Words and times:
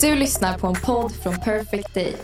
Du 0.00 0.14
lyssnar 0.14 0.58
på 0.58 0.66
en 0.66 0.74
podd 0.74 1.12
från 1.12 1.36
Perfect 1.40 1.94
Day. 1.94 2.16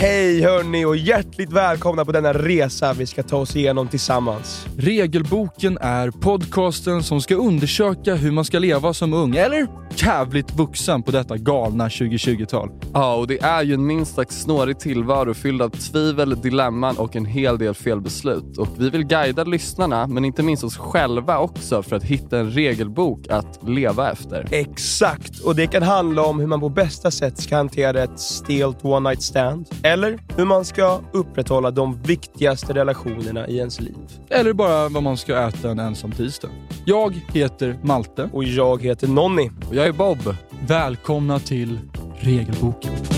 Hej 0.00 0.42
hörni 0.42 0.84
och 0.84 0.96
hjärtligt 0.96 1.52
välkomna 1.52 2.04
på 2.04 2.12
denna 2.12 2.32
resa 2.32 2.92
vi 2.92 3.06
ska 3.06 3.22
ta 3.22 3.36
oss 3.36 3.56
igenom 3.56 3.88
tillsammans. 3.88 4.66
Regelboken 4.76 5.78
är 5.80 6.10
podcasten 6.10 7.02
som 7.02 7.20
ska 7.20 7.34
undersöka 7.34 8.14
hur 8.14 8.30
man 8.30 8.44
ska 8.44 8.58
leva 8.58 8.94
som 8.94 9.12
ung, 9.12 9.36
eller 9.36 9.66
jävligt 9.96 10.56
vuxen 10.56 11.02
på 11.02 11.10
detta 11.10 11.36
galna 11.36 11.88
2020-tal. 11.88 12.70
Ja, 12.94 13.14
och 13.14 13.26
det 13.26 13.42
är 13.42 13.62
ju 13.62 13.74
en 13.74 13.86
minst 13.86 14.14
sagt 14.14 14.32
snårig 14.32 14.78
tillvaro 14.78 15.34
fylld 15.34 15.62
av 15.62 15.70
tvivel, 15.70 16.40
dilemman 16.40 16.96
och 16.96 17.16
en 17.16 17.24
hel 17.24 17.58
del 17.58 17.74
felbeslut. 17.74 18.58
Och 18.58 18.68
vi 18.78 18.90
vill 18.90 19.04
guida 19.04 19.44
lyssnarna, 19.44 20.06
men 20.06 20.24
inte 20.24 20.42
minst 20.42 20.64
oss 20.64 20.76
själva 20.76 21.38
också, 21.38 21.82
för 21.82 21.96
att 21.96 22.04
hitta 22.04 22.38
en 22.38 22.50
regelbok 22.50 23.28
att 23.28 23.68
leva 23.68 24.12
efter. 24.12 24.48
Exakt, 24.50 25.40
och 25.40 25.54
det 25.54 25.66
kan 25.66 25.82
handla 25.82 26.22
om 26.22 26.40
hur 26.40 26.46
man 26.46 26.60
på 26.60 26.68
bästa 26.68 27.10
sätt 27.10 27.38
ska 27.38 27.56
hantera 27.56 28.02
ett 28.02 28.20
stelt 28.20 28.84
one 28.84 29.10
night 29.10 29.22
stand. 29.22 29.66
Eller 29.88 30.18
hur 30.36 30.44
man 30.44 30.64
ska 30.64 31.00
upprätthålla 31.12 31.70
de 31.70 32.02
viktigaste 32.02 32.72
relationerna 32.72 33.48
i 33.48 33.56
ens 33.58 33.80
liv. 33.80 33.96
Eller 34.30 34.52
bara 34.52 34.88
vad 34.88 35.02
man 35.02 35.16
ska 35.16 35.48
äta 35.48 35.70
en 35.70 35.78
ensam 35.78 36.12
tisdag. 36.12 36.48
Jag 36.84 37.14
heter 37.34 37.78
Malte. 37.82 38.30
Och 38.32 38.44
jag 38.44 38.82
heter 38.82 39.08
Nonni. 39.08 39.50
Och 39.68 39.74
jag 39.74 39.86
är 39.86 39.92
Bob. 39.92 40.34
Välkomna 40.66 41.38
till 41.38 41.78
Regelboken. 42.20 43.17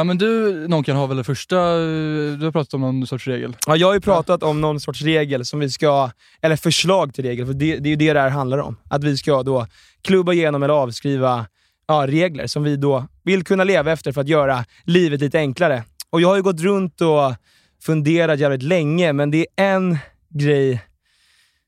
Ja 0.00 0.04
men 0.04 0.18
du 0.18 0.68
Nonkan 0.68 0.96
har 0.96 1.06
väl 1.06 1.16
det 1.16 1.24
första, 1.24 1.76
du 1.76 2.40
har 2.42 2.52
pratat 2.52 2.74
om 2.74 2.80
någon 2.80 3.06
sorts 3.06 3.26
regel? 3.26 3.56
Ja, 3.66 3.76
jag 3.76 3.86
har 3.86 3.94
ju 3.94 4.00
pratat 4.00 4.42
om 4.42 4.60
någon 4.60 4.80
sorts 4.80 5.02
regel 5.02 5.44
som 5.44 5.60
vi 5.60 5.70
ska, 5.70 6.10
eller 6.40 6.56
förslag 6.56 7.14
till 7.14 7.24
regel, 7.24 7.46
för 7.46 7.52
det, 7.52 7.76
det 7.76 7.88
är 7.88 7.90
ju 7.90 7.96
det 7.96 8.12
det 8.12 8.20
här 8.20 8.28
handlar 8.30 8.58
om. 8.58 8.76
Att 8.90 9.04
vi 9.04 9.16
ska 9.16 9.42
då 9.42 9.66
klubba 10.02 10.32
igenom 10.32 10.62
eller 10.62 10.74
avskriva 10.74 11.46
ja, 11.88 12.06
regler 12.06 12.46
som 12.46 12.62
vi 12.62 12.76
då 12.76 13.06
vill 13.22 13.44
kunna 13.44 13.64
leva 13.64 13.92
efter 13.92 14.12
för 14.12 14.20
att 14.20 14.28
göra 14.28 14.64
livet 14.84 15.20
lite 15.20 15.38
enklare. 15.38 15.84
Och 16.10 16.20
jag 16.20 16.28
har 16.28 16.36
ju 16.36 16.42
gått 16.42 16.60
runt 16.60 17.00
och 17.00 17.34
funderat 17.82 18.38
jävligt 18.38 18.62
länge, 18.62 19.12
men 19.12 19.30
det 19.30 19.46
är 19.56 19.74
en 19.74 19.98
grej 20.28 20.84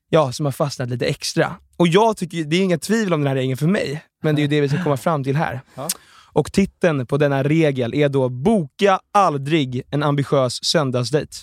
ja, 0.09 0.31
som 0.31 0.45
har 0.45 0.51
fastnat 0.51 0.89
lite 0.89 1.05
extra. 1.05 1.55
Och 1.77 1.87
jag 1.87 2.17
tycker, 2.17 2.43
det 2.43 2.55
är 2.55 2.63
inga 2.63 2.77
tvivel 2.77 3.13
om 3.13 3.21
den 3.21 3.27
här 3.27 3.35
regeln 3.35 3.57
för 3.57 3.67
mig, 3.67 4.03
men 4.23 4.35
det 4.35 4.39
är 4.39 4.43
ju 4.43 4.47
det 4.47 4.61
vi 4.61 4.69
ska 4.69 4.83
komma 4.83 4.97
fram 4.97 5.23
till 5.23 5.35
här. 5.35 5.61
Ja. 5.75 5.87
Och 6.33 6.51
titeln 6.51 7.05
på 7.05 7.17
denna 7.17 7.43
regel 7.43 7.93
är 7.93 8.09
då 8.09 8.29
“Boka 8.29 8.99
aldrig 9.13 9.81
en 9.91 10.03
ambitiös 10.03 10.65
söndagsdejt”. 10.65 11.37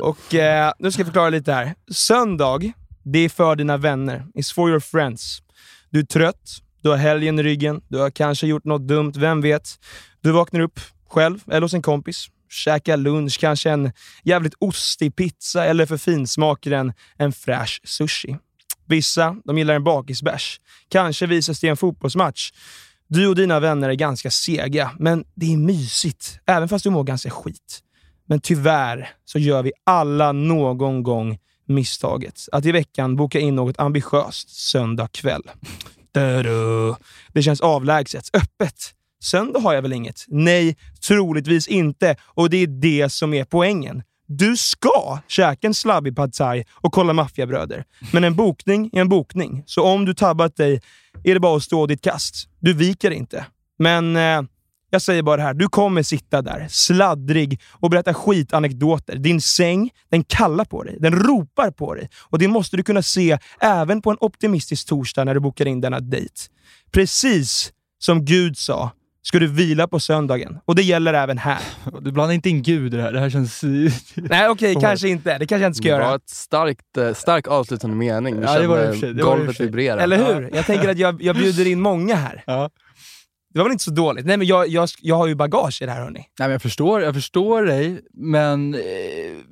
Och 0.00 0.34
eh, 0.34 0.72
nu 0.78 0.92
ska 0.92 1.00
jag 1.00 1.06
förklara 1.06 1.30
lite 1.30 1.52
här. 1.52 1.74
Söndag, 1.90 2.72
det 3.02 3.18
är 3.18 3.28
för 3.28 3.56
dina 3.56 3.76
vänner. 3.76 4.26
It's 4.34 4.54
for 4.54 4.70
your 4.70 4.80
friends. 4.80 5.42
Du 5.90 5.98
är 5.98 6.04
trött, 6.04 6.58
du 6.82 6.88
har 6.88 6.96
helgen 6.96 7.38
i 7.38 7.42
ryggen, 7.42 7.80
du 7.88 7.98
har 7.98 8.10
kanske 8.10 8.46
gjort 8.46 8.64
något 8.64 8.88
dumt, 8.88 9.12
vem 9.16 9.40
vet? 9.40 9.78
Du 10.20 10.32
vaknar 10.32 10.60
upp 10.60 10.80
själv 11.08 11.40
eller 11.46 11.60
hos 11.60 11.74
en 11.74 11.82
kompis, 11.82 12.26
käkar 12.50 12.96
lunch, 12.96 13.40
kanske 13.40 13.70
en 13.70 13.92
jävligt 14.24 14.54
ostig 14.58 15.16
pizza 15.16 15.64
eller 15.64 15.86
för 15.86 15.96
finsmakaren 15.96 16.92
en 17.16 17.32
fräsch 17.32 17.80
sushi. 17.84 18.36
Vissa, 18.86 19.36
de 19.44 19.58
gillar 19.58 19.74
en 19.74 19.84
bakisbärs. 19.84 20.60
Kanske 20.88 21.26
visas 21.26 21.60
det 21.60 21.68
en 21.68 21.76
fotbollsmatch. 21.76 22.52
Du 23.14 23.28
och 23.28 23.34
dina 23.34 23.60
vänner 23.60 23.88
är 23.88 23.94
ganska 23.94 24.30
sega, 24.30 24.90
men 24.98 25.24
det 25.34 25.52
är 25.52 25.56
mysigt, 25.56 26.38
även 26.46 26.68
fast 26.68 26.84
du 26.84 26.90
mår 26.90 27.04
ganska 27.04 27.30
skit. 27.30 27.80
Men 28.26 28.40
tyvärr 28.40 29.10
så 29.24 29.38
gör 29.38 29.62
vi 29.62 29.72
alla 29.84 30.32
någon 30.32 31.02
gång 31.02 31.38
misstaget 31.66 32.40
att 32.52 32.64
i 32.64 32.72
veckan 32.72 33.16
boka 33.16 33.40
in 33.40 33.54
något 33.54 33.78
ambitiöst 33.78 34.50
söndag 34.50 35.08
kväll. 35.12 35.42
Det 37.32 37.42
känns 37.42 37.60
avlägset. 37.60 38.30
Öppet. 38.32 38.94
Söndag 39.22 39.60
har 39.60 39.74
jag 39.74 39.82
väl 39.82 39.92
inget? 39.92 40.24
Nej, 40.28 40.76
troligtvis 41.06 41.68
inte. 41.68 42.16
Och 42.22 42.50
det 42.50 42.56
är 42.56 42.66
det 42.66 43.08
som 43.12 43.34
är 43.34 43.44
poängen. 43.44 44.02
Du 44.38 44.56
ska 44.56 45.18
käka 45.28 45.66
en 45.66 45.74
slabbig 45.74 46.16
pad 46.16 46.32
thai 46.32 46.64
och 46.72 46.92
kolla 46.92 47.12
maffiabröder. 47.12 47.84
Men 48.12 48.24
en 48.24 48.34
bokning 48.34 48.90
är 48.92 49.00
en 49.00 49.08
bokning. 49.08 49.62
Så 49.66 49.82
om 49.82 50.04
du 50.04 50.14
tabbat 50.14 50.56
dig 50.56 50.80
är 51.24 51.34
det 51.34 51.40
bara 51.40 51.56
att 51.56 51.62
stå 51.62 51.86
ditt 51.86 52.02
kast. 52.02 52.48
Du 52.60 52.74
viker 52.74 53.10
inte. 53.10 53.46
Men 53.78 54.16
eh, 54.16 54.42
jag 54.90 55.02
säger 55.02 55.22
bara 55.22 55.36
det 55.36 55.42
här. 55.42 55.54
Du 55.54 55.68
kommer 55.68 56.02
sitta 56.02 56.42
där, 56.42 56.66
sladdrig 56.70 57.60
och 57.70 57.90
berätta 57.90 58.14
skitanekdoter. 58.14 59.16
Din 59.16 59.40
säng, 59.40 59.90
den 60.10 60.24
kallar 60.24 60.64
på 60.64 60.82
dig. 60.82 60.96
Den 61.00 61.12
ropar 61.12 61.70
på 61.70 61.94
dig. 61.94 62.08
Och 62.20 62.38
det 62.38 62.48
måste 62.48 62.76
du 62.76 62.82
kunna 62.82 63.02
se 63.02 63.38
även 63.60 64.02
på 64.02 64.10
en 64.10 64.16
optimistisk 64.20 64.88
torsdag 64.88 65.24
när 65.24 65.34
du 65.34 65.40
bokar 65.40 65.66
in 65.66 65.80
denna 65.80 66.00
dejt. 66.00 66.34
Precis 66.92 67.72
som 67.98 68.24
Gud 68.24 68.58
sa 68.58 68.90
ska 69.22 69.38
du 69.38 69.46
vila 69.46 69.88
på 69.88 70.00
söndagen. 70.00 70.58
Och 70.64 70.74
det 70.74 70.82
gäller 70.82 71.14
även 71.14 71.38
här. 71.38 71.60
Du 72.00 72.12
blandar 72.12 72.34
inte 72.34 72.50
in 72.50 72.62
Gud 72.62 72.94
i 72.94 72.96
det 72.96 73.02
här, 73.02 73.12
det 73.12 73.20
här 73.20 73.30
känns... 73.30 73.60
Nej, 74.14 74.48
okej, 74.48 74.76
kanske 74.80 75.08
inte. 75.08 75.38
Det 75.38 75.46
kanske 75.46 75.62
jag 75.62 75.68
inte 75.70 75.76
ska 75.76 75.88
Det 75.88 75.94
var 75.98 76.00
göra. 76.04 76.14
ett 76.14 76.28
starkt, 76.30 76.96
eh, 76.96 77.12
stark 77.14 77.48
avslutande 77.48 77.96
mening. 77.96 78.36
Du 78.36 78.42
Ja, 78.42 78.58
det 78.58 78.66
var 78.66 78.78
det 79.14 79.22
golvet 79.22 79.46
för 79.46 79.52
sig. 79.54 79.66
vibrera. 79.66 80.00
Eller 80.02 80.34
hur? 80.34 80.50
Jag 80.54 80.66
tänker 80.66 80.88
att 80.88 80.98
jag, 80.98 81.22
jag 81.22 81.36
bjuder 81.36 81.66
in 81.66 81.80
många 81.80 82.14
här. 82.14 82.42
Ja. 82.46 82.70
Det 83.54 83.58
var 83.58 83.64
väl 83.64 83.72
inte 83.72 83.84
så 83.84 83.90
dåligt? 83.90 84.26
Nej, 84.26 84.36
men 84.36 84.46
jag, 84.46 84.68
jag, 84.68 84.88
jag 85.00 85.16
har 85.16 85.26
ju 85.26 85.34
bagage 85.34 85.82
i 85.82 85.86
det 85.86 85.92
här 85.92 86.00
hörni. 86.02 86.18
Nej, 86.18 86.26
men 86.38 86.50
jag, 86.50 86.62
förstår, 86.62 87.02
jag 87.02 87.14
förstår 87.14 87.62
dig, 87.62 88.00
men... 88.14 88.74
Eh, 88.74 88.80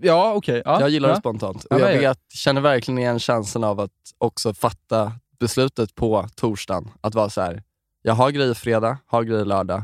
ja, 0.00 0.32
okej. 0.34 0.62
Ja, 0.64 0.81
Jag 0.81 0.91
gillar 0.91 1.08
ja. 1.08 1.14
det 1.14 1.20
spontant. 1.20 1.64
Och 1.64 1.81
jag- 1.81 1.98
vet, 1.98 2.19
känner 2.34 2.60
verkligen 2.60 2.98
igen 2.98 3.19
känslan 3.19 3.64
av 3.64 3.81
att 3.81 3.91
också 4.19 4.54
fatta 4.54 5.12
beslutet 5.41 5.94
på 5.94 6.28
torsdagen. 6.37 6.88
Att 7.00 7.14
vara 7.14 7.31
så 7.31 7.41
här. 7.41 7.62
Jag 8.03 8.15
har 8.15 8.31
grejer 8.31 8.55
fredag, 8.55 8.99
har 9.06 9.22
grejer 9.22 9.44
lördag, 9.44 9.83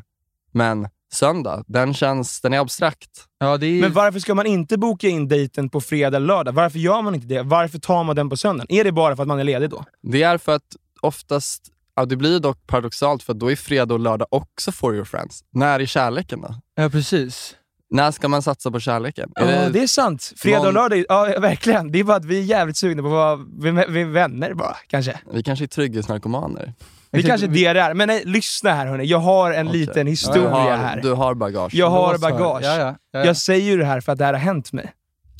men 0.52 0.88
söndag, 1.12 1.64
den 1.66 1.94
känns, 1.94 2.40
den 2.40 2.52
är 2.52 2.58
abstrakt. 2.58 3.10
Ja, 3.38 3.56
det 3.56 3.66
är... 3.66 3.80
Men 3.80 3.92
varför 3.92 4.20
ska 4.20 4.34
man 4.34 4.46
inte 4.46 4.78
boka 4.78 5.08
in 5.08 5.28
dejten 5.28 5.68
på 5.68 5.80
fredag 5.80 6.16
eller 6.16 6.26
lördag? 6.26 6.52
Varför 6.52 6.78
gör 6.78 7.02
man 7.02 7.14
inte 7.14 7.26
det? 7.26 7.42
Varför 7.42 7.78
tar 7.78 8.04
man 8.04 8.16
den 8.16 8.30
på 8.30 8.36
söndagen? 8.36 8.66
Är 8.68 8.84
det 8.84 8.92
bara 8.92 9.16
för 9.16 9.22
att 9.22 9.28
man 9.28 9.38
är 9.38 9.44
ledig 9.44 9.70
då? 9.70 9.84
Det 10.02 10.22
är 10.22 10.38
för 10.38 10.54
att 10.54 10.76
oftast, 11.00 11.62
ja, 11.94 12.04
det 12.04 12.16
blir 12.16 12.40
dock 12.40 12.66
paradoxalt 12.66 13.22
för 13.22 13.32
att 13.32 13.40
då 13.40 13.50
är 13.50 13.56
fredag 13.56 13.94
och 13.94 14.00
lördag 14.00 14.28
också 14.30 14.72
for 14.72 14.94
your 14.94 15.04
friends. 15.04 15.44
När 15.50 15.80
är 15.80 15.86
kärleken 15.86 16.40
då? 16.40 16.54
Ja, 16.74 16.88
precis. 16.88 17.56
När 17.90 18.10
ska 18.10 18.28
man 18.28 18.42
satsa 18.42 18.70
på 18.70 18.80
kärleken? 18.80 19.32
Ja, 19.34 19.68
det 19.68 19.82
är 19.82 19.86
sant. 19.86 20.32
Fredag 20.36 20.66
och 20.66 20.72
lördag, 20.72 21.04
ja 21.08 21.24
verkligen. 21.40 21.92
Det 21.92 22.00
är 22.00 22.04
bara 22.04 22.16
att 22.16 22.24
vi 22.24 22.38
är 22.38 22.42
jävligt 22.42 22.76
sugna 22.76 23.02
på 23.02 23.08
att 23.08 23.12
vara 23.12 23.36
vi, 23.36 23.70
vi 23.88 24.00
är 24.00 24.04
vänner 24.04 24.54
bara, 24.54 24.76
kanske. 24.86 25.20
Vi 25.32 25.42
kanske 25.42 25.64
är 25.64 25.66
trygghetsnarkomaner. 25.66 26.74
Det 27.16 27.26
är 27.26 27.28
kanske 27.28 27.46
det 27.46 27.72
det 27.72 27.80
är. 27.80 27.94
Men 27.94 28.08
nej, 28.08 28.22
lyssna 28.24 28.72
här 28.72 28.86
hörni. 28.86 29.04
Jag 29.04 29.18
har 29.18 29.52
en 29.52 29.68
Okej. 29.68 29.80
liten 29.80 30.06
Du 30.06 30.10
historia 30.10 30.48
har, 30.50 30.76
här. 30.76 31.00
du 31.02 31.12
har 31.12 31.34
bagage. 31.34 31.74
Jag 31.74 31.90
har 31.90 32.18
bagage. 32.18 32.62
Ja, 32.64 32.76
ja, 32.76 32.78
ja, 32.78 32.96
ja. 33.12 33.24
Jag 33.24 33.36
säger 33.36 33.70
ju 33.70 33.76
det 33.76 33.84
här 33.84 34.00
för 34.00 34.12
att 34.12 34.18
det 34.18 34.24
här 34.24 34.32
har 34.32 34.40
hänt 34.40 34.72
mig. 34.72 34.92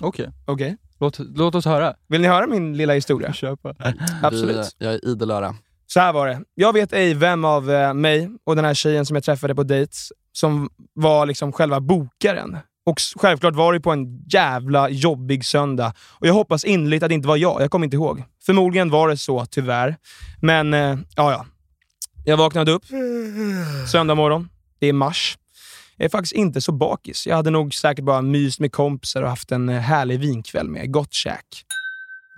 Okej, 0.03 0.31
Okej? 0.47 0.77
låt, 1.01 1.19
låt 1.19 1.55
oss 1.55 1.65
höra. 1.65 1.95
Vill 2.09 2.21
ni 2.21 2.29
höra 2.29 2.47
min 2.47 2.77
lilla 2.77 2.93
historia? 2.93 3.33
Kör 3.33 3.57
på. 3.57 3.75
Absolut. 4.23 4.57
Vi, 4.79 4.85
jag 4.87 4.95
är 4.95 5.09
idel 5.09 5.31
öra. 5.31 5.55
Så 5.87 6.01
här 6.01 6.13
var 6.13 6.27
det. 6.29 6.41
Jag 6.55 6.73
vet 6.73 6.93
ej 6.93 7.15
vem 7.15 7.45
av 7.45 7.71
eh, 7.71 7.95
mig 7.95 8.31
och 8.47 8.57
den 8.57 8.65
här 8.65 8.75
tjejen 8.75 9.07
som 9.07 9.15
jag 9.17 9.25
träffade 9.25 9.55
på 9.55 9.63
dejt 9.63 9.93
som 10.33 10.69
var 10.95 11.27
liksom 11.27 11.53
själva 11.53 11.81
bokaren. 11.81 12.57
Och 12.87 13.01
självklart 13.17 13.55
var 13.55 13.73
det 13.73 13.81
på 13.81 13.93
en 13.93 14.19
jävla 14.33 14.89
jobbig 14.89 15.45
söndag. 15.45 15.93
Och 16.13 16.27
jag 16.27 16.35
hoppas 16.35 16.65
innerligt 16.65 17.03
att 17.03 17.09
det 17.09 17.15
inte 17.15 17.29
var 17.29 17.37
jag. 17.37 17.63
Jag 17.63 17.71
kommer 17.71 17.84
inte 17.87 17.97
ihåg. 17.97 18.22
Förmodligen 18.47 18.91
var 18.91 19.09
det 19.09 19.17
så, 19.17 19.47
tyvärr. 19.47 19.97
Men, 20.41 20.75
eh, 20.75 20.97
ja 21.17 21.33
ja. 21.33 21.47
Jag 22.28 22.37
vaknade 22.37 22.73
upp 22.73 22.84
söndag 23.93 24.15
morgon. 24.15 24.49
Det 24.78 24.87
är 24.87 24.93
mars. 24.93 25.39
Jag 25.97 26.05
är 26.05 26.09
faktiskt 26.09 26.33
inte 26.33 26.61
så 26.61 26.73
bakis. 26.73 27.27
Jag 27.27 27.37
hade 27.37 27.51
nog 27.51 27.75
säkert 27.75 28.05
bara 28.05 28.23
myst 28.23 28.61
med 28.61 28.73
kompisar 28.73 29.23
och 29.23 29.28
haft 29.28 29.53
en 29.53 29.69
eh, 29.69 29.81
härlig 29.81 30.21
vinkväll 30.21 30.69
med 30.69 30.93
gott 30.93 31.13
käk. 31.13 31.65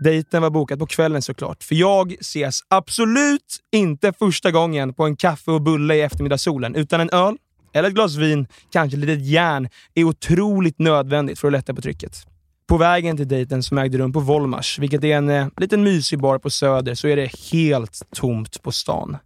Dejten 0.04 0.42
var 0.42 0.50
bokad 0.50 0.78
på 0.78 0.86
kvällen 0.86 1.22
såklart, 1.22 1.62
för 1.62 1.74
jag 1.74 2.12
ses 2.20 2.60
absolut 2.68 3.56
inte 3.72 4.12
första 4.12 4.50
gången 4.50 4.94
på 4.94 5.04
en 5.04 5.16
kaffe 5.16 5.50
och 5.50 5.62
bulle 5.62 5.94
i 5.94 6.00
eftermiddagssolen, 6.00 6.74
utan 6.74 7.00
en 7.00 7.10
öl 7.10 7.36
eller 7.74 7.88
ett 7.88 7.94
glas 7.94 8.16
vin, 8.16 8.46
kanske 8.72 8.96
ett 8.96 9.00
litet 9.00 9.26
järn, 9.26 9.68
är 9.94 10.04
otroligt 10.04 10.78
nödvändigt 10.78 11.38
för 11.38 11.48
att 11.48 11.52
lätta 11.52 11.74
på 11.74 11.82
trycket. 11.82 12.26
På 12.68 12.76
vägen 12.76 13.16
till 13.16 13.28
dejten 13.28 13.62
som 13.62 13.78
ägde 13.78 13.98
rum 13.98 14.12
på 14.12 14.20
Volmars, 14.20 14.78
vilket 14.78 15.04
är 15.04 15.16
en 15.16 15.30
eh, 15.30 15.48
liten 15.56 15.82
mysig 15.82 16.18
bar 16.18 16.38
på 16.38 16.50
Söder, 16.50 16.94
så 16.94 17.08
är 17.08 17.16
det 17.16 17.30
helt 17.52 18.02
tomt 18.14 18.62
på 18.62 18.72
stan. 18.72 19.16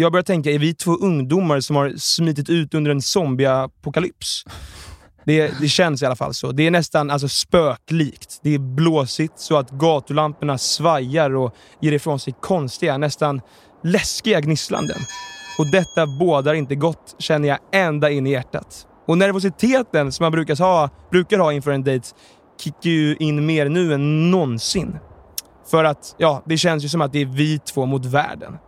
Jag 0.00 0.12
börjar 0.12 0.22
tänka, 0.22 0.50
är 0.50 0.58
vi 0.58 0.74
två 0.74 0.92
ungdomar 0.92 1.60
som 1.60 1.76
har 1.76 1.92
smitit 1.96 2.50
ut 2.50 2.74
under 2.74 2.90
en 2.90 3.02
zombieapokalyps? 3.02 4.44
Det, 5.24 5.60
det 5.60 5.68
känns 5.68 6.02
i 6.02 6.06
alla 6.06 6.16
fall 6.16 6.34
så. 6.34 6.52
Det 6.52 6.66
är 6.66 6.70
nästan 6.70 7.10
alltså, 7.10 7.28
spöklikt. 7.28 8.40
Det 8.42 8.54
är 8.54 8.58
blåsigt 8.58 9.38
så 9.38 9.56
att 9.56 9.70
gatulamporna 9.70 10.58
svajar 10.58 11.36
och 11.36 11.54
ger 11.80 11.92
ifrån 11.92 12.20
sig 12.20 12.34
konstiga, 12.40 12.98
nästan 12.98 13.40
läskiga 13.84 14.40
gnisslanden. 14.40 14.98
Och 15.58 15.66
detta 15.66 16.06
bådar 16.06 16.54
inte 16.54 16.74
gott, 16.74 17.16
känner 17.18 17.48
jag 17.48 17.58
ända 17.72 18.10
in 18.10 18.26
i 18.26 18.30
hjärtat. 18.30 18.86
Och 19.06 19.18
nervositeten 19.18 20.12
som 20.12 20.24
man 20.24 20.32
brukar 20.32 20.56
ha, 20.56 20.90
brukar 21.10 21.38
ha 21.38 21.52
inför 21.52 21.70
en 21.70 21.84
dejt 21.84 22.08
kickar 22.60 22.90
ju 22.90 23.16
in 23.16 23.46
mer 23.46 23.68
nu 23.68 23.94
än 23.94 24.30
någonsin. 24.30 24.98
För 25.70 25.84
att, 25.84 26.14
ja, 26.18 26.42
det 26.46 26.56
känns 26.58 26.84
ju 26.84 26.88
som 26.88 27.00
att 27.00 27.12
det 27.12 27.20
är 27.20 27.26
vi 27.26 27.58
två 27.58 27.86
mot 27.86 28.06
världen. 28.06 28.58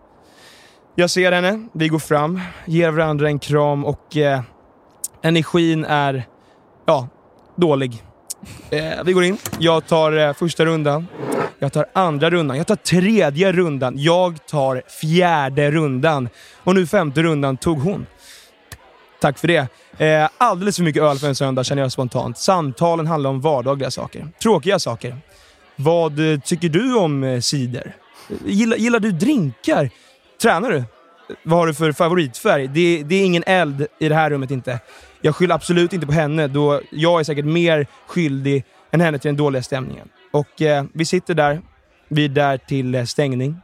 Jag 0.95 1.11
ser 1.11 1.33
henne, 1.33 1.67
vi 1.73 1.89
går 1.89 1.99
fram, 1.99 2.41
ger 2.67 2.91
varandra 2.91 3.29
en 3.29 3.39
kram 3.39 3.85
och 3.85 4.17
eh, 4.17 4.41
energin 5.23 5.85
är, 5.85 6.27
ja, 6.87 7.09
dålig. 7.57 8.03
Eh, 8.71 9.05
vi 9.05 9.13
går 9.13 9.25
in, 9.25 9.37
jag 9.59 9.87
tar 9.87 10.19
eh, 10.19 10.33
första 10.33 10.65
rundan, 10.65 11.07
jag 11.59 11.73
tar 11.73 11.87
andra 11.93 12.31
rundan, 12.31 12.57
jag 12.57 12.67
tar 12.67 12.77
tredje 12.77 13.53
rundan, 13.53 13.95
jag 13.97 14.47
tar 14.47 14.83
fjärde 15.01 15.71
rundan 15.71 16.29
och 16.65 16.75
nu 16.75 16.87
femte 16.87 17.23
rundan 17.23 17.57
tog 17.57 17.79
hon. 17.79 18.07
Tack 19.21 19.39
för 19.39 19.49
det. 19.49 19.69
Eh, 19.99 20.29
alldeles 20.39 20.77
för 20.77 20.83
mycket 20.83 21.03
öl 21.03 21.19
för 21.19 21.29
en 21.29 21.35
söndag 21.35 21.65
känner 21.65 21.83
jag 21.83 21.93
spontant. 21.93 22.39
Samtalen 22.39 23.07
handlar 23.07 23.31
om 23.31 23.41
vardagliga 23.41 23.91
saker. 23.91 24.29
Tråkiga 24.43 24.79
saker. 24.79 25.17
Vad 25.77 26.33
eh, 26.33 26.41
tycker 26.41 26.69
du 26.69 26.95
om 26.95 27.25
eh, 27.25 27.41
cider? 27.41 27.97
Gillar, 28.45 28.77
gillar 28.77 29.01
du 29.01 29.13
drinkar? 29.13 29.91
Tränar 30.43 30.71
du? 30.71 30.85
Vad 31.43 31.59
har 31.59 31.67
du 31.67 31.75
för 31.75 31.93
favoritfärg? 31.93 32.69
Det, 32.69 33.03
det 33.03 33.15
är 33.15 33.25
ingen 33.25 33.45
eld 33.47 33.87
i 33.99 34.09
det 34.09 34.15
här 34.15 34.31
rummet 34.31 34.51
inte. 34.51 34.81
Jag 35.21 35.37
skyller 35.37 35.55
absolut 35.55 35.93
inte 35.93 36.07
på 36.07 36.13
henne, 36.13 36.47
då 36.47 36.81
jag 36.91 37.21
är 37.21 37.25
säkert 37.25 37.45
mer 37.45 37.87
skyldig 38.07 38.65
än 38.91 39.01
henne 39.01 39.19
till 39.19 39.29
den 39.29 39.37
dåliga 39.37 39.63
stämningen. 39.63 40.09
Och 40.33 40.63
eh, 40.63 40.85
vi 40.93 41.05
sitter 41.05 41.35
där, 41.35 41.63
vi 42.09 42.25
är 42.25 42.29
där 42.29 42.59
till 42.59 42.95
eh, 42.95 43.05
stängning. 43.05 43.57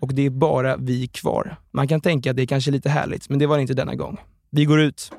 Och 0.00 0.14
det 0.14 0.22
är 0.22 0.30
bara 0.30 0.76
vi 0.76 1.06
kvar. 1.06 1.56
Man 1.70 1.88
kan 1.88 2.00
tänka 2.00 2.30
att 2.30 2.36
det 2.36 2.42
är 2.42 2.46
kanske 2.46 2.70
lite 2.70 2.88
härligt, 2.88 3.28
men 3.28 3.38
det 3.38 3.46
var 3.46 3.56
det 3.56 3.60
inte 3.62 3.74
denna 3.74 3.94
gång. 3.94 4.20
Vi 4.50 4.64
går 4.64 4.80
ut, 4.80 5.12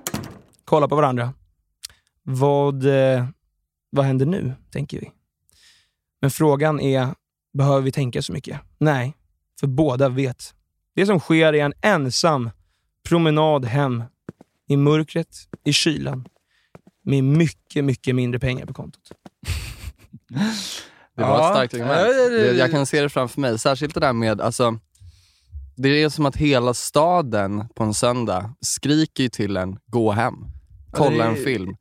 kollar 0.66 0.88
på 0.88 0.96
varandra. 0.96 1.34
Vad, 2.24 2.86
eh, 2.86 3.26
vad 3.90 4.06
händer 4.06 4.26
nu, 4.26 4.54
tänker 4.72 5.00
vi. 5.00 5.12
Men 6.22 6.32
frågan 6.32 6.80
är, 6.80 7.08
behöver 7.54 7.82
vi 7.82 7.92
tänka 7.92 8.22
så 8.22 8.34
mycket? 8.34 8.60
Nej, 8.78 9.14
för 9.60 9.68
båda 9.68 10.10
vet. 10.10 10.54
Det 10.98 11.06
som 11.06 11.20
sker 11.20 11.54
är 11.54 11.66
en 11.66 11.74
ensam 11.82 12.50
promenad 13.10 13.66
hem 13.66 14.04
i 14.70 14.78
mörkret, 14.78 15.38
i 15.64 15.74
kylan, 15.74 16.28
med 17.04 17.24
mycket, 17.24 17.86
mycket 17.86 18.16
mindre 18.16 18.40
pengar 18.40 18.66
på 18.66 18.74
kontot. 18.74 19.02
Det 21.16 21.22
var 21.22 21.28
Ja. 21.30 21.48
ett 21.50 21.56
starkt 21.56 21.74
argument. 21.74 22.00
Ja, 22.00 22.54
jag 22.54 22.72
kan 22.72 22.86
se 22.86 23.02
det 23.02 23.10
framför 23.10 23.42
mig. 23.42 23.60
Särskilt 23.60 23.94
det 23.94 24.00
där 24.00 24.14
med, 24.14 24.42
alltså, 24.42 24.80
det 25.76 25.90
är 26.04 26.10
som 26.10 26.26
att 26.26 26.36
hela 26.36 26.74
staden 26.74 27.68
på 27.76 27.84
en 27.84 27.94
söndag 27.94 28.54
skriker 28.62 29.24
ju 29.24 29.30
till 29.30 29.58
en, 29.58 29.80
gå 29.88 30.12
hem. 30.12 30.34
Kolla 30.92 31.10
det 31.18 31.24
är- 31.24 31.28
en 31.30 31.36
film. 31.36 31.76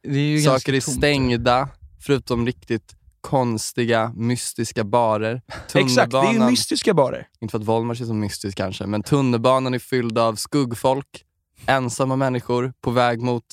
Saker 0.45 0.73
är 0.73 0.81
stängda, 0.81 1.69
förutom 2.01 2.47
riktigt 2.47 2.97
konstiga, 3.27 4.13
mystiska 4.17 4.85
barer. 4.85 5.43
Exakt, 5.75 6.13
det 6.13 6.19
är 6.19 6.33
ju 6.33 6.41
mystiska 6.41 6.95
barer. 6.95 7.29
Inte 7.41 7.53
för 7.53 7.59
att 7.59 7.65
Volmars 7.65 8.01
är 8.01 8.05
så 8.05 8.15
mystisk 8.15 8.57
kanske, 8.57 8.87
men 8.87 9.03
tunnelbanan 9.03 9.75
är 9.75 9.79
fylld 9.79 10.19
av 10.19 10.35
skuggfolk, 10.35 11.25
ensamma 11.67 12.17
människor 12.17 12.73
på 12.81 12.91
väg 12.91 13.21
mot 13.21 13.45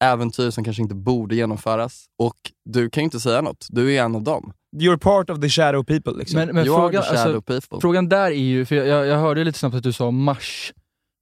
äventyr 0.00 0.50
som 0.50 0.64
kanske 0.64 0.82
inte 0.82 0.94
borde 0.94 1.34
genomföras. 1.34 2.06
Och 2.18 2.36
du 2.64 2.90
kan 2.90 3.00
ju 3.00 3.04
inte 3.04 3.20
säga 3.20 3.40
något. 3.40 3.66
Du 3.70 3.94
är 3.94 4.02
en 4.02 4.14
av 4.14 4.22
dem. 4.22 4.52
You're 4.76 4.98
part 4.98 5.30
of 5.30 5.40
the 5.40 5.48
shadow 5.48 5.84
people. 5.84 6.12
Liksom. 6.12 6.38
Men, 6.38 6.54
men 6.54 6.64
frågan, 6.64 7.02
the 7.02 7.08
shadow 7.08 7.36
alltså, 7.36 7.42
people. 7.42 7.80
frågan 7.80 8.08
där 8.08 8.30
är 8.30 8.34
ju, 8.34 8.64
för 8.64 8.76
jag, 8.76 8.86
jag, 8.86 9.06
jag 9.06 9.18
hörde 9.18 9.44
lite 9.44 9.58
snabbt 9.58 9.76
att 9.76 9.82
du 9.82 9.92
sa 9.92 10.10
mars. 10.10 10.72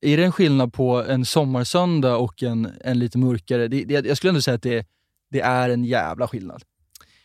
Är 0.01 0.17
det 0.17 0.25
en 0.25 0.33
skillnad 0.33 0.73
på 0.73 1.05
en 1.05 1.25
sommarsöndag 1.25 2.17
och 2.17 2.43
en, 2.43 2.69
en 2.85 2.99
lite 2.99 3.19
mörkare? 3.19 3.69
Det, 3.69 3.85
det, 3.85 4.07
jag 4.07 4.17
skulle 4.17 4.29
ändå 4.29 4.43
säga 4.43 4.55
att 4.55 4.63
det, 4.63 4.87
det 5.31 5.41
är 5.41 5.69
en 5.69 5.85
jävla 5.85 6.29
skillnad. 6.29 6.63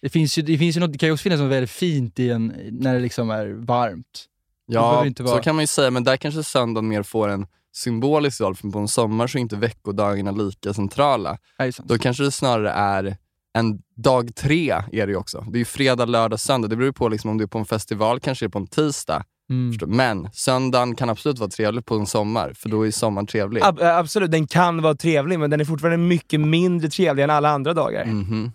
Det, 0.04 0.10
finns 0.10 0.38
ju, 0.38 0.42
det, 0.42 0.58
finns 0.58 0.76
ju 0.78 0.80
något, 0.80 0.92
det 0.92 0.98
kan 0.98 1.08
ju 1.10 1.14
också 1.14 1.24
finnas 1.24 1.40
något 1.40 1.52
väldigt 1.52 1.70
fint 1.70 2.20
i 2.20 2.30
en, 2.30 2.54
när 2.72 2.94
det 2.94 3.00
liksom 3.00 3.30
är 3.30 3.48
varmt. 3.48 4.26
Ja, 4.66 5.06
inte 5.06 5.24
vara- 5.24 5.36
så 5.38 5.42
kan 5.44 5.56
man 5.56 5.64
ju 5.64 5.68
säga, 5.68 5.92
men 5.92 6.04
där 6.04 6.18
kanske 6.18 6.44
söndagen 6.44 6.88
mer 6.88 7.04
får 7.04 7.30
en 7.30 7.46
symbolisk 7.76 8.42
roll, 8.42 8.56
för 8.56 8.70
på 8.70 8.80
en 8.80 8.88
sommar 8.88 9.28
så 9.28 9.38
är 9.38 9.42
inte 9.42 9.56
veckodagarna 9.56 10.32
lika 10.32 10.74
centrala. 10.74 11.38
Nej, 11.60 11.72
sant. 11.74 11.90
Då 11.90 11.98
kanske 11.98 12.24
det 12.24 12.32
snarare 12.32 12.70
är 12.72 13.18
en 13.58 13.80
dag 13.98 14.36
tre 14.36 14.70
är 14.72 15.06
det 15.08 15.12
ju 15.12 15.16
också. 15.16 15.46
Det 15.52 15.58
är 15.58 15.60
ju 15.60 15.66
fredag, 15.66 16.06
lördag, 16.06 16.40
söndag. 16.40 16.68
Det 16.68 16.76
beror 16.76 16.92
på 16.92 17.10
liksom 17.10 17.30
om 17.30 17.38
du 17.38 17.44
är 17.44 17.48
på 17.48 17.58
en 17.58 17.66
festival, 17.66 18.20
kanske 18.20 18.46
är 18.46 18.50
på 18.50 18.60
en 18.60 18.68
tisdag. 18.68 19.24
Mm. 19.50 19.78
Men 19.98 20.30
söndagen 20.34 20.96
kan 20.96 21.10
absolut 21.10 21.40
vara 21.40 21.50
trevlig 21.50 21.86
på 21.86 21.96
en 21.96 22.06
sommar, 22.06 22.54
för 22.56 22.70
då 22.70 22.88
är 22.88 22.92
sommaren 22.92 23.28
trevlig. 23.28 23.62
Ab- 23.64 23.82
äh, 23.82 23.98
absolut, 23.98 24.32
den 24.32 24.48
kan 24.48 24.82
vara 24.82 24.96
trevlig, 24.96 25.40
men 25.40 25.50
den 25.50 25.62
är 25.62 25.66
fortfarande 25.66 25.98
mycket 25.98 26.40
mindre 26.42 26.90
trevlig 26.90 27.24
än 27.24 27.30
alla 27.30 27.50
andra 27.50 27.74
dagar. 27.74 28.04
För 28.04 28.10
att, 28.12 28.54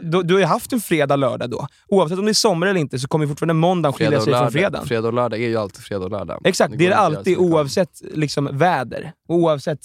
du, 0.00 0.22
du 0.22 0.34
har 0.34 0.40
ju 0.40 0.46
haft 0.46 0.72
en 0.72 0.80
fredag, 0.80 1.16
lördag 1.16 1.50
då. 1.50 1.66
Oavsett 1.88 2.18
om 2.18 2.24
det 2.24 2.30
är 2.30 2.34
sommar 2.34 2.66
eller 2.66 2.80
inte 2.80 2.98
så 2.98 3.08
kommer 3.08 3.26
fortfarande 3.26 3.54
måndagen 3.54 3.92
skilja 3.92 4.20
sig 4.20 4.34
från 4.34 4.52
fredagen. 4.52 4.86
fredag 4.86 5.08
och 5.08 5.14
lördag 5.14 5.42
är 5.42 5.48
ju 5.48 5.56
alltid 5.56 5.82
fredag 5.84 6.04
och 6.04 6.10
lördag. 6.10 6.40
Exakt, 6.44 6.70
det, 6.70 6.76
går 6.78 6.84
är 6.84 6.90
det 6.90 6.96
alltid 6.96 7.38
om. 7.38 7.44
oavsett 7.44 8.02
liksom, 8.14 8.48
väder. 8.52 9.12
Oavsett 9.28 9.80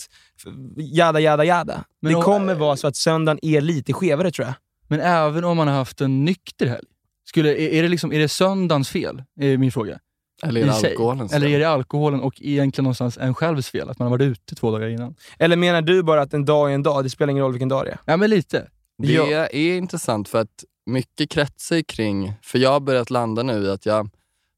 jada, 0.77 1.19
jada, 1.19 1.43
jada. 1.45 1.83
Men 2.01 2.11
det 2.11 2.17
om- 2.17 2.23
kommer 2.23 2.55
vara 2.55 2.75
så 2.77 2.87
att 2.87 2.95
söndagen 2.95 3.39
är 3.41 3.61
lite 3.61 3.93
skevare 3.93 4.31
tror 4.31 4.45
jag. 4.47 4.55
Men 4.87 4.99
även 4.99 5.43
om 5.43 5.57
man 5.57 5.67
har 5.67 5.75
haft 5.75 6.01
en 6.01 6.25
nykter 6.25 6.67
helg, 6.67 6.85
skulle, 7.29 7.49
är, 7.49 7.73
är, 7.73 7.83
det 7.83 7.89
liksom, 7.89 8.13
är 8.13 8.19
det 8.19 8.29
söndagens 8.29 8.89
fel? 8.89 9.23
Är 9.39 9.57
min 9.57 9.71
fråga. 9.71 9.99
Eller 10.43 10.61
är 10.61 10.65
det 10.65 10.71
i 10.71 10.75
sig? 10.75 10.89
alkoholen? 10.91 11.29
Eller 11.33 11.47
är 11.47 11.59
det 11.59 11.69
alkoholen 11.69 12.21
och 12.21 12.33
egentligen 12.41 12.83
någonstans 12.83 13.17
en 13.17 13.35
självs 13.35 13.69
fel? 13.69 13.89
Att 13.89 13.99
man 13.99 14.05
har 14.05 14.17
varit 14.17 14.31
ute 14.31 14.55
två 14.55 14.71
dagar 14.71 14.87
innan? 14.87 15.15
Eller 15.39 15.55
menar 15.55 15.81
du 15.81 16.03
bara 16.03 16.21
att 16.21 16.33
en 16.33 16.45
dag 16.45 16.69
är 16.69 16.75
en 16.75 16.83
dag, 16.83 17.03
det 17.03 17.09
spelar 17.09 17.31
ingen 17.31 17.43
roll 17.43 17.51
vilken 17.51 17.69
dag 17.69 17.85
det 17.85 17.91
är? 17.91 17.97
Ja, 18.05 18.17
men 18.17 18.29
lite. 18.29 18.67
Det 18.97 19.13
Ja. 19.13 19.47
är 19.47 19.77
intressant 19.77 20.29
för 20.29 20.41
att 20.41 20.63
mycket 20.85 21.29
kretsar 21.29 21.81
kring, 21.81 22.33
för 22.41 22.59
jag 22.59 22.69
har 22.71 22.79
börjat 22.79 23.09
landa 23.09 23.43
nu 23.43 23.63
i 23.63 23.69
att 23.69 23.85
jag, 23.85 24.09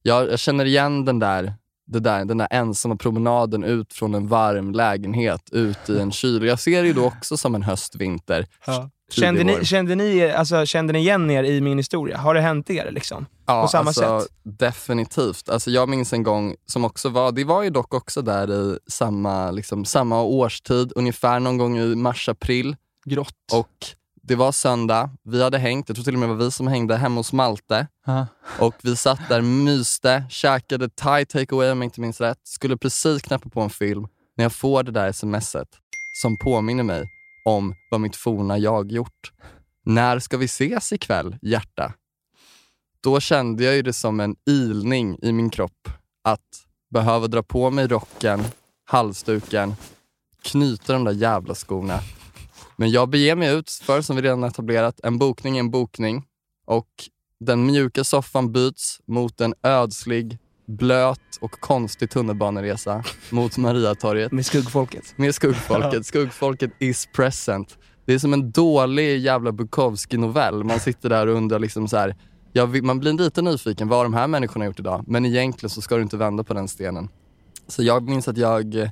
jag, 0.04 0.32
jag 0.32 0.40
känner 0.40 0.66
igen 0.66 1.06
den 1.06 1.20
där, 1.20 1.54
det 1.88 2.00
där, 2.00 2.26
den 2.26 2.38
där 2.38 2.48
ensamma 2.52 2.96
promenaden 2.96 3.64
ut 3.64 3.94
från 3.94 4.16
en 4.16 4.28
varm 4.28 4.72
lägenhet 4.72 5.50
ut 5.52 5.90
i 5.90 6.00
en 6.00 6.12
kyl. 6.12 6.44
Jag 6.44 6.60
ser 6.60 6.82
det 6.82 6.88
ju 6.88 6.94
då 6.94 7.06
också 7.06 7.38
som 7.38 7.56
en 7.56 7.64
höst-vinter. 7.64 8.46
tidig 8.66 8.90
Kände 9.12 9.44
vår. 9.44 9.60
ni, 9.60 9.66
kände, 9.66 9.96
ni, 9.96 10.32
alltså, 10.32 10.66
kände 10.66 10.94
ni 10.94 11.00
igen 11.00 11.30
er 11.32 11.44
i 11.44 11.62
min 11.62 11.78
historia? 11.78 12.18
Har 12.18 12.34
det 12.34 12.42
hänt 12.42 12.70
er? 12.70 12.92
Liksom? 12.92 13.26
Ja, 13.46 13.62
på 13.62 13.68
samma 13.68 13.88
alltså, 13.90 14.20
sätt? 14.22 14.30
Definitivt. 14.44 15.50
Alltså, 15.50 15.72
jag 15.72 15.90
minns 15.90 16.14
en 16.14 16.24
gång 16.24 16.56
som 16.66 16.86
också 16.86 17.10
var, 17.10 17.32
det 17.32 17.44
var 17.44 17.64
ju 17.64 17.70
dock 17.70 17.94
också 17.94 18.22
där 18.22 18.52
i 18.52 18.80
samma, 18.88 19.52
liksom, 19.52 19.86
samma 19.86 20.22
årstid, 20.22 20.92
ungefär 20.96 21.40
någon 21.40 21.58
gång 21.58 21.78
i 21.78 21.96
mars-april. 21.96 22.76
Grått. 23.06 23.34
Och 23.54 23.86
det 24.30 24.36
var 24.36 24.52
söndag, 24.52 25.10
vi 25.24 25.44
hade 25.44 25.58
hängt, 25.58 25.90
jag 25.90 25.96
tror 25.96 26.04
till 26.04 26.14
och 26.14 26.20
med 26.20 26.30
det 26.30 26.34
var 26.34 26.46
vi 26.46 26.52
som 26.52 26.68
hängde 26.68 26.96
hemma 26.96 27.20
hos 27.20 27.34
Malte. 27.34 27.88
Och 28.60 28.76
vi 28.84 28.96
satt 28.96 29.30
där, 29.30 29.42
myste, 29.42 30.24
käkade 30.30 30.90
thai 30.90 31.26
takeaway 31.26 31.72
om 31.72 31.78
jag 31.78 31.86
inte 31.86 32.02
minns 32.02 32.22
rätt. 32.22 32.40
Skulle 32.44 32.78
precis 32.78 33.22
knappa 33.22 33.50
på 33.50 33.62
en 33.62 33.70
film 33.70 34.08
när 34.38 34.46
jag 34.46 34.54
får 34.54 34.84
det 34.84 34.92
där 34.92 35.12
smset 35.12 35.68
som 36.22 36.38
påminner 36.38 36.84
mig 36.84 37.10
om 37.46 37.76
vad 37.92 38.02
mitt 38.02 38.16
forna 38.16 38.58
jag 38.58 38.92
gjort. 38.92 39.32
När 39.86 40.20
ska 40.20 40.38
vi 40.38 40.46
ses 40.46 40.94
ikväll, 40.94 41.38
hjärta? 41.42 41.94
Då 43.04 43.20
kände 43.20 43.64
jag 43.64 43.76
ju 43.76 43.82
det 43.82 43.94
som 43.94 44.20
en 44.20 44.36
ilning 44.50 45.20
i 45.22 45.32
min 45.32 45.50
kropp 45.50 45.90
att 46.24 46.66
behöva 46.94 47.28
dra 47.28 47.44
på 47.44 47.70
mig 47.72 47.88
rocken, 47.88 48.44
halsduken, 48.86 49.76
knyta 50.42 50.94
de 50.94 51.04
där 51.04 51.14
jävla 51.14 51.56
skorna. 51.56 52.00
Men 52.80 52.92
jag 52.92 53.10
beger 53.10 53.36
mig 53.36 53.54
ut, 53.54 53.70
för 53.70 54.02
som 54.02 54.16
vi 54.16 54.22
redan 54.22 54.44
etablerat, 54.44 55.00
en 55.04 55.18
bokning 55.18 55.56
är 55.56 55.60
en 55.60 55.72
bokning. 55.72 56.26
Och 56.66 56.88
den 57.40 57.66
mjuka 57.66 58.04
soffan 58.04 58.52
byts 58.52 59.02
mot 59.06 59.42
en 59.42 59.54
ödslig, 59.64 60.38
blöt 60.68 61.38
och 61.42 61.52
konstig 61.52 62.10
tunnelbaneresa 62.10 63.04
mot 63.30 63.58
Mariatorget 63.58 64.32
Med 64.32 64.46
skuggfolket. 64.46 65.14
med 65.16 65.36
skuggfolket. 65.36 66.06
Skuggfolket 66.06 66.72
is 66.80 67.08
present. 67.16 67.78
Det 68.06 68.14
är 68.14 68.20
som 68.20 68.34
en 68.34 68.52
dålig 68.52 69.20
jävla 69.20 69.52
Bukowski-novell. 69.52 70.64
Man 70.64 70.80
sitter 70.80 71.10
där 71.10 71.28
och 71.28 71.36
undrar 71.36 71.60
liksom 71.60 71.88
så 71.88 71.98
här. 71.98 72.16
Vill, 72.68 72.84
man 72.84 73.00
blir 73.00 73.14
lite 73.14 73.42
nyfiken, 73.42 73.88
vad 73.88 74.00
har 74.00 74.04
de 74.04 74.14
här 74.14 74.28
människorna 74.28 74.66
gjort 74.66 74.80
idag? 74.80 75.04
Men 75.08 75.26
egentligen 75.26 75.70
så 75.70 75.82
ska 75.82 75.96
du 75.96 76.02
inte 76.02 76.18
vända 76.18 76.44
på 76.44 76.54
den 76.54 76.68
stenen. 76.68 77.10
Så 77.68 77.84
jag 77.84 78.04
minns 78.04 78.28
att 78.28 78.38
jag 78.38 78.90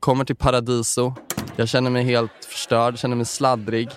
kommer 0.00 0.24
till 0.24 0.36
Paradiso. 0.36 1.14
Jag 1.56 1.68
känner 1.68 1.90
mig 1.90 2.04
helt 2.04 2.44
förstörd, 2.48 2.98
känner 2.98 3.16
mig 3.16 3.26
sladdrig. 3.26 3.90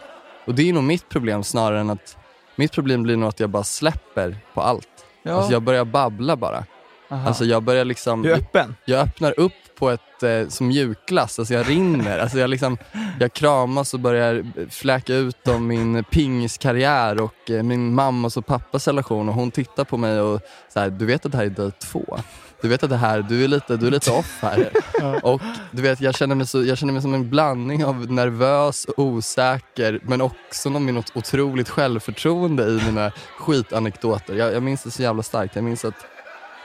Och 0.46 0.56
det 0.56 0.70
är 0.70 0.74
nog 0.74 0.84
mitt 0.84 1.10
problem 1.10 1.44
snarare 1.44 1.80
än 1.80 1.90
att... 1.90 2.18
Mitt 2.56 2.72
problem 2.72 3.04
blir 3.04 3.18
nog 3.18 3.30
att 3.30 3.40
jag 3.40 3.50
bara 3.50 3.64
släpper 3.64 4.38
på 4.54 4.62
allt. 4.62 4.88
Ja. 5.24 5.34
Alltså 5.34 5.52
jag 5.52 5.62
börjar 5.62 5.86
babbla 5.86 6.36
bara. 6.36 6.64
Aha. 7.12 7.28
Alltså 7.28 7.46
jag 7.46 7.64
börjar 7.64 7.86
liksom... 7.86 8.22
Du 8.22 8.32
är 8.32 8.38
öppen. 8.38 8.76
Jag 8.86 9.00
öppnar 9.02 9.40
upp 9.40 9.54
på 9.80 9.90
ett 9.90 10.24
eh, 10.24 10.48
som 10.48 10.68
mjukglass. 10.68 11.40
Alltså 11.40 11.54
jag 11.54 11.70
rinner. 11.70 12.20
Alltså 12.20 12.40
jag, 12.40 12.50
liksom, 12.50 12.78
jag 13.20 13.34
kramas 13.34 13.94
och 13.94 14.00
börjar 14.00 14.46
fläka 14.70 15.14
ut 15.14 15.48
om 15.48 15.68
min 15.68 16.04
pingiskarriär 16.04 17.22
och 17.22 17.50
eh, 17.50 17.64
min 17.64 17.94
mammas 17.94 18.38
och 18.38 18.46
pappas 18.46 18.88
relation. 18.88 19.30
Och 19.30 19.36
hon 19.36 19.52
tittar 19.52 19.84
på 19.84 19.98
mig 19.98 20.20
och 20.20 20.42
så 20.74 20.80
här, 20.80 20.90
du 20.90 21.06
vet 21.06 21.26
att 21.26 21.32
det 21.32 21.38
här 21.38 21.46
är 21.46 21.50
dejt 21.50 21.78
två. 21.80 22.20
Du 22.62 22.68
vet 22.68 22.84
att 22.84 22.90
det 22.90 22.98
här, 22.98 23.22
du 23.22 23.44
är 23.44 23.48
lite, 23.48 23.78
du 23.78 23.88
är 23.88 23.92
lite 23.92 24.12
off 24.12 24.40
här. 24.42 24.70
Och 25.24 25.42
du 25.72 25.82
vet, 25.82 26.02
jag 26.02 26.16
känner, 26.16 26.36
mig 26.36 26.48
så, 26.48 26.64
jag 26.64 26.78
känner 26.78 26.94
mig 26.94 27.02
som 27.02 27.14
en 27.14 27.30
blandning 27.30 27.86
av 27.86 28.12
nervös 28.12 28.88
osäker 28.98 30.00
men 30.04 30.22
också 30.22 30.70
med 30.70 30.94
något 30.94 31.12
otroligt 31.16 31.70
självförtroende 31.70 32.64
i 32.64 32.82
mina 32.86 33.12
skitanekdoter. 33.38 34.36
Jag, 34.36 34.54
jag 34.54 34.64
minns 34.64 34.84
det 34.84 34.92
så 34.92 35.02
jävla 35.02 35.24
starkt. 35.24 35.56
Jag 35.56 35.64
minns 35.64 35.86
att 35.86 36.06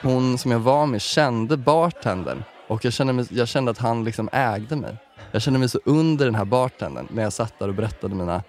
hon 0.01 0.37
som 0.37 0.51
jag 0.51 0.59
var 0.59 0.85
med 0.85 1.01
kände 1.01 1.57
bartendern 1.57 2.43
och 2.67 2.85
jag 2.85 2.93
kände, 2.93 3.13
mig, 3.13 3.25
jag 3.29 3.47
kände 3.47 3.71
att 3.71 3.77
han 3.77 4.03
liksom 4.03 4.29
ägde 4.31 4.75
mig. 4.75 4.97
Jag 5.31 5.41
kände 5.41 5.59
mig 5.59 5.69
så 5.69 5.79
under 5.85 6.25
den 6.25 6.35
här 6.35 6.45
bartendern 6.45 7.07
när 7.11 7.23
jag 7.23 7.33
satt 7.33 7.59
där 7.59 7.67
och 7.67 7.75
berättade 7.75 8.15
mina 8.15 8.43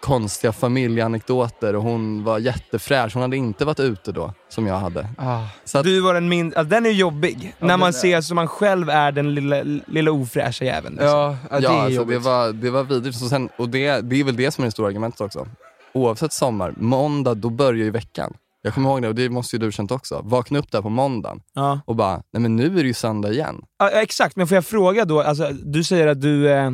konstiga 0.00 0.52
familjeanekdoter 0.52 1.76
och 1.76 1.82
hon 1.82 2.24
var 2.24 2.38
jättefräsch. 2.38 3.14
Hon 3.14 3.22
hade 3.22 3.36
inte 3.36 3.64
varit 3.64 3.80
ute 3.80 4.12
då, 4.12 4.34
som 4.48 4.66
jag 4.66 4.78
hade. 4.78 5.08
Ah. 5.18 5.46
Så 5.64 5.78
att, 5.78 5.84
Du 5.84 6.00
var 6.00 6.14
den 6.14 6.28
min... 6.28 6.46
Alltså, 6.46 6.62
den 6.64 6.86
är 6.86 6.90
jobbig. 6.90 7.54
när 7.58 7.68
den 7.68 7.80
man 7.80 7.92
ser 7.92 8.20
som 8.20 8.34
man 8.34 8.48
själv 8.48 8.90
är 8.90 9.12
den 9.12 9.34
lilla, 9.34 9.62
lilla 9.86 10.10
ofräscha 10.10 10.64
jäveln. 10.64 10.94
liksom. 10.94 11.08
Ja, 11.18 11.36
ja, 11.50 11.56
det 11.56 11.62
ja, 11.64 11.80
är 11.80 11.84
alltså, 11.84 12.04
det, 12.04 12.18
var, 12.18 12.52
det 12.52 12.70
var 12.70 12.84
vidrigt. 12.84 13.18
Så 13.18 13.28
sen, 13.28 13.48
och 13.58 13.68
det, 13.68 14.00
det 14.00 14.20
är 14.20 14.24
väl 14.24 14.36
det 14.36 14.50
som 14.50 14.62
är 14.64 14.66
det 14.66 14.72
stora 14.72 14.88
argumentet 14.88 15.20
också. 15.20 15.46
Oavsett 15.94 16.32
sommar, 16.32 16.74
måndag 16.76 17.34
då 17.34 17.50
börjar 17.50 17.84
ju 17.84 17.90
veckan. 17.90 18.32
Jag 18.62 18.74
kommer 18.74 18.90
ihåg 18.90 19.02
det 19.02 19.08
och 19.08 19.14
det 19.14 19.28
måste 19.28 19.56
ju 19.56 19.60
du 19.60 19.72
känt 19.72 19.90
också. 19.90 20.20
Vakna 20.24 20.58
upp 20.58 20.70
där 20.72 20.82
på 20.82 20.88
måndagen 20.88 21.40
Ja. 21.54 21.80
och 21.86 21.96
bara, 21.96 22.22
nej 22.32 22.42
men 22.42 22.56
nu 22.56 22.64
är 22.66 22.82
det 22.82 22.86
ju 22.88 22.94
söndag 22.94 23.32
igen. 23.32 23.62
Ja, 23.78 23.90
exakt, 23.90 24.36
men 24.36 24.46
får 24.46 24.54
jag 24.54 24.64
fråga 24.64 25.04
då, 25.04 25.20
alltså, 25.22 25.50
du 25.64 25.84
säger 25.84 26.06
att 26.06 26.20
du 26.20 26.50
eh, 26.50 26.70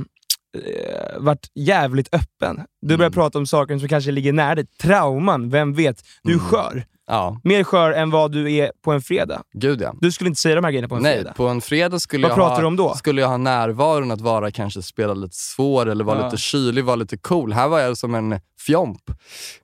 varit 1.19 1.51
jävligt 1.55 2.15
öppen. 2.15 2.61
Du 2.83 2.97
börjar 2.97 3.09
Mm. 3.11 3.13
prata 3.13 3.39
om 3.39 3.47
saker 3.47 3.79
som 3.79 3.89
kanske 3.89 4.11
ligger 4.11 4.33
nära 4.33 4.55
dig. 4.55 4.67
Trauman, 4.83 5.51
vem 5.51 5.75
vet? 5.75 6.03
Du 6.23 6.31
är 6.33 6.35
Mm. 6.37 6.47
skör. 6.49 6.85
Ja, 7.09 7.41
Mer 7.45 7.65
skör 7.65 7.93
än 7.93 8.11
vad 8.11 8.33
du 8.33 8.53
är 8.53 8.73
på 8.85 8.93
en 8.93 9.03
fredag. 9.03 9.43
gud 9.55 9.81
ja. 9.81 9.95
Du 10.01 10.13
skulle 10.13 10.29
inte 10.29 10.41
säga 10.41 10.55
de 10.55 10.65
här 10.65 10.71
grejerna 10.71 10.89
på 10.89 10.95
en 10.95 11.03
Nej, 11.03 11.15
fredag. 11.17 11.33
på 11.33 11.47
en 11.49 11.61
fredag 11.61 11.99
skulle 12.01 12.23
Vad 12.23 12.31
jag, 12.31 12.37
pratar 12.37 12.55
ha, 12.55 12.61
du 12.61 12.67
om 12.67 12.77
då? 12.77 12.95
skulle 12.95 13.21
jag 13.21 13.29
ha 13.29 13.37
närvaron 13.37 14.11
att 14.11 14.21
vara 14.21 14.51
kanske 14.51 14.83
spela 14.83 15.15
lite 15.15 15.37
svår 15.37 15.89
eller 15.89 16.05
vara 16.05 16.19
Ja. 16.19 16.25
lite 16.25 16.37
kylig, 16.37 16.85
vara 16.85 16.97
lite 16.97 17.17
cool. 17.17 17.53
Här 17.53 17.69
var 17.69 17.81
jag 17.81 17.97
som 17.97 18.15
en 18.15 18.41
fjomp. 18.67 19.03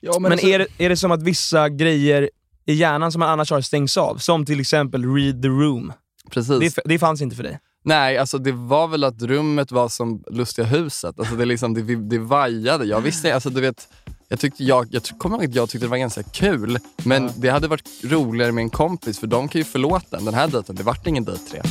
Ja, 0.00 0.18
Men, 0.20 0.32
alltså- 0.32 0.46
är, 0.46 0.58
det, 0.58 0.66
är 0.78 0.88
det 0.88 0.96
som 0.96 1.12
att 1.12 1.22
vissa 1.22 1.68
grejer 1.68 2.30
i 2.66 2.72
hjärnan 2.74 3.12
som 3.12 3.18
man 3.20 3.28
annars 3.28 3.50
har 3.50 3.60
stängs 3.60 3.96
av? 3.96 4.16
Som 4.16 4.46
till 4.46 4.60
exempel 4.60 5.14
read 5.14 5.42
the 5.42 5.48
room. 5.48 5.92
Precis. 6.30 6.74
Det, 6.74 6.82
det 6.84 6.98
fanns 6.98 7.22
inte 7.22 7.36
för 7.36 7.42
dig. 7.42 7.58
Nej, 7.84 8.18
alltså 8.18 8.38
det 8.38 8.52
var 8.52 8.88
väl 8.88 9.04
att 9.04 9.22
rummet 9.22 9.72
var 9.72 9.88
som 9.88 10.24
Lustiga 10.30 10.66
huset. 10.66 11.18
Alltså 11.18 11.34
det, 11.36 11.44
liksom, 11.44 11.74
det, 11.74 11.96
det 11.96 12.18
vajade. 12.18 12.84
Jag 12.84 13.00
visste, 13.00 13.34
alltså 13.34 13.50
du 13.50 13.60
vet, 13.60 13.88
jag, 14.28 14.40
tyckte, 14.40 14.64
jag, 14.64 14.86
jag 14.90 15.02
kommer 15.18 15.36
ihåg 15.36 15.44
att 15.44 15.54
jag 15.54 15.68
tyckte 15.68 15.86
det 15.86 15.90
var 15.90 15.96
ganska 15.96 16.22
kul. 16.22 16.78
Men 17.04 17.30
det 17.36 17.48
hade 17.48 17.68
varit 17.68 17.88
roligare 18.02 18.52
med 18.52 18.62
en 18.62 18.70
kompis 18.70 19.18
för 19.18 19.26
de 19.26 19.48
kan 19.48 19.58
ju 19.58 19.64
förlåta 19.64 20.16
en. 20.16 20.24
Den 20.24 20.34
här 20.34 20.48
dejten, 20.48 20.76
det 20.76 20.82
vart 20.82 21.06
ingen 21.06 21.24
dejt 21.24 21.42
tre. 21.50 21.62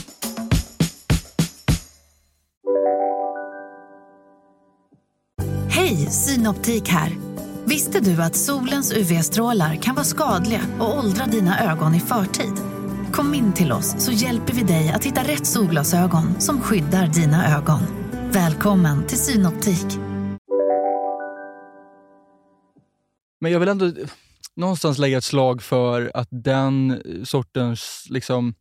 Hej, 5.69 5.95
Synoptik 5.97 6.89
här. 6.89 7.17
Visste 7.65 7.99
du 7.99 8.21
att 8.21 8.35
solens 8.35 8.93
UV-strålar 8.93 9.75
kan 9.75 9.95
vara 9.95 10.05
skadliga 10.05 10.61
och 10.79 10.97
åldra 10.97 11.25
dina 11.25 11.71
ögon 11.71 11.95
i 11.95 11.99
förtid? 11.99 12.70
Kom 13.21 13.33
in 13.33 13.53
till 13.53 13.71
oss 13.71 14.05
så 14.05 14.11
hjälper 14.11 14.53
vi 14.53 14.63
dig 14.63 14.89
att 14.89 15.05
hitta 15.05 15.21
rätt 15.21 15.47
solglasögon 15.47 16.41
som 16.41 16.61
skyddar 16.61 17.07
dina 17.07 17.57
ögon. 17.57 17.79
Välkommen 18.31 19.07
till 19.07 19.17
Synoptik. 19.17 19.85
Men 23.39 23.51
jag 23.51 23.59
vill 23.59 23.69
ändå 23.69 23.91
någonstans 24.55 24.97
lägga 24.97 25.17
ett 25.17 25.23
slag 25.23 25.63
för 25.63 26.11
att 26.13 26.27
den 26.31 27.01
sortens 27.25 28.07
liksom, 28.09 28.53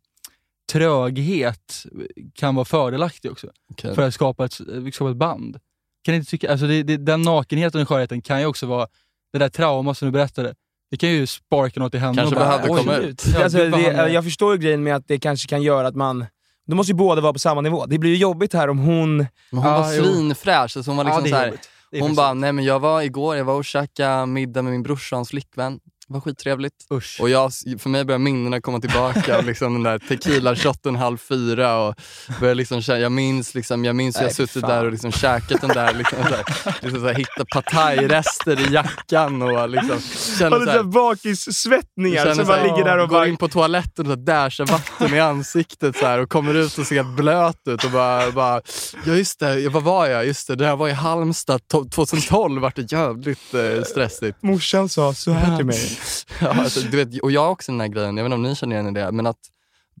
tröghet 0.71 1.85
kan 2.33 2.55
vara 2.55 2.65
fördelaktig 2.65 3.31
också. 3.31 3.47
Okej. 3.71 3.95
För 3.95 4.01
att 4.01 4.13
skapa 4.13 4.45
ett, 4.45 4.53
skapa 4.93 5.11
ett 5.11 5.17
band. 5.17 5.59
Kan 6.03 6.15
inte 6.15 6.31
tycka, 6.31 6.51
alltså 6.51 6.67
det, 6.67 6.83
det, 6.83 6.97
den 6.97 7.21
nakenheten 7.21 7.81
och 7.81 7.89
skörheten 7.89 8.21
kan 8.21 8.39
ju 8.39 8.45
också 8.45 8.65
vara 8.65 8.87
det 9.33 9.39
där 9.39 9.49
trauma 9.49 9.93
som 9.95 10.05
du 10.05 10.11
berättade. 10.11 10.55
Det 10.91 10.97
kan 10.97 11.09
ju 11.09 11.27
sparka 11.27 11.79
något 11.79 11.95
i 11.95 11.97
henne. 11.97 12.15
Kanske 12.17 12.35
och 12.35 12.41
bara, 12.41 12.67
komma 12.67 12.97
gud. 12.97 13.05
ut. 13.05 13.23
Ja, 13.33 13.43
alltså, 13.43 13.57
gud 13.57 13.71
vad 13.71 13.81
det, 13.81 14.09
jag 14.09 14.23
förstår 14.23 14.53
ju 14.53 14.59
grejen 14.59 14.83
med 14.83 14.95
att 14.95 15.07
det 15.07 15.19
kanske 15.19 15.47
kan 15.47 15.61
göra 15.61 15.87
att 15.87 15.95
man... 15.95 16.25
Då 16.67 16.75
måste 16.75 16.91
ju 16.91 16.95
båda 16.97 17.21
vara 17.21 17.33
på 17.33 17.39
samma 17.39 17.61
nivå. 17.61 17.85
Det 17.85 17.97
blir 17.97 18.11
ju 18.11 18.17
jobbigt 18.17 18.53
här 18.53 18.67
om 18.67 18.77
hon... 18.79 19.17
Men 19.17 19.27
hon 19.51 19.63
Ja, 19.63 19.81
var 19.81 19.93
jo. 19.93 20.03
svinfräsch. 20.03 20.77
Alltså 20.77 20.83
hon 20.85 20.97
var 20.97 21.03
liksom 21.03 21.25
ja, 21.25 21.29
så 21.31 21.35
är 21.35 21.39
här, 21.39 22.01
hon 22.01 22.15
bara, 22.15 22.33
nej 22.33 22.53
men 22.53 22.65
jag 22.65 22.79
var 22.79 23.01
igår, 23.01 23.35
jag 23.37 23.45
var 23.45 23.53
och 23.53 23.65
käkade 23.65 24.25
middag 24.25 24.61
med 24.61 24.71
min 24.71 24.83
brorsa 24.83 25.15
och 25.15 25.17
hans 25.17 25.29
flickvän. 25.29 25.79
Var 26.11 26.21
skittrevligt. 26.21 26.73
Usch. 26.93 27.17
Och 27.21 27.29
jag, 27.29 27.51
för 27.79 27.89
mig 27.89 28.05
börjar 28.05 28.19
minnena 28.19 28.61
komma 28.61 28.79
tillbaka. 28.79 29.37
och 29.37 29.43
liksom 29.51 29.73
den 29.73 29.83
där 29.83 29.99
tequila-shotten 29.99 30.95
halv 30.95 31.17
fyra. 31.17 31.77
Och 31.77 31.95
börjar 32.39 32.55
liksom, 32.55 32.81
jag 32.87 33.11
minns, 33.11 33.55
liksom, 33.55 33.85
jag 33.85 33.95
minns 33.95 34.17
hur 34.19 34.23
jag 34.23 34.35
suttit 34.35 34.61
där 34.67 34.85
och 34.85 34.91
liksom 34.91 35.11
käkat 35.11 35.61
den 35.61 35.69
där, 35.69 35.93
liksom, 35.93 36.17
så 36.23 36.29
här, 36.35 36.43
liksom 36.81 36.99
så 36.99 37.07
här, 37.07 37.13
hittat 37.15 37.47
partajrester 37.53 38.59
i 38.69 38.73
jackan 38.73 39.41
och 39.41 39.69
liksom 39.69 39.99
känner 40.39 40.59
lite 40.59 40.71
så 40.71 40.77
här, 40.77 40.83
bakissvettningar 40.83 42.25
som 42.25 42.35
så 42.35 42.43
bara 42.45 42.63
ligger 42.63 42.83
där 42.83 42.97
och 42.97 43.09
går 43.09 43.17
bara... 43.17 43.27
in 43.27 43.37
på 43.37 43.47
toaletten 43.47 44.11
och 44.11 44.17
dashar 44.17 44.65
vatten 44.65 45.13
i 45.13 45.19
ansiktet 45.19 45.97
så 45.97 46.05
här, 46.05 46.19
och 46.19 46.29
kommer 46.29 46.53
ut 46.53 46.77
och 46.77 46.87
ser 46.87 46.95
helt 46.95 47.15
blöt 47.15 47.67
ut 47.67 47.83
och 47.83 47.91
bara, 47.91 48.31
bara 48.31 48.61
ja 49.05 49.13
just 49.13 49.39
det, 49.39 49.69
vad 49.69 49.83
var 49.83 50.07
jag? 50.07 50.25
Just 50.25 50.47
det, 50.57 50.65
här 50.65 50.75
var 50.75 50.89
i 50.89 50.91
Halmstad 50.91 51.61
to- 51.73 51.89
2012 51.89 52.61
vart 52.61 52.75
det 52.75 52.91
jävligt 52.91 53.53
eh, 53.53 53.83
stressigt. 53.83 54.37
Morsan 54.41 54.89
sa 54.89 55.13
så 55.13 55.31
här 55.31 55.57
till 55.57 55.65
mig. 55.65 55.99
Ja, 56.41 56.47
alltså, 56.47 56.79
du 56.79 56.97
vet, 57.05 57.21
och 57.21 57.31
jag 57.31 57.41
har 57.41 57.49
också 57.49 57.71
den 57.71 57.81
här 57.81 57.87
grejen, 57.87 58.17
jag 58.17 58.23
vet 58.23 58.27
inte 58.29 58.35
om 58.35 58.43
ni 58.43 58.55
känner 58.55 58.79
igen 58.81 58.93
det, 58.93 59.11
men 59.11 59.27
att 59.27 59.39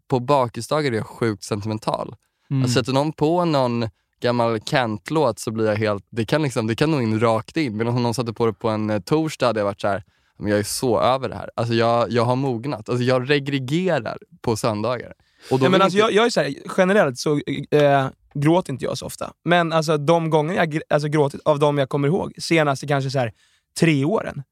på 0.07 0.19
bakisdagar 0.19 0.91
är 0.91 0.95
jag 0.95 1.05
sjukt 1.05 1.43
sentimental. 1.43 2.15
Mm. 2.51 2.63
Alltså, 2.63 2.79
sätter 2.79 2.93
någon 2.93 3.13
på 3.13 3.45
någon 3.45 3.89
gammal 4.21 4.59
Kent-låt 4.61 5.39
så 5.39 5.51
blir 5.51 5.65
jag 5.65 5.75
helt, 5.75 6.05
det 6.09 6.25
kan, 6.25 6.41
liksom, 6.41 6.67
det 6.67 6.75
kan 6.75 6.91
nog 6.91 7.03
in 7.03 7.19
rakt 7.19 7.57
in. 7.57 7.77
Medan 7.77 7.95
om 7.95 8.03
någon 8.03 8.13
satte 8.13 8.33
på 8.33 8.45
det 8.45 8.53
på 8.53 8.69
en 8.69 8.89
eh, 8.89 8.99
torsdag 8.99 9.47
hade 9.47 9.59
jag 9.59 9.65
varit 9.65 9.81
så 9.81 9.87
här, 9.87 10.03
men 10.39 10.51
jag 10.51 10.59
är 10.59 10.63
så 10.63 10.99
över 11.01 11.29
det 11.29 11.35
här. 11.35 11.49
Alltså 11.55 11.73
jag, 11.73 12.11
jag 12.11 12.25
har 12.25 12.35
mognat. 12.35 12.89
Alltså 12.89 13.03
jag 13.03 13.29
regregerar 13.29 14.17
på 14.41 14.55
söndagar. 14.55 15.13
Och 15.51 15.59
då 15.59 15.65
Ja, 15.65 15.69
men 15.69 15.81
alltså, 15.81 15.97
inte- 15.97 16.07
jag, 16.07 16.13
jag 16.13 16.25
är 16.25 16.29
så 16.29 16.41
här, 16.41 16.55
generellt 16.77 17.17
så 17.17 17.39
äh, 17.71 18.07
gråter 18.33 18.73
inte 18.73 18.85
jag 18.85 18.97
så 18.97 19.05
ofta. 19.05 19.33
Men 19.45 19.73
alltså, 19.73 19.97
de 19.97 20.29
gånger 20.29 20.53
jag 20.55 20.79
alltså, 20.89 21.07
gråtit, 21.07 21.41
av 21.45 21.59
de 21.59 21.77
jag 21.77 21.89
kommer 21.89 22.07
ihåg, 22.07 22.33
senaste 22.37 22.87
kanske 22.87 23.09
så 23.09 23.19
här, 23.19 23.33
tre 23.79 24.05
åren. 24.05 24.43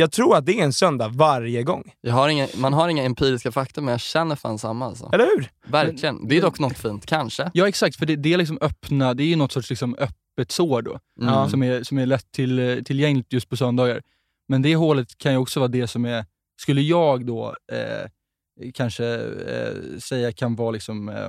Jag 0.00 0.12
tror 0.12 0.36
att 0.36 0.46
det 0.46 0.60
är 0.60 0.64
en 0.64 0.72
söndag 0.72 1.08
varje 1.08 1.62
gång. 1.62 1.92
jag 2.00 2.12
har 2.12 2.28
inga, 2.28 2.48
man 2.56 2.72
har 2.72 2.88
inga 2.88 3.04
empiriska 3.04 3.52
fakta 3.52 3.80
men 3.80 3.92
jag 3.92 4.00
känner 4.00 4.36
fan 4.36 4.58
samma 4.58 4.86
alltså. 4.86 5.10
Eller 5.12 5.24
hur? 5.24 5.50
Verkligen. 5.66 6.28
Det 6.28 6.36
är 6.36 6.42
dock 6.42 6.58
något 6.58 6.78
fint, 6.78 7.06
kanske. 7.06 7.50
Ja 7.54 7.68
exakt, 7.68 7.96
för 7.96 8.06
det, 8.06 8.16
det 8.16 8.32
är 8.32 8.38
liksom 8.38 8.58
öppna, 8.60 9.14
det 9.14 9.22
är 9.22 9.26
ju 9.26 9.36
något 9.36 9.52
sorts 9.52 9.70
liksom 9.70 9.96
öppet 9.98 10.52
sår 10.52 10.82
då. 10.82 10.98
Mm. 11.20 11.50
Som 11.50 11.62
är, 11.62 11.82
som 11.82 11.98
är 11.98 12.06
lätt 12.06 12.32
till, 12.32 12.58
eh, 12.58 12.82
tillgängligt 12.82 13.32
just 13.32 13.48
på 13.48 13.56
söndagar. 13.56 14.02
Men 14.48 14.62
det 14.62 14.76
hålet 14.76 15.18
kan 15.18 15.32
ju 15.32 15.38
också 15.38 15.60
vara 15.60 15.68
det 15.68 15.86
som 15.86 16.04
är, 16.04 16.24
skulle 16.60 16.80
jag 16.80 17.26
då 17.26 17.56
eh, 17.72 18.70
kanske 18.74 19.06
eh, 19.24 19.98
säga 19.98 20.32
kan 20.32 20.56
vara 20.56 20.70
liksom 20.70 21.08
eh, 21.08 21.28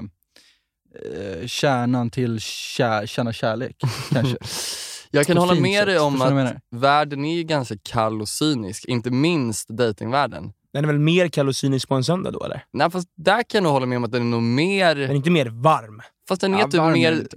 eh, 1.11 1.47
kärnan 1.47 2.09
till 2.09 2.39
kär, 2.39 3.05
känna 3.05 3.33
kärlek. 3.33 3.75
kanske. 4.09 4.38
Jag 5.11 5.25
kan 5.27 5.37
hålla 5.37 5.55
med 5.55 5.87
dig 5.87 5.99
om 5.99 6.21
att 6.21 6.53
världen 6.71 7.25
är 7.25 7.35
ju 7.35 7.43
ganska 7.43 7.75
kall 7.83 8.21
och 8.21 8.29
cynisk, 8.29 8.85
inte 8.85 9.11
minst 9.11 9.69
datingvärlden. 9.69 10.51
Den 10.73 10.83
är 10.83 10.87
väl 10.87 10.99
mer 10.99 11.27
kall 11.27 11.47
och 11.47 11.55
cynisk 11.55 11.87
på 11.87 11.95
en 11.95 12.03
söndag 12.03 12.31
då 12.31 12.43
eller? 12.43 12.63
Nej 12.73 12.91
fast 12.91 13.07
där 13.17 13.35
kan 13.43 13.57
jag 13.57 13.63
nog 13.63 13.71
hålla 13.71 13.85
med 13.85 13.97
om 13.97 14.03
att 14.03 14.11
den 14.11 14.21
är 14.21 14.25
nog 14.25 14.41
mer, 14.43 14.95
Den 14.95 15.09
är 15.09 15.15
inte 15.15 15.29
mer 15.31 15.45
varm. 15.45 16.01
fast 16.27 16.41
den 16.41 16.53
är 16.53 16.59
Ja, 16.59 16.65
typ 16.65 16.73
varm 16.75 16.93
mer 16.93 17.27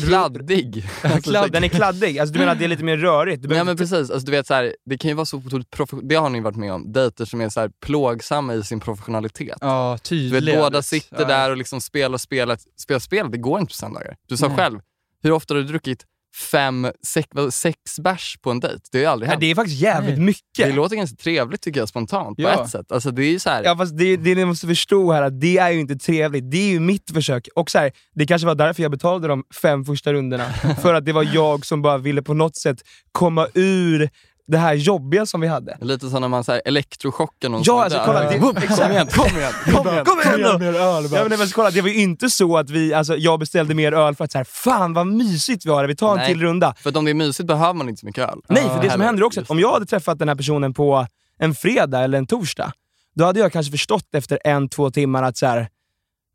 kladdig. 0.00 0.84
Alltså, 1.02 1.46
den 1.50 1.64
är 1.64 1.68
kladdig. 1.68 2.18
Alltså, 2.18 2.32
du 2.32 2.38
menar 2.38 2.52
att 2.52 2.58
det 2.58 2.64
är 2.64 2.68
lite 2.68 2.84
mer 2.84 2.96
rörigt? 2.96 3.42
Du 3.42 3.48
Nej 3.48 3.64
men 3.64 3.76
precis, 3.76 4.10
alltså, 4.10 4.18
du 4.18 4.30
vet 4.32 4.46
så 4.46 4.54
här, 4.54 4.76
det 4.84 4.98
kan 4.98 5.08
ju 5.08 5.14
vara 5.14 5.24
så 5.26 5.36
otroligt 5.36 5.70
profe- 5.70 6.00
det 6.02 6.14
har 6.14 6.30
ni 6.30 6.40
varit 6.40 6.56
med 6.56 6.72
om, 6.72 6.92
dejter 6.92 7.24
som 7.24 7.40
är 7.40 7.48
så 7.48 7.60
här 7.60 7.70
plågsamma 7.84 8.54
i 8.54 8.62
sin 8.64 8.80
professionalitet. 8.80 9.58
Ja, 9.60 9.98
Du 10.08 10.28
vet, 10.40 10.58
båda 10.58 10.82
sitter 10.82 11.20
ja. 11.20 11.26
där 11.28 11.50
och 11.50 11.56
liksom 11.56 11.80
spelar 11.80 12.18
spelet. 12.18 12.60
Spela 12.80 13.00
spel, 13.00 13.30
det 13.30 13.38
går 13.38 13.60
inte 13.60 13.70
på 13.70 13.74
söndagar. 13.76 14.16
Du 14.28 14.36
sa 14.36 14.48
Nej. 14.48 14.56
själv, 14.56 14.80
hur 15.22 15.30
ofta 15.32 15.54
har 15.54 15.60
du 15.60 15.66
druckit 15.66 16.04
fem, 16.36 16.86
sex, 17.06 17.28
sex 17.50 17.98
bärs 18.00 18.38
på 18.42 18.50
en 18.50 18.60
dejt? 18.60 18.80
Det 18.92 18.98
har 18.98 19.02
ju 19.02 19.06
aldrig 19.06 19.26
Nej, 19.28 19.32
hänt. 19.32 19.40
det 19.40 19.50
är 19.50 19.54
faktiskt 19.54 19.80
jävligt 19.80 20.16
Det 20.16 20.20
mycket. 20.22 20.74
låter 20.74 20.96
ganska 20.96 21.16
trevligt 21.16 21.60
tycker 21.62 21.80
jag 21.80 21.88
spontant 21.88 22.36
på 22.36 22.42
Ja. 22.42 22.64
ett 22.64 22.70
sätt. 22.70 22.92
Alltså 22.92 23.10
det 23.10 23.22
är 23.24 23.30
ju 23.30 23.38
så 23.38 23.50
här, 23.50 23.64
Ja 23.64 23.76
fast 23.76 23.98
det, 23.98 24.16
det 24.16 24.34
ni 24.34 24.44
måste 24.44 24.66
förstå 24.66 25.12
här, 25.12 25.22
att 25.22 25.40
det 25.40 25.58
är 25.58 25.70
ju 25.70 25.80
inte 25.80 25.96
trevligt. 25.96 26.50
Det 26.50 26.56
är 26.56 26.68
ju 26.70 26.80
mitt 26.80 27.10
försök. 27.10 27.48
Och 27.54 27.70
så 27.70 27.78
här, 27.78 27.92
Det 28.14 28.26
kanske 28.26 28.46
var 28.46 28.54
därför 28.54 28.82
jag 28.82 28.90
betalade 28.90 29.28
de 29.28 29.44
fem 29.62 29.84
första 29.84 30.12
rundorna. 30.12 30.52
för 30.82 30.94
att 30.94 31.04
det 31.04 31.12
var 31.12 31.28
jag 31.34 31.66
som 31.66 31.82
bara 31.82 31.98
ville 31.98 32.22
på 32.22 32.34
något 32.34 32.56
sätt 32.56 32.78
komma 33.12 33.48
ur 33.54 34.10
det 34.48 34.58
här 34.58 34.74
jobbiga 34.74 35.26
som 35.26 35.40
vi 35.40 35.46
hade. 35.46 35.78
Lite 35.80 36.10
som 36.10 36.20
när 36.20 36.28
man 36.28 36.44
så 36.44 36.52
här, 36.52 36.62
elektrochockar 36.64 37.48
någon 37.48 37.62
Ja, 37.64 37.82
alltså 37.84 37.98
där. 37.98 38.06
kolla, 38.06 38.20
det, 38.30 38.38
Kom 38.38 38.56
igen, 38.56 39.06
kom 39.06 39.26
igen, 39.36 39.52
kom 39.74 39.88
igen. 39.92 40.04
Kom 40.04 40.20
igen 40.20 40.42
då! 40.52 40.58
mer 40.58 40.74
öl 40.74 41.04
Ja, 41.12 41.26
men, 41.28 41.38
men, 41.38 41.48
kolla, 41.48 41.70
det 41.70 41.80
var 41.82 41.88
ju 41.88 41.94
inte 41.94 42.30
så 42.30 42.56
att 42.58 42.70
vi, 42.70 42.94
alltså, 42.94 43.16
jag 43.16 43.40
beställde 43.40 43.74
mer 43.74 43.92
öl 43.92 44.14
för 44.14 44.24
att 44.24 44.32
så 44.32 44.38
här, 44.38 44.44
fan 44.44 44.92
vad 44.92 45.06
mysigt 45.06 45.66
vi 45.66 45.70
har 45.70 45.82
det, 45.82 45.88
vi 45.88 45.96
tar 45.96 46.10
en 46.10 46.16
Nej. 46.16 46.26
till 46.26 46.40
runda. 46.40 46.74
För 46.78 46.90
att 46.90 46.96
om 46.96 47.04
det 47.04 47.10
är 47.10 47.14
mysigt 47.14 47.46
behöver 47.46 47.72
man 47.74 47.88
inte 47.88 48.00
så 48.00 48.06
mycket 48.06 48.28
öl. 48.30 48.38
Nej, 48.48 48.62
för 48.62 48.68
det 48.74 48.80
som 48.80 48.90
Heller. 48.90 49.04
händer 49.04 49.22
också, 49.22 49.40
att 49.40 49.50
om 49.50 49.58
jag 49.58 49.72
hade 49.72 49.86
träffat 49.86 50.18
den 50.18 50.28
här 50.28 50.34
personen 50.36 50.74
på 50.74 51.06
en 51.38 51.54
fredag 51.54 52.00
eller 52.00 52.18
en 52.18 52.26
torsdag, 52.26 52.72
då 53.14 53.24
hade 53.24 53.40
jag 53.40 53.52
kanske 53.52 53.70
förstått 53.72 54.14
efter 54.14 54.38
en, 54.44 54.68
två 54.68 54.90
timmar 54.90 55.22
att 55.22 55.36
så 55.36 55.46
här. 55.46 55.68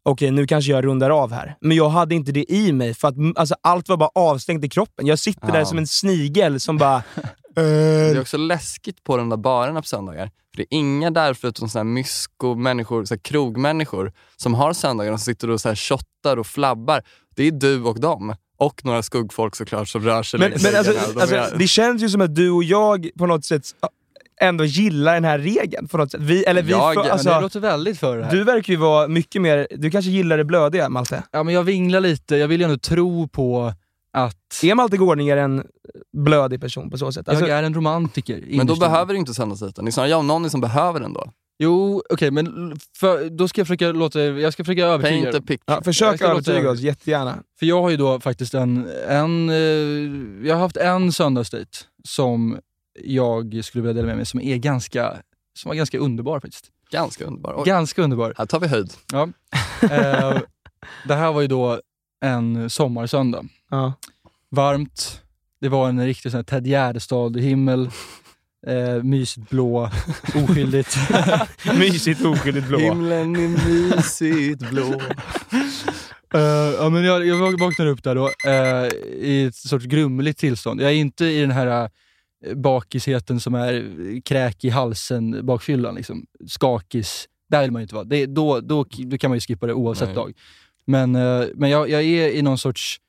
okej 0.06 0.32
nu 0.32 0.48
kanske 0.48 0.72
jag 0.72 0.86
rundar 0.86 1.10
av 1.10 1.32
här. 1.34 1.56
Men 1.62 1.78
jag 1.78 1.90
hade 1.90 2.16
inte 2.16 2.32
det 2.32 2.52
i 2.52 2.72
mig, 2.74 2.94
för 2.94 3.08
att 3.08 3.16
alltså, 3.36 3.56
allt 3.62 3.90
var 3.90 3.98
bara 3.98 4.10
avstängt 4.16 4.64
i 4.66 4.70
kroppen. 4.70 5.06
Jag 5.08 5.20
sitter 5.20 5.48
där 5.52 5.60
Ja. 5.60 5.66
som 5.66 5.78
en 5.78 5.88
snigel 5.88 6.60
som 6.60 6.78
bara... 6.78 7.04
Det 7.56 7.62
"Eh, 7.62 8.18
är 8.18 8.22
också 8.22 8.38
läskigt 8.38 9.04
på 9.04 9.18
de 9.18 9.30
där 9.30 9.38
barerna 9.38 9.82
på 9.82 9.88
söndagar. 9.88 10.26
För 10.26 10.58
det 10.58 10.64
är 10.64 10.68
inga 10.78 11.12
där 11.12 11.34
förutom 11.34 11.70
såna 11.70 11.80
här 11.80 11.86
mysko-människor, 11.92 13.06
så 13.06 13.14
här 13.14 13.20
krogmänniskor 13.20 14.14
som 14.38 14.54
har 14.54 14.74
söndagar 14.74 15.12
och 15.12 15.20
som 15.20 15.26
sitter 15.26 15.50
och 15.50 15.62
så 15.62 15.70
här 15.70 15.76
shottar 15.76 16.38
och 16.38 16.48
flabbar. 16.48 17.02
Det 17.36 17.44
är 17.48 17.52
du 17.52 17.82
och 17.84 18.00
dem. 18.00 18.36
Och 18.58 18.86
några 18.86 19.04
skuggfolk 19.04 19.56
såklart 19.56 19.88
som 19.88 20.02
rör 20.04 20.24
sig 20.24 20.40
Men, 20.40 20.50
men 20.64 20.76
alltså, 20.76 20.92
väggarna. 20.94 21.14
De 21.14 21.22
alltså, 21.22 21.36
är- 21.36 21.58
det 21.58 21.68
känns 21.68 22.02
ju 22.04 22.10
som 22.10 22.22
att 22.22 22.36
du 22.36 22.50
och 22.52 22.64
jag 22.64 23.10
på 23.18 23.26
något 23.26 23.46
sätt 23.46 23.64
ändå 24.42 24.66
gillar 24.66 25.14
den 25.14 25.24
här 25.26 25.40
regeln. 25.40 25.88
På 25.88 25.98
något 25.98 26.12
sätt. 26.12 26.22
Vi, 26.22 26.44
eller 26.44 26.62
vi, 26.62 26.72
Jag- 26.72 26.80
för, 26.80 26.88
men 26.88 26.96
Men 26.96 27.06
det 27.08 27.14
alltså, 27.14 27.42
låter 27.42 27.60
väldigt 27.60 28.00
för 28.00 28.18
det 28.18 28.24
här. 28.26 28.32
du 28.32 28.44
verkar 28.44 28.74
ju 28.74 28.80
vara 28.80 29.08
mycket 29.08 29.42
mer, 29.42 29.68
du 29.72 29.92
kanske 29.92 30.12
gillar 30.12 30.38
det 30.38 30.46
blödiga 30.46 30.90
Malte? 30.90 31.24
Ja, 31.32 31.44
men 31.44 31.54
jag 31.54 31.64
vinglar 31.64 32.00
lite, 32.00 32.36
jag 32.36 32.48
vill 32.48 32.62
ju 32.62 32.66
ändå 32.66 32.78
tro 32.78 33.28
på 33.28 33.74
att 34.14 34.64
Är 34.64 34.76
Malte 34.76 34.98
Gårdning 34.98 35.30
en 35.30 35.64
blödig 36.14 36.62
person 36.62 36.90
på 36.90 36.98
så 36.98 37.12
sätt? 37.12 37.30
Alltså, 37.30 37.48
jag 37.48 37.60
är 37.60 37.64
en 37.64 37.74
romantiker. 37.74 38.44
men 38.48 38.68
då 38.68 38.76
behöver 38.76 39.14
du 39.14 39.20
inte 39.20 39.34
söndagsdejten. 39.34 39.86
Det 39.86 39.90
är 39.90 39.92
snarare 39.92 40.10
jag 40.10 40.20
och 40.20 40.26
någon 40.26 40.50
som 40.50 40.62
behöver 40.62 41.00
den 41.00 41.14
då. 41.14 41.32
Jo, 41.64 42.02
okej, 42.10 42.32
men 42.32 42.76
för, 42.98 43.30
då 43.30 43.48
ska 43.48 43.62
jag 43.62 43.68
försöka 43.68 43.92
låta, 43.92 44.22
jag 44.22 44.54
ska 44.54 44.64
försöka 44.64 44.86
övertyga 44.86 45.22
Paint 45.32 45.36
a 45.36 45.42
picture. 45.48 45.76
ja, 45.76 45.82
försök 45.84 46.22
övertyga 46.22 46.58
över. 46.58 46.72
oss 46.72 46.80
jättegärna. 46.80 47.44
För 47.60 47.66
jag 47.66 47.82
har 47.82 47.90
ju 47.90 47.98
då 47.98 48.20
faktiskt 48.20 48.54
en, 48.54 48.88
en 49.08 49.50
eh, 49.50 50.48
jag 50.48 50.56
har 50.56 50.62
haft 50.62 50.78
en 50.78 51.12
söndagsdejt 51.12 51.78
som 52.04 52.60
jag 53.04 53.60
skulle 53.64 53.82
vilja 53.82 53.94
dela 53.94 54.08
med 54.08 54.16
mig 54.18 54.26
som 54.26 54.42
är 54.42 54.58
ganska, 54.58 55.14
som 55.60 55.70
var 55.70 55.76
ganska 55.76 55.98
underbar 56.00 56.40
faktiskt. 56.40 56.66
Ganska 56.92 57.26
underbar. 57.26 57.54
Oj, 57.58 57.64
Ganska 57.66 58.02
underbar. 58.04 58.34
här 58.38 58.46
tar 58.46 58.60
vi 58.60 58.68
höjd. 58.68 58.94
Ja. 59.12 59.30
Eh, 59.82 60.40
det 61.08 61.16
här 61.16 61.32
var 61.32 61.42
ju 61.42 61.48
då 61.48 61.80
en 62.26 62.70
sommarsöndag. 62.70 63.46
Ja. 63.70 63.94
Varmt, 64.50 65.22
det 65.62 65.70
var 65.70 65.90
en 65.90 66.06
riktig 66.06 66.32
sån 66.32 66.38
här 66.38 66.44
Ted 66.44 66.68
Gärdestad-himmel. 66.68 67.90
Eh, 68.68 69.04
mysigt 69.04 69.50
blå, 69.50 69.90
oskyldigt. 70.36 70.98
Mysigt 71.78 72.26
oskyldigt 72.26 72.68
blå. 72.68 72.78
Himlen 72.80 73.36
är 73.36 73.48
mysigt 73.48 74.70
blå. 74.70 75.02
Eh, 76.34 76.42
ja, 76.80 76.90
men 76.90 77.04
jag, 77.04 77.28
jag 77.28 77.60
vaknade 77.60 77.92
upp 77.92 78.04
där 78.04 78.16
då 78.16 78.30
eh, 78.48 78.88
i 79.12 79.46
ett 79.48 79.56
sorts 79.56 79.86
grumligt 79.86 80.40
tillstånd. 80.40 80.82
Jag 80.82 80.92
är 80.92 80.96
inte 80.96 81.26
i 81.26 81.42
den 81.42 81.52
här 81.52 81.90
eh, 82.46 82.56
bakisheten 82.56 83.40
som 83.40 83.56
är 83.56 84.22
kräk 84.22 84.64
i 84.64 84.70
halsen, 84.70 85.46
bakfyllan. 85.46 85.96
Liksom. 85.96 86.26
Skakis. 86.48 87.28
Där 87.50 87.62
vill 87.62 87.72
man 87.72 87.80
ju 87.80 87.84
inte 87.84 87.96
vara. 87.96 88.06
Det, 88.06 88.26
då, 88.26 88.60
då, 88.60 88.86
då 88.98 89.18
kan 89.18 89.30
man 89.30 89.38
ju 89.38 89.42
skippa 89.42 89.68
det 89.68 89.74
oavsett 89.74 90.08
Nej. 90.08 90.16
dag. 90.16 90.34
Men, 90.86 91.12
men 91.56 91.70
jag, 91.70 91.90
jag 91.90 92.04
är 92.04 92.30
i 92.30 92.42
någon 92.42 92.58
sorts 92.58 93.00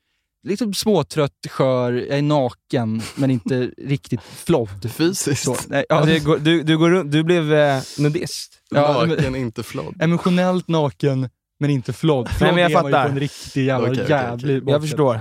liksom 0.43 0.75
småtrött, 0.75 1.33
skör, 1.51 1.93
jag 1.93 2.19
är 2.19 2.23
naken 2.23 3.03
men 3.17 3.31
inte 3.31 3.71
riktigt 3.79 4.23
flodd. 4.23 4.91
Fysiskt. 4.93 5.45
Så, 5.45 5.57
nej, 5.69 5.85
ja, 5.89 6.05
det 6.05 6.19
går- 6.21 6.39
du, 6.39 6.63
du, 6.63 6.79
går 6.79 6.91
runt, 6.91 7.13
du 7.13 7.23
blev 7.25 7.53
eh, 7.55 7.83
nudist. 7.99 8.59
Ja, 8.71 9.07
Naken, 9.07 9.37
inte 9.37 9.63
flodd. 9.63 9.95
emotionellt 10.03 10.69
naken 10.69 11.29
men 11.61 11.71
inte 11.71 11.93
flodd. 11.93 12.29
Flodd 12.29 12.49
jag 12.51 12.59
är 12.59 12.63
man 12.63 12.71
ju 12.71 12.77
fattar. 12.77 13.05
på 13.07 13.13
en 13.13 13.21
riktig 13.21 13.65
jävla 13.67 13.91
okej, 13.91 14.07
jävlig 14.09 14.55
Jag 14.57 14.63
bakfylla. 14.65 14.81
förstår. 14.81 15.21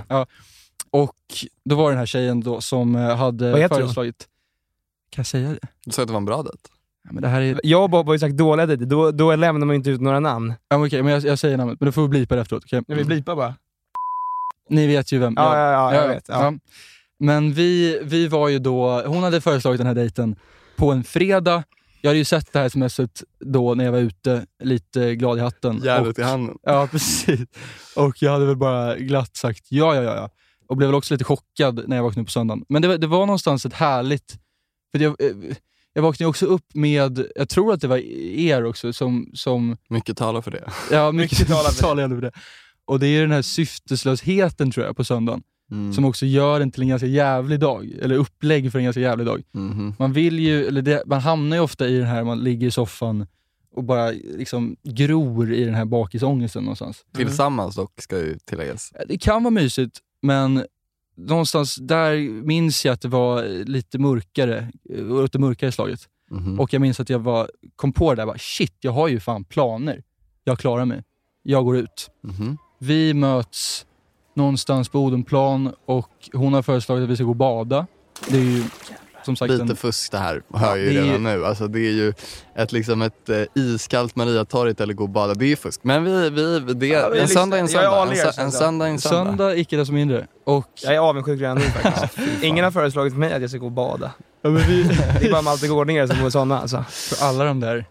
Och 0.90 1.16
då 1.64 1.74
var 1.76 1.84
det 1.84 1.90
den 1.90 1.98
här 1.98 2.06
tjejen 2.06 2.40
då 2.40 2.60
som 2.60 2.96
eh, 2.96 3.16
hade 3.16 3.46
heter 3.46 3.60
hon? 3.68 3.68
föreslagit... 3.68 4.28
Kan 5.10 5.20
jag 5.22 5.26
säga 5.26 5.48
det? 5.50 5.58
Du 5.84 5.90
sa 5.92 6.02
att 6.02 6.08
det 6.08 6.12
var 6.12 6.18
en 6.20 6.24
bra 6.24 6.42
dejt. 6.42 6.58
Ja, 7.04 7.10
men 7.12 7.22
det 7.22 7.28
här 7.28 7.40
är... 7.40 7.60
Jag 7.62 7.82
och 7.82 7.90
Bob 7.90 8.06
har 8.06 8.12
ju 8.12 8.18
sagt 8.18 8.36
dåliga 8.36 8.66
dejter, 8.66 8.86
då, 8.86 9.10
då 9.10 9.36
lämnar 9.36 9.66
man 9.66 9.74
ju 9.74 9.76
inte 9.76 9.90
ut 9.90 10.00
några 10.00 10.20
namn. 10.20 10.54
Ja, 10.68 10.78
men 10.78 10.86
okej, 10.86 11.02
men 11.02 11.12
jag, 11.12 11.22
jag 11.24 11.38
säger 11.38 11.56
namnet, 11.56 11.80
men 11.80 11.86
då 11.86 11.92
får 11.92 12.02
vi 12.02 12.08
blipa 12.08 12.34
det 12.34 12.40
efteråt. 12.40 12.62
okej? 12.66 12.82
Jag 12.86 12.96
vill 12.96 13.06
blipa 13.06 13.36
bara. 13.36 13.54
Ni 14.72 14.86
vet 14.86 15.12
ju 15.12 15.18
vem. 15.18 15.34
Ja, 15.36 15.58
ja, 15.58 15.70
ja, 15.72 15.94
jag 16.02 16.08
vet. 16.08 16.24
Ja. 16.28 16.54
Men 17.18 17.52
vi, 17.52 18.00
vi 18.02 18.28
var 18.28 18.48
ju 18.48 18.58
då... 18.58 19.02
Hon 19.06 19.22
hade 19.22 19.40
föreslagit 19.40 19.78
den 19.78 19.86
här 19.86 19.94
dejten 19.94 20.36
på 20.76 20.92
en 20.92 21.04
fredag. 21.04 21.62
Jag 22.00 22.10
hade 22.10 22.18
ju 22.18 22.24
sett 22.24 22.52
det 22.52 22.58
här 22.58 22.68
smset 22.68 23.22
då 23.40 23.74
när 23.74 23.84
jag 23.84 23.92
var 23.92 23.98
ute, 23.98 24.46
lite 24.62 25.14
glad 25.14 25.38
i 25.38 25.40
hatten. 25.40 25.80
Järnet 25.84 26.18
i 26.18 26.22
handen. 26.22 26.56
Ja, 26.62 26.88
precis. 26.90 27.40
Och 27.96 28.22
jag 28.22 28.32
hade 28.32 28.46
väl 28.46 28.56
bara 28.56 28.96
glatt 28.96 29.36
sagt 29.36 29.66
ja, 29.68 29.94
ja, 29.94 30.02
ja. 30.02 30.14
ja. 30.14 30.30
Och 30.68 30.76
blev 30.76 30.88
väl 30.88 30.94
också 30.94 31.14
lite 31.14 31.24
chockad 31.24 31.82
när 31.88 31.96
jag 31.96 32.02
vaknade 32.02 32.20
upp 32.22 32.26
på 32.26 32.32
söndagen. 32.32 32.64
Men 32.68 32.82
det, 32.82 32.88
var- 32.88 32.98
det 32.98 33.06
var 33.06 33.26
någonstans 33.26 33.66
ett 33.66 33.74
härligt... 33.74 34.34
För 34.92 35.02
jag, 35.02 35.20
eh, 35.20 35.56
jag 35.92 36.02
vaknade 36.02 36.28
också 36.28 36.46
upp 36.46 36.74
med, 36.74 37.26
jag 37.36 37.48
tror 37.48 37.72
att 37.72 37.80
det 37.80 37.88
var 37.88 37.96
er 38.38 38.64
också, 38.64 38.92
som... 38.92 39.30
som 39.34 39.76
Mycket 39.88 40.16
talar 40.16 40.40
för 40.40 40.50
det. 40.50 40.64
ja, 40.90 41.12
mycket, 41.12 41.38
Mycket 41.38 41.78
talar 41.78 42.08
för 42.08 42.20
det. 42.20 42.32
Och 42.92 43.00
det 43.00 43.06
är 43.06 43.20
den 43.20 43.30
här 43.30 43.42
syfteslösheten 43.42 44.70
tror 44.70 44.86
jag 44.86 44.96
på 44.96 45.04
söndagen, 45.04 45.42
Mm. 45.70 45.92
som 45.92 46.04
också 46.04 46.26
gör 46.26 46.58
den 46.58 46.70
till 46.70 46.82
en 46.82 46.88
ganska 46.88 47.06
jävlig 47.06 47.60
dag. 47.60 47.90
Eller 48.02 48.14
upplägg 48.16 48.72
för 48.72 48.78
en 48.78 48.84
ganska 48.84 49.00
jävlig 49.00 49.26
dag. 49.26 49.42
Mhm. 49.52 49.94
Man 49.98 50.12
vill 50.12 50.38
ju, 50.38 50.66
eller 50.66 50.82
det, 50.82 51.02
man 51.06 51.20
hamnar 51.20 51.56
ju 51.56 51.62
ofta 51.62 51.88
i 51.88 51.98
den 51.98 52.06
här, 52.06 52.24
man 52.24 52.38
ligger 52.38 52.66
i 52.66 52.70
soffan 52.70 53.26
och 53.74 53.84
bara 53.84 54.10
liksom 54.10 54.76
gror 54.82 55.52
i 55.52 55.64
den 55.64 55.74
här 55.74 55.84
bakisångesten 55.84 56.62
någonstans. 56.64 57.04
Tillsammans 57.16 57.76
dock, 57.76 58.00
ska 58.00 58.18
ju 58.18 58.38
tilläggas. 58.44 58.92
Det 59.08 59.18
kan 59.18 59.42
vara 59.42 59.50
mysigt, 59.50 59.98
men 60.22 60.64
någonstans 61.16 61.76
där 61.76 62.16
minns 62.44 62.84
jag 62.84 62.92
att 62.92 63.00
det 63.00 63.08
var 63.08 63.64
lite 63.64 63.98
mörkare, 63.98 64.72
eh, 64.98 65.12
åt 65.12 65.32
det 65.32 65.38
mörkare 65.38 65.72
slaget. 65.72 66.00
Mhm. 66.30 66.60
Och 66.60 66.72
jag 66.72 66.80
minns 66.80 67.00
att 67.00 67.10
jag 67.10 67.18
var, 67.18 67.50
kom 67.76 67.92
på 67.92 68.14
det 68.14 68.20
där, 68.22 68.26
bara, 68.26 68.38
shit, 68.38 68.76
jag 68.80 68.92
har 68.92 69.08
ju 69.08 69.20
fan 69.20 69.44
planer. 69.44 70.02
Jag 70.44 70.58
klarar 70.58 70.84
mig. 70.84 71.02
Jag 71.42 71.64
går 71.64 71.76
ut. 71.76 72.10
Mhm. 72.22 72.58
Vi 72.84 73.14
möts 73.14 73.86
någonstans 74.34 74.88
på 74.88 74.98
Odenplan 74.98 75.74
och 75.86 76.10
hon 76.32 76.54
har 76.54 76.62
föreslagit 76.62 77.04
att 77.04 77.10
vi 77.10 77.16
ska 77.16 77.24
gå 77.24 77.30
och 77.30 77.36
bada. 77.36 77.86
Det 78.28 78.36
är 78.36 78.40
ju 78.40 78.64
som 79.24 79.36
sagt 79.36 79.50
Lite 79.50 79.62
en... 79.62 79.76
fusk 79.76 80.12
det 80.12 80.18
här, 80.18 80.42
hör 80.54 80.76
ju 80.76 80.90
det 80.90 80.98
är 80.98 81.04
redan 81.04 81.22
nu. 81.22 81.46
Alltså, 81.46 81.68
det 81.68 81.78
är 81.78 81.92
ju 81.92 82.12
ett, 82.56 82.72
liksom 82.72 83.02
ett 83.02 83.28
eh, 83.28 83.42
iskallt 83.54 84.16
Mariatorget 84.16 84.80
eller 84.80 84.94
gå 84.94 85.04
och 85.04 85.10
bada. 85.10 85.34
Det 85.34 85.52
är 85.52 85.56
fusk. 85.56 85.80
Men 85.84 86.04
vi, 86.04 86.30
vi, 86.30 86.74
det, 86.74 86.86
Ja, 86.86 87.08
vi 87.08 87.20
en 87.20 87.28
söndag 87.28 87.56
är 87.56 87.60
en 87.60 87.68
Jag 87.72 87.84
är 87.84 87.88
söndag. 87.88 88.14
En, 88.14 88.26
alltså. 88.26 88.40
en 88.40 88.52
söndag 88.52 88.86
är 88.86 88.90
en 88.90 88.98
söndag. 88.98 89.24
Söndag, 89.24 89.56
icke 89.56 89.76
desto 89.76 89.92
mindre. 89.94 90.26
Och 90.44 90.68
Jag 90.82 90.94
är 90.94 90.98
avundsjuk 90.98 91.40
redan 91.40 91.58
nu 91.58 91.64
faktiskt. 91.82 92.18
Ingen 92.42 92.64
har 92.64 92.70
föreslagit 92.70 93.12
för 93.12 93.20
mig 93.20 93.32
att 93.32 93.40
jag 93.40 93.50
ska 93.50 93.58
gå 93.58 93.66
och 93.66 93.72
bada. 93.72 94.10
ja, 94.42 94.50
men 94.50 94.62
vi, 94.68 94.82
Det 95.20 95.26
är 95.26 95.30
bara 95.32 95.42
Malte 95.42 95.68
Gårdningar 95.68 96.06
som 96.06 96.22
går 96.22 96.30
sådana 96.30 96.60
alltså. 96.60 96.84
för 96.88 97.26
alla 97.26 97.44
de 97.44 97.60
där 97.60 97.86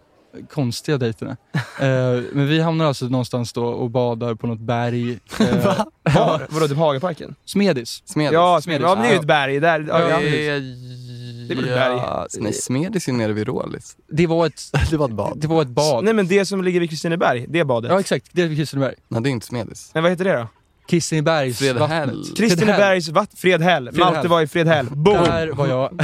konstiga 0.49 0.97
dejterna. 0.97 1.37
Eh, 1.79 1.87
men 2.33 2.47
vi 2.47 2.59
hamnar 2.61 2.85
alltså 2.85 3.05
någonstans 3.05 3.53
då 3.53 3.65
och 3.65 3.89
badar 3.89 4.35
på 4.35 4.47
något 4.47 4.59
berg. 4.59 5.11
Eh, 5.39 5.65
Va? 5.65 5.85
Var? 6.15 6.47
Vadå, 6.49 6.67
typ 6.67 6.77
Hagaparken? 6.77 7.35
Smedis. 7.45 8.01
Smedis. 8.05 8.33
Ja, 8.33 8.61
Smedis. 8.61 8.81
ja, 8.81 8.95
men 8.95 9.03
det 9.03 9.09
är 9.09 9.13
ju 9.13 9.19
ett 9.19 9.25
berg. 9.27 9.59
Där, 9.59 9.85
ja, 9.89 10.09
Ja. 10.09 10.19
Det 10.19 11.53
är 11.53 11.55
väl 11.55 11.69
ett 11.69 11.75
berg? 11.75 11.99
Nej, 12.43 12.53
Smedis 12.53 13.07
är 13.07 13.13
nere 13.13 13.33
vid 13.33 13.47
Rålis. 13.47 13.95
Det 14.07 14.27
var 14.27 14.45
ett, 14.45 14.61
Det 14.91 14.97
var 14.97 15.05
ett 15.05 15.15
bad. 15.15 15.37
det 15.41 15.47
var 15.47 15.61
ett 15.61 15.67
bad. 15.67 16.03
Nej 16.03 16.13
men 16.13 16.27
det 16.27 16.45
som 16.45 16.63
ligger 16.63 16.79
vid 16.79 16.89
Kristineberg, 16.89 17.45
det 17.49 17.63
badet. 17.65 17.91
Ja 17.91 17.99
exakt, 17.99 18.25
det 18.31 18.41
är 18.41 18.47
vid 18.47 18.57
Kristineberg. 18.57 18.95
Nej, 19.07 19.21
det 19.21 19.29
är 19.29 19.31
inte 19.31 19.45
Smedis. 19.45 19.91
Men 19.93 20.03
vad 20.03 20.11
heter 20.11 20.25
det 20.25 20.33
då? 20.37 20.47
Kristinebergs 20.87 21.57
Fredhäll. 21.59 22.09
vattnet. 22.09 22.37
Kristinebergs 22.37 23.09
vatt, 23.09 23.29
Fredhäll. 23.37 23.89
Fredhäll. 23.91 24.13
Malte 24.13 24.27
var 24.27 24.41
i 24.41 24.47
Fredhäll. 24.47 24.85
Boom! 24.91 25.23
Där 25.23 25.47
var 25.47 25.67
jag. 25.67 26.01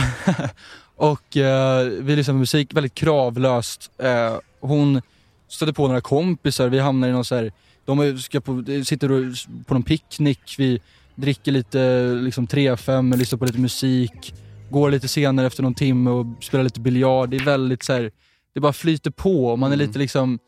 Och 0.97 1.38
eh, 1.38 1.83
vi 1.86 2.15
lyssnade 2.15 2.36
på 2.36 2.39
musik 2.39 2.73
väldigt 2.73 2.93
kravlöst. 2.93 3.91
Eh, 3.97 4.36
hon 4.60 5.01
stötte 5.49 5.73
på 5.73 5.88
några 5.88 6.01
kompisar, 6.01 6.69
vi 6.69 6.79
hamnar 6.79 7.07
i 7.07 7.12
någon 7.12 7.25
så 7.25 7.36
här, 7.36 7.51
de 7.86 8.19
ska 8.19 8.41
på, 8.41 8.63
sitter 8.86 9.12
och, 9.12 9.23
på 9.65 9.73
någon 9.73 9.83
picknick, 9.83 10.55
vi 10.57 10.81
dricker 11.15 11.51
lite 11.51 12.03
liksom 12.13 12.47
3-5, 12.47 13.17
lyssnar 13.17 13.39
på 13.39 13.45
lite 13.45 13.60
musik, 13.60 14.33
går 14.69 14.91
lite 14.91 15.07
senare 15.07 15.47
efter 15.47 15.63
någon 15.63 15.73
timme 15.75 16.10
och 16.10 16.25
spelar 16.43 16.63
lite 16.63 16.79
biljard. 16.79 17.29
Det 17.29 17.38
är 17.38 17.45
väldigt 17.45 17.83
så 17.83 17.93
här, 17.93 18.12
det 18.53 18.60
bara 18.60 18.73
flyter 18.73 19.12
på 19.12 19.47
och 19.47 19.60
man 19.60 19.71
är 19.71 19.75
Mm. 19.75 19.88
lite 19.88 19.99
liksom, 19.99 20.39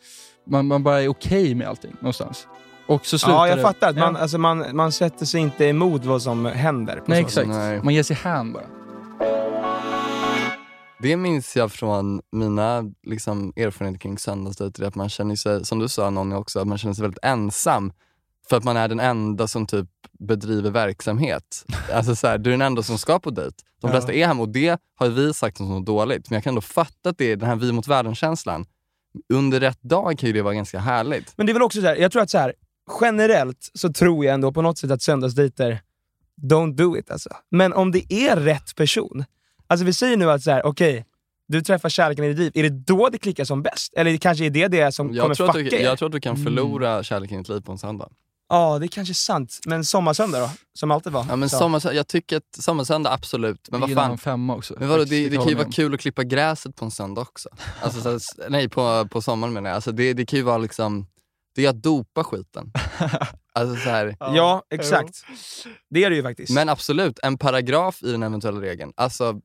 man, 0.49 0.67
man 0.67 0.83
bara 0.83 1.01
är 1.01 1.07
okej 1.07 1.55
med 1.55 1.67
allting 1.67 1.91
någonstans. 1.99 2.47
Och 2.87 3.05
så 3.05 3.19
slutar 3.19 3.33
Ja, 3.37 3.47
jag 3.47 3.57
det. 3.57 3.61
fattar. 3.61 3.89
Att 3.89 3.95
man, 3.97 4.15
Ja. 4.15 4.21
alltså, 4.21 4.37
man, 4.37 4.65
man 4.75 4.91
sätter 4.91 5.25
sig 5.25 5.41
inte 5.41 5.65
emot 5.65 6.05
vad 6.05 6.21
som 6.21 6.45
händer. 6.45 7.01
Nej 7.05 7.19
exakt. 7.21 7.47
Nej. 7.47 7.79
man 7.83 7.93
ger 7.93 8.03
sig 8.03 8.15
hän 8.15 8.53
bara. 8.53 8.63
Det 11.01 11.17
minns 11.17 11.55
jag 11.55 11.71
från 11.71 12.21
mina 12.31 12.83
liksom, 13.03 13.53
erfarenheter 13.55 13.99
kring 13.99 14.17
söndagsdejter, 14.17 14.83
att 14.83 14.95
man 14.95 15.09
känner 15.09 15.35
sig, 15.35 15.65
som 15.65 15.79
du 15.79 15.87
sa 15.89 16.09
Nonny 16.09 16.35
också, 16.35 16.59
att 16.59 16.67
man 16.67 16.77
känner 16.77 16.93
sig 16.93 17.01
väldigt 17.01 17.23
ensam. 17.23 17.93
för 18.49 18.57
att 18.57 18.63
man 18.63 18.77
är 18.77 18.87
den 18.87 18.99
enda 18.99 19.47
som 19.47 19.67
typ 19.67 19.87
bedriver 20.19 20.71
verksamhet. 20.71 21.65
Alltså 21.93 22.15
så 22.15 22.27
här, 22.27 22.37
du 22.37 22.49
är 22.49 22.51
den 22.51 22.61
enda 22.61 22.83
som 22.83 22.97
ska 22.97 23.19
på 23.19 23.29
dejt. 23.29 23.55
De 23.81 23.87
Ja. 23.87 23.91
flesta 23.93 24.13
är 24.13 24.27
hemma 24.27 24.41
och 24.41 24.49
det 24.49 24.79
har 24.95 25.07
vi 25.09 25.33
sagt 25.33 25.57
som 25.57 25.69
något 25.69 25.85
dåligt. 25.85 26.29
Men 26.29 26.35
jag 26.35 26.43
kan 26.43 26.51
ändå 26.51 26.61
fatta 26.61 27.09
att 27.09 27.17
det 27.17 27.31
är 27.31 27.35
den 27.35 27.49
här 27.49 27.55
vi 27.55 27.71
mot 27.71 27.87
världen-känslan. 27.87 28.65
Under 29.33 29.59
rätt 29.59 29.81
dag 29.81 30.17
kan 30.19 30.27
ju 30.27 30.33
det 30.33 30.41
vara 30.41 30.53
ganska 30.53 30.79
härligt. 30.79 31.33
Men 31.37 31.45
det 31.45 31.51
är 31.51 31.53
väl 31.53 31.61
också 31.63 31.81
så 31.81 31.87
här, 31.87 31.95
jag 31.95 32.11
tror 32.11 32.21
att 32.21 32.29
så 32.29 32.37
här, 32.37 32.53
generellt 33.01 33.69
så 33.73 33.93
tror 33.93 34.25
jag 34.25 34.33
ändå 34.33 34.51
på 34.51 34.61
något 34.61 34.77
sätt 34.77 34.91
att 34.91 35.01
söndagsdejter, 35.01 35.81
don't 36.41 36.75
do 36.75 36.97
it 36.97 37.11
alltså. 37.11 37.29
Men 37.51 37.73
om 37.73 37.91
det 37.91 38.13
är 38.13 38.35
rätt 38.35 38.75
person, 38.75 39.25
alltså 39.69 39.85
vi 39.85 39.93
säger 39.93 40.17
nu 40.17 40.31
att 40.31 40.43
så 40.43 40.51
här, 40.51 40.65
okej, 40.65 41.05
du 41.47 41.61
träffar 41.61 41.89
kärleken 41.89 42.25
i 42.25 42.27
ditt 42.27 42.37
liv, 42.39 42.51
är 42.55 42.63
det 42.69 42.83
då 42.85 43.09
det 43.09 43.17
klickar 43.17 43.45
som 43.45 43.61
bäst? 43.63 43.93
Eller 43.93 44.17
kanske 44.17 44.45
är 44.45 44.49
det 44.49 44.67
det 44.67 44.91
som 44.91 45.13
Jag 45.13 45.21
kommer 45.23 45.35
tror, 45.35 45.47
fucka 45.47 45.59
du, 45.69 45.75
er? 45.75 45.83
jag 45.83 45.97
tror 45.99 46.05
att 46.09 46.13
du 46.13 46.19
kan 46.19 46.35
Mm. 46.35 46.43
förlora 46.45 47.03
kärleken 47.03 47.35
i 47.35 47.41
ditt 47.41 47.49
liv 47.49 47.61
på 47.61 47.71
en 47.71 47.77
söndag. 47.77 48.09
Ja, 48.51 48.79
det 48.79 48.85
är 48.85 48.87
kanske 48.87 49.11
är 49.11 49.13
sant. 49.13 49.59
Men 49.65 49.85
sommarsöndag 49.85 50.39
då? 50.39 50.49
Som 50.73 50.91
alltid 50.91 51.11
var. 51.13 51.25
Ja, 51.29 51.35
men 51.35 51.49
Så. 51.49 51.57
sommar, 51.57 51.93
jag 51.93 52.07
tycker 52.07 52.37
att 52.37 52.43
sommarsöndag 52.59 53.11
absolut. 53.13 53.67
Men 53.71 53.79
vad 53.79 53.89
gillar 53.89 54.07
fan, 54.07 54.17
femma 54.17 54.55
också. 54.55 54.75
Men 54.79 54.89
vadå, 54.89 55.03
det, 55.03 55.29
det 55.29 55.37
kan 55.37 55.47
ju 55.47 55.55
vara 55.55 55.71
kul 55.71 55.93
att 55.93 55.99
klippa 55.99 56.23
gräset 56.23 56.75
på 56.75 56.85
en 56.85 56.91
söndag 56.91 57.21
också. 57.21 57.49
Alltså, 57.81 58.19
så, 58.19 58.41
nej, 58.49 58.69
på, 58.69 59.07
på 59.11 59.21
sommaren 59.21 59.53
menar 59.53 59.69
jag. 59.69 59.75
Alltså, 59.75 59.91
det, 59.91 60.13
det 60.13 60.25
kan 60.25 60.37
ju 60.37 60.43
vara 60.43 60.57
liksom, 60.57 61.07
det 61.55 61.65
är 61.65 61.69
att 61.69 61.83
dopa 61.83 62.23
skiten. 62.23 62.71
Alltså, 63.53 63.75
så 63.83 63.89
här. 63.89 64.15
Ja, 64.19 64.63
exakt. 64.69 65.23
Det 65.89 66.03
är 66.03 66.09
det 66.09 66.15
ju 66.15 66.23
faktiskt. 66.23 66.53
Men 66.53 66.69
absolut, 66.69 67.19
en 67.23 67.37
paragraf 67.37 68.03
i 68.03 68.11
den 68.11 68.23
eventuella 68.23 68.61
regeln. 68.61 68.93
Alltså, 68.97 69.39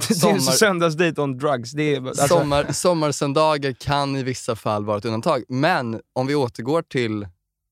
sommar- 0.00 0.40
söndagsdejt 0.40 1.18
on 1.18 1.38
drugs. 1.38 1.72
Det 1.72 1.94
är, 1.94 2.06
alltså, 2.06 2.26
sommar, 2.26 2.72
sommarsöndagar 2.72 3.72
kan 3.72 4.16
i 4.16 4.22
vissa 4.22 4.56
fall 4.56 4.84
vara 4.84 4.98
ett 4.98 5.04
undantag. 5.04 5.44
Men 5.48 6.00
om 6.12 6.26
vi 6.26 6.34
återgår 6.34 6.82
till 6.82 7.26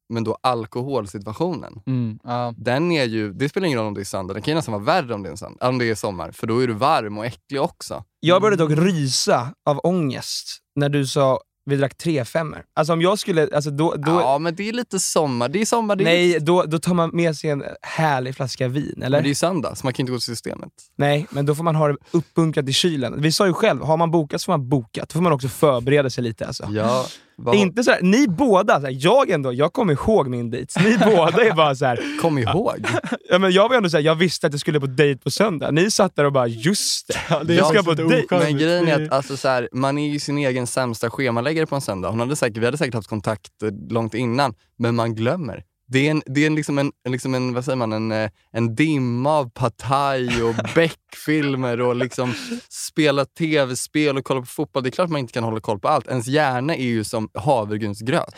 men 0.08 0.24
då 0.24 0.38
alkoholsituationen. 0.40 1.82
Mm, 1.86 2.18
ja. 2.24 2.54
Den 2.56 2.92
är 2.92 3.04
ju, 3.04 3.32
det 3.32 3.48
spelar 3.48 3.66
ingen 3.66 3.78
roll 3.78 3.88
om 3.88 3.94
det 3.94 4.00
är 4.00 4.04
söndag, 4.04 4.34
det 4.34 4.40
kan 4.40 4.52
ju 4.52 4.56
nästan 4.56 4.72
vara 4.72 4.84
värre 4.84 5.14
om 5.14 5.22
det 5.22 5.28
är, 5.30 5.36
söndag, 5.36 5.68
om 5.68 5.78
det 5.78 5.90
är 5.90 5.94
sommar. 5.94 6.30
För 6.32 6.46
då 6.46 6.62
är 6.62 6.66
du 6.66 6.72
varm 6.72 7.18
och 7.18 7.26
äcklig 7.26 7.60
också. 7.60 8.04
Jag 8.20 8.42
började 8.42 8.64
dock 8.64 8.78
rysa 8.78 9.54
av 9.66 9.80
ångest 9.82 10.58
när 10.76 10.88
du 10.88 11.06
sa 11.06 11.40
vi 11.66 11.77
drack 11.77 11.96
tre 11.98 12.24
femmor. 12.24 12.62
Alltså 12.74 12.92
om 12.92 13.03
jag 13.03 13.18
skulle, 13.18 13.48
alltså 13.55 13.70
då, 13.70 13.94
då, 13.94 14.12
ja, 14.12 14.38
men 14.38 14.55
det 14.55 14.68
är 14.68 14.72
lite 14.72 15.00
sommar. 15.00 15.48
Det 15.48 15.61
är 15.61 15.66
sommar, 15.66 15.96
det 15.96 16.05
är 16.05 16.05
nej, 16.05 16.40
då, 16.40 16.62
då 16.62 16.79
tar 16.79 16.94
man 16.94 17.11
med 17.12 17.37
sig 17.37 17.50
en 17.50 17.64
härlig 17.83 18.35
flaska 18.37 18.68
vin, 18.68 18.94
eller? 18.96 19.11
Men 19.11 19.22
det 19.22 19.27
är 19.27 19.29
ju 19.29 19.35
söndag, 19.35 19.74
så 19.74 19.87
man 19.87 19.92
kan 19.92 20.03
inte 20.03 20.12
gå 20.12 20.18
till 20.18 20.24
systemet. 20.24 20.70
Nej, 20.96 21.27
men 21.31 21.46
då 21.46 21.55
får 21.55 21.64
man 21.64 21.74
ha 21.74 21.88
det 21.88 21.96
uppbunkrat 22.11 22.68
i 22.68 22.72
kylen. 22.72 23.22
Vi 23.22 23.33
sa 23.33 23.46
ju 23.46 23.53
själv, 23.53 23.83
har 23.83 23.96
man 23.96 24.11
bokat 24.11 24.40
så 24.40 24.44
får 24.44 24.53
man 24.53 24.68
bokat. 24.68 25.09
Då 25.09 25.12
får 25.12 25.22
man 25.22 25.33
också 25.33 25.48
förbereda 25.48 26.11
sig 26.11 26.24
lite 26.24 26.46
alltså. 26.46 26.68
Ja, 26.70 27.07
vad, 27.36 27.54
Inte 27.54 27.84
såhär, 27.84 28.02
ni 28.02 28.28
båda, 28.28 28.80
såhär, 28.80 28.96
jag 28.98 29.30
ändå, 29.30 29.52
jag 29.52 29.72
kommer 29.72 29.92
ihåg 29.92 30.28
min 30.28 30.50
dejt. 30.50 30.80
Ni 30.80 30.98
båda 30.98 31.44
är 31.44 31.54
bara 31.54 31.74
såhär, 31.74 32.18
kom 32.20 32.38
ihåg. 32.38 32.86
ja, 33.30 33.38
men 33.38 33.52
jag 33.52 33.68
var 33.68 33.76
ändå 33.76 33.90
såhär, 33.90 34.04
jag 34.04 34.14
visste 34.14 34.46
att 34.46 34.52
jag 34.52 34.60
skulle 34.60 34.80
på 34.80 34.86
dejt 34.86 35.20
på 35.20 35.30
söndag. 35.30 35.70
Ni 35.70 35.90
satt 35.90 36.16
där 36.16 36.24
och 36.24 36.32
bara, 36.32 36.46
just 36.46 37.08
det, 37.28 37.44
det 37.44 37.54
jag 37.54 37.66
ska 37.66 37.82
på 37.82 37.94
dejt. 37.94 38.26
Men 38.30 38.58
grejen 38.58 38.88
är 38.88 39.04
att 39.04 39.12
alltså, 39.12 39.36
så 39.36 39.48
här, 39.48 39.68
man 39.72 39.98
är 39.98 40.08
ju 40.08 40.20
sin 40.20 40.38
egen 40.38 40.66
sämsta 40.66 41.10
schemaläggare 41.10 41.66
på 41.66 41.74
en 41.74 41.80
söndag. 41.80 42.10
Hon 42.10 42.20
hade 42.20 42.36
säkert, 42.36 42.56
vi 42.56 42.64
hade 42.64 42.78
säkert 42.78 42.94
haft 42.94 43.08
kontakt 43.08 43.52
långt 43.90 44.14
innan, 44.14 44.54
men 44.78 44.94
man 44.94 45.14
glömmer. 45.14 45.64
Det 45.86 46.06
är, 46.06 46.10
en, 46.10 46.22
det 46.26 46.42
är 46.42 46.46
en, 46.46 46.54
liksom 46.54 46.78
en, 46.78 46.92
liksom 47.08 47.34
en, 47.34 47.54
vad 47.54 47.64
säger 47.64 47.76
man, 47.76 47.92
en, 47.92 48.12
eh, 48.12 48.30
en 48.52 48.74
dimma 48.74 49.30
av 49.30 49.50
Partaj 49.50 50.42
och 50.42 50.54
Beck-filmer 50.74 51.80
och 51.80 51.96
liksom 51.96 52.34
spela 52.68 53.24
tv-spel 53.24 54.16
och 54.16 54.24
kolla 54.24 54.40
på 54.40 54.46
fotboll. 54.46 54.82
Det 54.82 54.88
är 54.88 54.90
klart 54.90 55.10
man 55.10 55.20
inte 55.20 55.32
kan 55.32 55.44
hålla 55.44 55.60
koll 55.60 55.78
på 55.78 55.88
allt. 55.88 56.08
Ens 56.08 56.26
hjärna 56.26 56.76
är 56.76 56.84
ju 56.84 57.04
som 57.04 57.28
havregrynsgröt. 57.34 58.34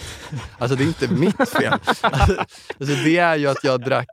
Alltså 0.59 0.77
det 0.77 0.85
är 0.85 0.87
inte 0.87 1.09
mitt 1.09 1.49
fel. 1.49 1.73
Alltså, 1.73 2.07
alltså, 2.81 2.95
det 3.05 3.17
är 3.17 3.37
ju 3.37 3.47
att 3.47 3.65
jag 3.65 3.81
drack 3.81 4.09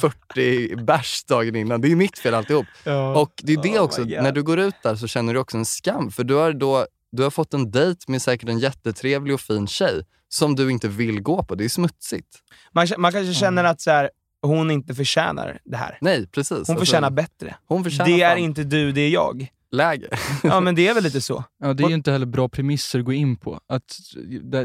40 0.00 0.76
bärs 0.76 1.24
dagen 1.24 1.56
innan. 1.56 1.80
Det 1.80 1.92
är 1.92 1.96
mitt 1.96 2.18
fel 2.18 2.34
alltihop. 2.34 2.66
Och 3.16 3.32
det 3.36 3.52
är 3.52 3.62
det 3.62 3.78
Oh 3.78 3.84
också, 3.84 4.02
när 4.04 4.32
du 4.32 4.42
går 4.42 4.58
ut 4.58 4.74
där 4.82 4.96
så 4.96 5.06
känner 5.06 5.34
du 5.34 5.40
också 5.40 5.56
en 5.56 5.64
skam. 5.64 6.10
För 6.10 6.24
du 6.24 6.34
har, 6.34 6.52
då, 6.52 6.86
du 7.12 7.22
har 7.22 7.30
fått 7.30 7.54
en 7.54 7.70
dejt 7.70 8.00
med 8.08 8.22
säkert 8.22 8.48
en 8.48 8.58
jättetrevlig 8.58 9.34
och 9.34 9.40
fin 9.40 9.66
tjej 9.66 10.04
som 10.34 10.54
du 10.56 10.70
inte 10.70 10.88
vill 10.88 11.20
gå 11.20 11.42
på. 11.42 11.54
Det 11.54 11.64
är 11.64 11.68
smutsigt. 11.68 12.28
Man, 12.72 12.86
man 12.98 13.12
kanske 13.12 13.34
känner 13.34 13.64
att 13.64 13.80
så 13.80 13.90
här, 13.90 14.10
hon 14.42 14.70
inte 14.70 14.94
förtjänar 14.94 15.58
det 15.64 15.76
här. 15.76 15.98
Nej, 16.00 16.26
precis. 16.26 16.68
Hon 16.68 16.76
förtjänar 16.76 17.10
bättre. 17.10 17.56
hon 17.66 17.84
förtjänar 17.84 18.06
Det 18.10 18.22
är 18.22 18.28
fan 18.30 18.38
inte 18.38 18.64
du, 18.64 18.92
det 18.92 19.00
är 19.00 19.08
jag. 19.10 19.46
läge. 19.72 20.08
Ja 20.42 20.60
men 20.60 20.74
det 20.74 20.88
är 20.88 20.94
väl 20.94 21.02
lite 21.02 21.20
så. 21.20 21.44
Ja, 21.62 21.74
det 21.74 21.82
är 21.84 21.88
ju 21.88 21.94
inte 21.94 22.12
heller 22.12 22.26
bra 22.26 22.48
premisser 22.48 22.98
att 22.98 23.04
gå 23.04 23.12
in 23.12 23.36
på. 23.36 23.60
Att, 23.68 23.98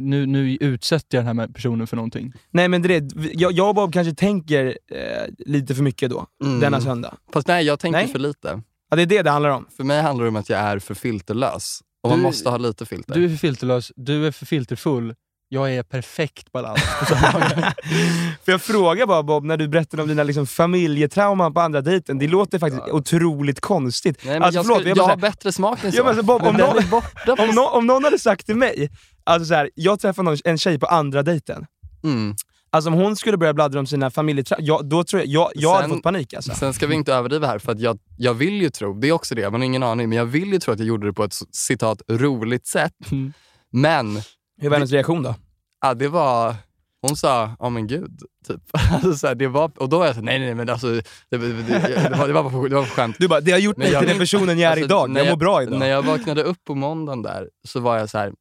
nu, 0.02 0.26
nu 0.26 0.58
utsätter 0.62 1.18
jag 1.18 1.26
den 1.26 1.40
här 1.40 1.48
personen 1.48 1.88
för 1.88 1.96
någonting. 1.96 2.34
Nej 2.52 2.68
men 2.68 2.82
det 2.82 2.96
är. 2.96 3.08
Jag, 3.34 3.52
jag 3.52 3.70
och 3.70 3.76
Bob 3.76 3.94
kanske 3.94 4.14
tänker 4.16 4.66
eh, 4.92 5.28
lite 5.38 5.76
för 5.76 5.84
mycket 5.84 6.10
då, 6.10 6.26
Mm. 6.44 6.60
denna 6.60 6.82
söndag. 6.82 7.14
Fast 7.34 7.48
nej, 7.48 7.66
jag 7.66 7.80
tänker 7.80 8.00
Nej. 8.00 8.08
för 8.08 8.20
lite. 8.20 8.62
Ja, 8.90 8.96
det 8.96 9.02
är 9.02 9.06
det 9.06 9.22
det 9.22 9.30
handlar 9.30 9.50
om. 9.50 9.66
För 9.78 9.84
mig 9.84 10.02
handlar 10.02 10.24
det 10.26 10.30
om 10.30 10.36
att 10.36 10.50
jag 10.50 10.60
är 10.60 10.80
för 10.80 10.94
filterlös. 10.94 11.80
Och 12.04 12.10
man 12.10 12.20
Du- 12.20 12.24
måste 12.24 12.50
ha 12.50 12.58
lite 12.58 12.86
filter. 12.86 13.14
Du 13.14 13.26
är 13.26 13.30
för 13.30 13.36
filterlös, 13.38 13.92
du 13.96 14.28
är 14.28 14.32
för 14.32 14.46
filterfull, 14.46 15.16
jag 15.50 15.76
är 15.76 15.84
perfekt 15.84 16.52
balans. 16.52 16.80
För 18.46 18.52
jag 18.52 18.62
frågar 18.62 19.06
bara 19.06 19.24
Bob, 19.24 19.44
när 19.44 19.58
du 19.58 19.68
berättade 19.68 20.04
om 20.04 20.10
dina 20.10 20.24
liksom, 20.24 20.48
familjetrauman 20.48 21.54
på 21.54 21.60
andra 21.62 21.82
dejten, 21.82 22.20
det 22.20 22.28
låter 22.28 22.60
faktiskt 22.60 22.84
otroligt 22.88 23.60
konstigt. 23.60 24.18
Nej, 24.26 24.34
men 24.34 24.44
Alltså, 24.44 24.58
jag, 24.60 24.66
förlåt, 24.66 24.78
skulle, 24.80 24.90
jag 24.90 24.98
jag, 24.98 25.04
har 25.04 25.18
bättre 25.18 25.52
smak 25.52 25.84
än 25.84 25.92
så. 25.92 25.98
Ja, 25.98 26.04
men 26.04 26.10
alltså, 26.10 26.24
Bob, 26.26 26.42
om 26.44 26.56
någon- 26.56 27.40
Om, 27.50 27.56
nå- 27.56 27.70
om 27.70 27.88
någon 27.88 28.04
hade 28.04 28.20
sagt 28.20 28.46
till 28.46 28.56
mig, 28.56 28.90
alltså 29.24 29.46
så 29.48 29.54
här, 29.54 29.70
jag 29.76 30.00
träffade 30.00 30.26
någon, 30.30 30.38
en 30.46 30.58
tjej 30.58 30.80
på 30.80 30.86
andra 30.86 31.24
dejten, 31.24 31.66
Mm. 32.04 32.36
alltså 32.72 32.90
om 32.90 32.94
hon 32.96 33.16
skulle 33.16 33.38
börja 33.38 33.54
bladdra 33.54 33.80
om 33.80 33.88
sina 33.88 34.12
familjetrauman, 34.12 34.90
då 34.90 35.04
tror 35.04 35.22
jag, 35.22 35.28
jag, 35.30 35.52
jag 35.56 35.70
hade 35.74 35.84
Sen- 35.84 35.90
fått 35.96 36.04
panik 36.04 36.34
alltså. 36.34 36.54
Sen 36.56 36.74
ska 36.74 36.88
vi 36.88 36.96
inte 36.96 37.14
överdriva 37.14 37.48
här, 37.48 37.60
för 37.60 37.72
att 37.72 37.80
jag, 37.80 38.00
jag 38.18 38.34
vill 38.34 38.62
ju 38.62 38.70
tro, 38.70 38.94
det 39.00 39.08
är 39.08 39.12
också 39.12 39.36
det, 39.36 39.50
man 39.50 39.62
har 39.62 39.66
ingen 39.66 39.84
aning, 39.84 40.10
men 40.10 40.18
jag 40.18 40.26
vill 40.26 40.54
ju 40.54 40.60
tro 40.60 40.74
att 40.74 40.80
jag 40.80 40.88
gjorde 40.88 41.08
det 41.08 41.14
på 41.14 41.24
ett 41.24 41.36
citat 41.52 42.02
roligt 42.12 42.68
sätt. 42.68 42.94
Mm. 43.12 43.34
Men 43.72 44.22
Hur 44.60 44.70
var 44.70 44.78
hennes 44.78 44.92
reaktion 44.92 45.24
då? 45.24 45.36
ja, 45.82 45.94
det 45.94 46.08
var, 46.08 46.56
hon 47.02 47.16
sa, 47.16 47.56
ja 47.60 47.70
men 47.70 47.88
gud, 47.88 48.20
typ. 48.48 48.62
Alltså, 48.94 49.14
så 49.14 49.28
här, 49.28 49.36
det 49.36 49.48
var, 49.48 49.72
och 49.78 49.90
då 49.90 50.00
var 50.00 50.06
jag 50.06 50.16
så 50.16 50.22
nej 50.22 50.40
nej 50.40 50.48
nej, 50.48 50.56
men 50.56 50.70
alltså, 50.70 50.88
det, 50.88 51.02
det, 51.30 51.38
det, 51.38 51.64
det, 51.64 52.18
var, 52.18 52.28
det, 52.28 52.34
var, 52.34 52.50
på, 52.50 52.68
det 52.68 52.76
var 52.76 52.84
på 52.84 52.90
skämt. 52.90 53.16
Du 53.20 53.28
bara, 53.28 53.42
det 53.42 53.52
har 53.52 53.60
gjort 53.60 53.78
mig 53.78 53.92
jag 53.92 54.00
till 54.00 54.10
den 54.10 54.20
personen 54.20 54.60
jag 54.60 54.68
är 54.68 54.72
Alltså, 54.72 54.86
idag, 54.86 55.10
när 55.10 55.20
jag 55.20 55.30
mår 55.30 55.38
bra 55.38 55.64
idag. 55.64 55.80
När 55.80 55.88
jag 55.88 56.02
vaknade 56.02 56.44
upp 56.44 56.64
på 56.64 56.76
måndagen 56.76 57.22
där 57.22 57.50
så 57.68 57.80
var 57.80 57.98
jag 57.98 58.10
så 58.10 58.18
här, 58.18 58.34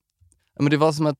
men 0.60 0.70
det 0.70 0.76
var 0.76 0.92
som 0.92 1.06
att 1.06 1.18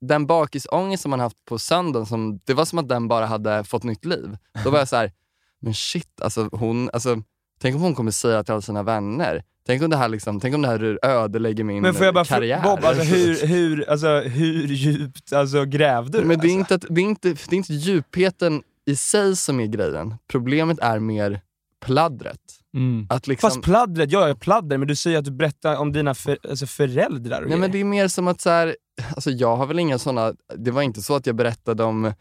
den 0.00 0.26
bakisångest 0.26 1.02
som 1.02 1.10
man 1.10 1.20
haft 1.20 1.44
på 1.44 1.58
söndagen, 1.58 2.06
som, 2.06 2.40
det 2.44 2.54
var 2.54 2.64
som 2.64 2.78
att 2.78 2.88
den 2.88 3.08
bara 3.08 3.26
hade 3.26 3.64
fått 3.64 3.82
nytt 3.82 4.04
liv. 4.04 4.36
Då 4.64 4.70
var 4.70 4.78
jag 4.78 4.88
så 4.88 4.96
här, 4.96 5.12
men 5.60 5.74
shit, 5.74 6.20
alltså 6.20 6.48
hon, 6.52 6.90
alltså, 6.92 7.22
tänk 7.60 7.76
om 7.76 7.82
hon 7.82 7.94
kommer 7.94 8.10
säga 8.10 8.44
till 8.44 8.52
alla 8.52 8.62
sina 8.62 8.82
vänner. 8.82 9.44
Tänk 9.66 9.82
om 9.82 9.90
det 9.90 9.96
här, 9.96 10.08
liksom, 10.08 10.40
tänk 10.40 10.54
om 10.54 10.62
det 10.62 10.68
här 10.68 10.98
ödelägger 11.02 11.64
min 11.64 11.82
Men 11.82 11.94
får 11.94 12.04
jag 12.04 12.14
bara 12.14 12.24
karriär. 12.24 12.62
fråga, 12.62 12.76
Bob, 12.76 12.84
alltså, 12.84 13.02
hur, 13.14 13.46
hur, 13.46 13.90
alltså, 13.90 14.20
hur 14.20 14.66
djupt 14.66 15.32
alltså, 15.32 15.64
grävde 15.64 16.20
du? 16.20 16.24
Men 16.24 16.38
det 16.38 16.48
är, 16.48 16.58
alltså? 16.58 16.74
inte, 16.74 16.86
det, 16.94 17.00
är 17.00 17.04
inte, 17.04 17.28
det 17.28 17.54
är 17.54 17.56
inte 17.56 17.72
djupheten 17.74 18.62
i 18.86 18.96
sig 18.96 19.36
som 19.36 19.60
är 19.60 19.66
grejen. 19.66 20.14
Problemet 20.28 20.78
är 20.78 20.98
mer 20.98 21.40
pladdret. 21.84 22.40
Mm. 22.74 23.06
Att 23.10 23.26
liksom, 23.26 23.50
Fast 23.50 23.62
pladdret, 23.62 24.12
ja 24.12 24.34
pladder, 24.40 24.78
men 24.78 24.88
du 24.88 24.96
säger 24.96 25.18
att 25.18 25.24
du 25.24 25.30
berättar 25.30 25.76
om 25.76 25.92
dina 25.92 26.14
för, 26.14 26.38
alltså 26.50 26.66
föräldrar 26.66 27.44
Nej 27.48 27.58
men 27.58 27.70
det 27.72 27.80
är 27.80 27.84
mer 27.84 28.08
som 28.08 28.28
att 28.28 28.40
så 28.40 28.50
här, 28.50 28.76
alltså 29.14 29.30
jag 29.30 29.56
har 29.56 29.66
väl 29.66 29.78
inga 29.78 29.98
såna, 29.98 30.32
det 30.56 30.70
var 30.70 30.82
inte 30.82 31.02
så 31.02 31.14
att 31.14 31.26
jag 31.26 31.36
berättade 31.36 31.84
om, 31.84 32.12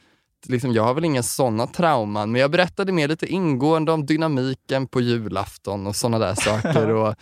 liksom, 0.49 0.73
jag 0.73 0.84
har 0.84 0.93
väl 0.93 1.05
inga 1.05 1.23
såna 1.23 1.67
trauman, 1.67 2.31
men 2.31 2.41
jag 2.41 2.51
berättade 2.51 2.91
mer 2.91 3.08
lite 3.08 3.25
ingående 3.27 3.91
om 3.91 4.05
dynamiken 4.05 4.88
på 4.88 5.01
julafton 5.01 5.88
och 5.88 5.95
såna 5.95 6.19
där 6.19 6.36
saker. 6.36 6.89
och 6.93 7.15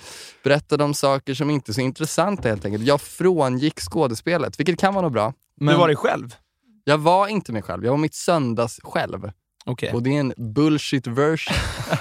berättade 0.43 0.83
om 0.83 0.93
saker 0.93 1.33
som 1.33 1.49
inte 1.49 1.71
är 1.71 1.73
så 1.73 1.81
intressanta 1.81 2.49
helt 2.49 2.65
enkelt. 2.65 2.83
Jag 2.83 3.01
frångick 3.01 3.79
skådespelet, 3.79 4.59
vilket 4.59 4.79
kan 4.79 4.93
vara 4.93 5.05
något 5.05 5.13
bra. 5.13 5.33
Du 5.55 5.65
var 5.65 5.87
dig 5.87 5.95
själv? 5.95 6.35
Jag 6.83 6.97
var 6.97 7.27
inte 7.27 7.51
mig 7.51 7.61
själv, 7.61 7.85
jag 7.85 7.91
var 7.91 7.97
mitt 7.97 8.15
söndags 8.15 8.79
själv. 8.83 9.31
Okej. 9.65 9.93
Och 9.93 10.03
det 10.03 10.15
är 10.15 10.19
en 10.19 10.33
bullshit 10.37 11.07
version. 11.07 11.55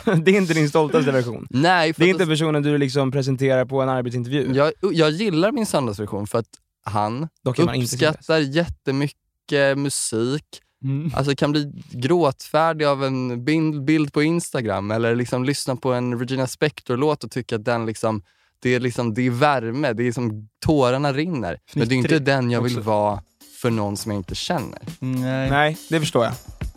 det 0.25 0.31
är 0.31 0.37
inte 0.37 0.55
din 0.55 0.69
stoltaste 0.69 1.13
version? 1.13 1.47
Nej, 1.51 1.95
Det 1.97 2.05
är 2.05 2.09
inte 2.09 2.27
personen 2.27 2.63
du 2.63 2.79
liksom 2.79 3.11
presenterar 3.13 3.65
på 3.65 3.83
en 3.83 3.89
arbetsintervju? 3.89 4.53
jag, 4.53 4.73
jag 4.81 5.11
gillar 5.11 5.53
min 5.53 5.67
söndagsversion 5.67 6.27
för 6.27 6.39
att 6.39 6.49
han 6.85 7.29
Dock 7.45 7.59
uppskattar 7.59 8.39
jättemycket 8.39 9.79
musik, 9.79 10.45
Mm. 10.85 11.13
alltså 11.15 11.35
kan 11.35 11.53
bli 11.53 11.73
gråtfärdig 11.91 12.85
av 12.85 13.05
en 13.05 13.45
bild, 13.45 13.85
bild 13.85 14.13
på 14.13 14.23
Instagram 14.23 14.91
eller 14.91 15.15
liksom 15.17 15.45
lyssna 15.45 15.77
på 15.77 15.93
en 15.93 16.19
Regina 16.19 16.47
Spektor-låt 16.47 17.25
och 17.25 17.31
tycka 17.31 17.57
att 17.57 17.65
den 17.65 17.87
liksom, 17.87 18.23
det 18.61 18.75
är, 18.75 18.81
liksom, 18.81 19.15
det 19.15 19.27
är 19.27 19.31
värme, 19.31 19.93
det 19.93 20.03
är 20.09 20.13
som 20.13 20.49
tårarna 20.65 21.13
rinner. 21.13 21.59
Men 21.75 21.89
det 21.89 21.95
är 21.95 21.97
inte 21.97 22.09
Fnittrig 22.09 22.27
den 22.27 22.51
jag 22.51 22.63
vill 22.63 22.79
också. 22.79 22.91
vara 22.91 23.23
för 23.61 23.71
någon 23.71 23.97
som 23.97 24.13
jag 24.13 24.19
inte 24.19 24.35
känner. 24.35 24.79
Nej. 24.99 25.51
Nej, 25.51 25.77
det 25.91 26.01
förstår 26.01 26.25
jag. 26.25 26.33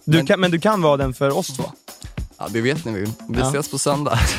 Du 0.05 0.17
Men- 0.17 0.25
kan, 0.25 0.39
men 0.39 0.51
du 0.51 0.59
kan 0.59 0.81
vara 0.81 0.97
den 0.97 1.13
för 1.13 1.37
oss 1.37 1.47
två? 1.57 1.63
Ja, 2.37 2.47
det 2.51 2.61
vet 2.61 2.85
ni 2.85 2.91
väl. 2.91 3.11
Vi 3.29 3.39
Ja. 3.39 3.47
ses 3.49 3.71
på 3.71 3.77
söndag. 3.79 4.19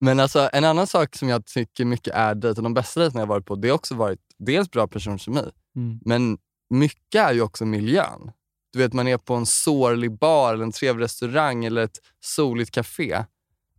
Men 0.00 0.20
alltså 0.20 0.50
en 0.52 0.64
annan 0.64 0.86
sak 0.86 1.16
som 1.16 1.28
jag 1.28 1.46
tycker 1.46 1.84
mycket 1.84 2.14
är 2.14 2.34
dejten, 2.34 2.64
de 2.64 2.74
bästa 2.74 3.00
dejterna 3.00 3.20
jag 3.22 3.26
varit 3.26 3.46
på, 3.46 3.56
det 3.56 3.68
har 3.68 3.74
också 3.74 3.94
varit 3.94 4.18
dels 4.46 4.70
bra 4.70 4.86
personkemi, 4.88 5.42
Mm. 5.76 5.98
men 6.04 6.38
mycket 6.70 7.20
är 7.28 7.32
ju 7.32 7.40
också 7.42 7.64
miljön. 7.66 8.30
Du 8.72 8.78
vet, 8.78 8.92
man 8.92 9.08
är 9.08 9.16
på 9.18 9.34
en 9.34 9.46
sorglig 9.46 10.18
bar, 10.18 10.54
eller 10.54 10.64
en 10.64 10.72
trevlig 10.72 11.04
restaurang 11.04 11.64
eller 11.64 11.82
ett 11.82 11.98
soligt 12.20 12.70
café. 12.70 13.24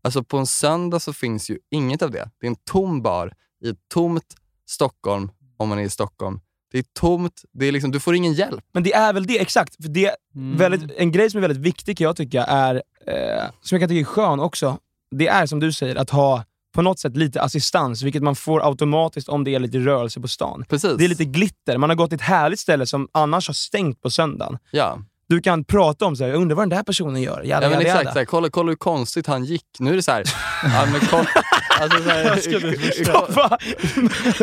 Alltså 0.02 0.24
på 0.24 0.38
en 0.38 0.48
söndag 0.48 1.00
så 1.00 1.14
finns 1.14 1.50
ju 1.50 1.58
inget 1.72 2.02
av 2.02 2.12
det. 2.12 2.30
Det 2.40 2.46
är 2.48 2.50
en 2.50 2.56
tom 2.72 3.02
bar 3.02 3.34
i 3.64 3.70
ett 3.70 3.78
tomt 3.94 4.36
Stockholm, 4.70 5.32
om 5.58 5.70
man 5.70 5.80
är 5.80 5.84
i 5.84 5.90
Stockholm. 5.90 6.40
Det 6.72 6.78
är 6.80 6.86
tomt, 7.00 7.42
det 7.52 7.66
är 7.66 7.72
liksom, 7.72 7.92
du 7.92 8.00
får 8.00 8.16
ingen 8.16 8.34
hjälp. 8.34 8.66
Men 8.74 8.84
det 8.84 8.94
är 8.94 9.14
väl 9.14 9.26
det, 9.28 9.40
exakt. 9.42 9.76
För 9.84 9.90
det 9.90 10.16
Mm. 10.36 10.58
väldigt, 10.58 10.92
en 10.98 11.12
grej 11.12 11.30
som 11.30 11.38
är 11.38 11.42
väldigt 11.48 11.66
viktig 11.66 11.98
kan 11.98 12.06
jag 12.06 12.16
tycka 12.16 12.44
är, 12.44 12.76
eh, 13.08 13.44
som 13.62 13.76
jag 13.76 13.82
kan 13.82 13.90
tycka 13.90 14.00
är 14.02 14.04
skön 14.14 14.40
också, 14.40 14.78
det 15.12 15.28
är 15.28 15.46
som 15.46 15.60
du 15.60 15.72
säger, 15.72 15.96
att 15.96 16.10
ha 16.10 16.44
på 16.74 16.82
något 16.82 17.00
sätt 17.00 17.18
lite 17.18 17.42
assistans, 17.42 18.04
vilket 18.04 18.24
man 18.24 18.36
får 18.36 18.68
automatiskt 18.68 19.30
om 19.30 19.44
det 19.44 19.56
är 19.56 19.60
lite 19.60 19.78
rörelse 19.78 20.22
på 20.22 20.28
stan. 20.28 20.66
Precis. 20.70 20.98
Det 20.98 21.06
är 21.06 21.10
lite 21.10 21.26
glitter, 21.26 21.78
man 21.78 21.90
har 21.90 21.96
gått 21.98 22.10
till 22.10 22.16
ett 22.16 22.22
härligt 22.22 22.60
ställe 22.60 22.86
som 22.86 23.08
annars 23.12 23.48
har 23.50 23.54
stängt 23.54 24.02
på 24.02 24.10
söndagen. 24.10 24.58
Ja, 24.72 24.98
Du 25.30 25.42
kan 25.42 25.64
prata 25.64 26.06
om 26.06 26.16
så 26.16 26.24
här, 26.24 26.32
jag 26.32 26.42
undrar 26.42 26.56
vad 26.56 26.62
den 26.64 26.70
där 26.78 26.84
personen 26.84 27.22
gör. 27.22 27.44
Jada, 27.44 27.66
ja 27.66 27.70
men 27.70 27.72
jada, 27.72 27.82
exakt. 27.82 28.04
jada. 28.04 28.14
Så 28.14 28.20
här, 28.20 28.26
kolla, 28.26 28.50
kolla 28.50 28.70
hur 28.70 28.76
konstigt 28.76 29.28
han 29.28 29.46
gick. 29.46 29.66
Nu 29.80 29.92
är 29.92 29.96
det 29.96 30.04
så 30.04 30.12
här, 30.12 30.24
ja, 30.64 30.86
men 30.92 31.02
kolla, 31.10 31.28
alltså 31.82 32.04
så 32.04 32.10
här, 32.10 32.24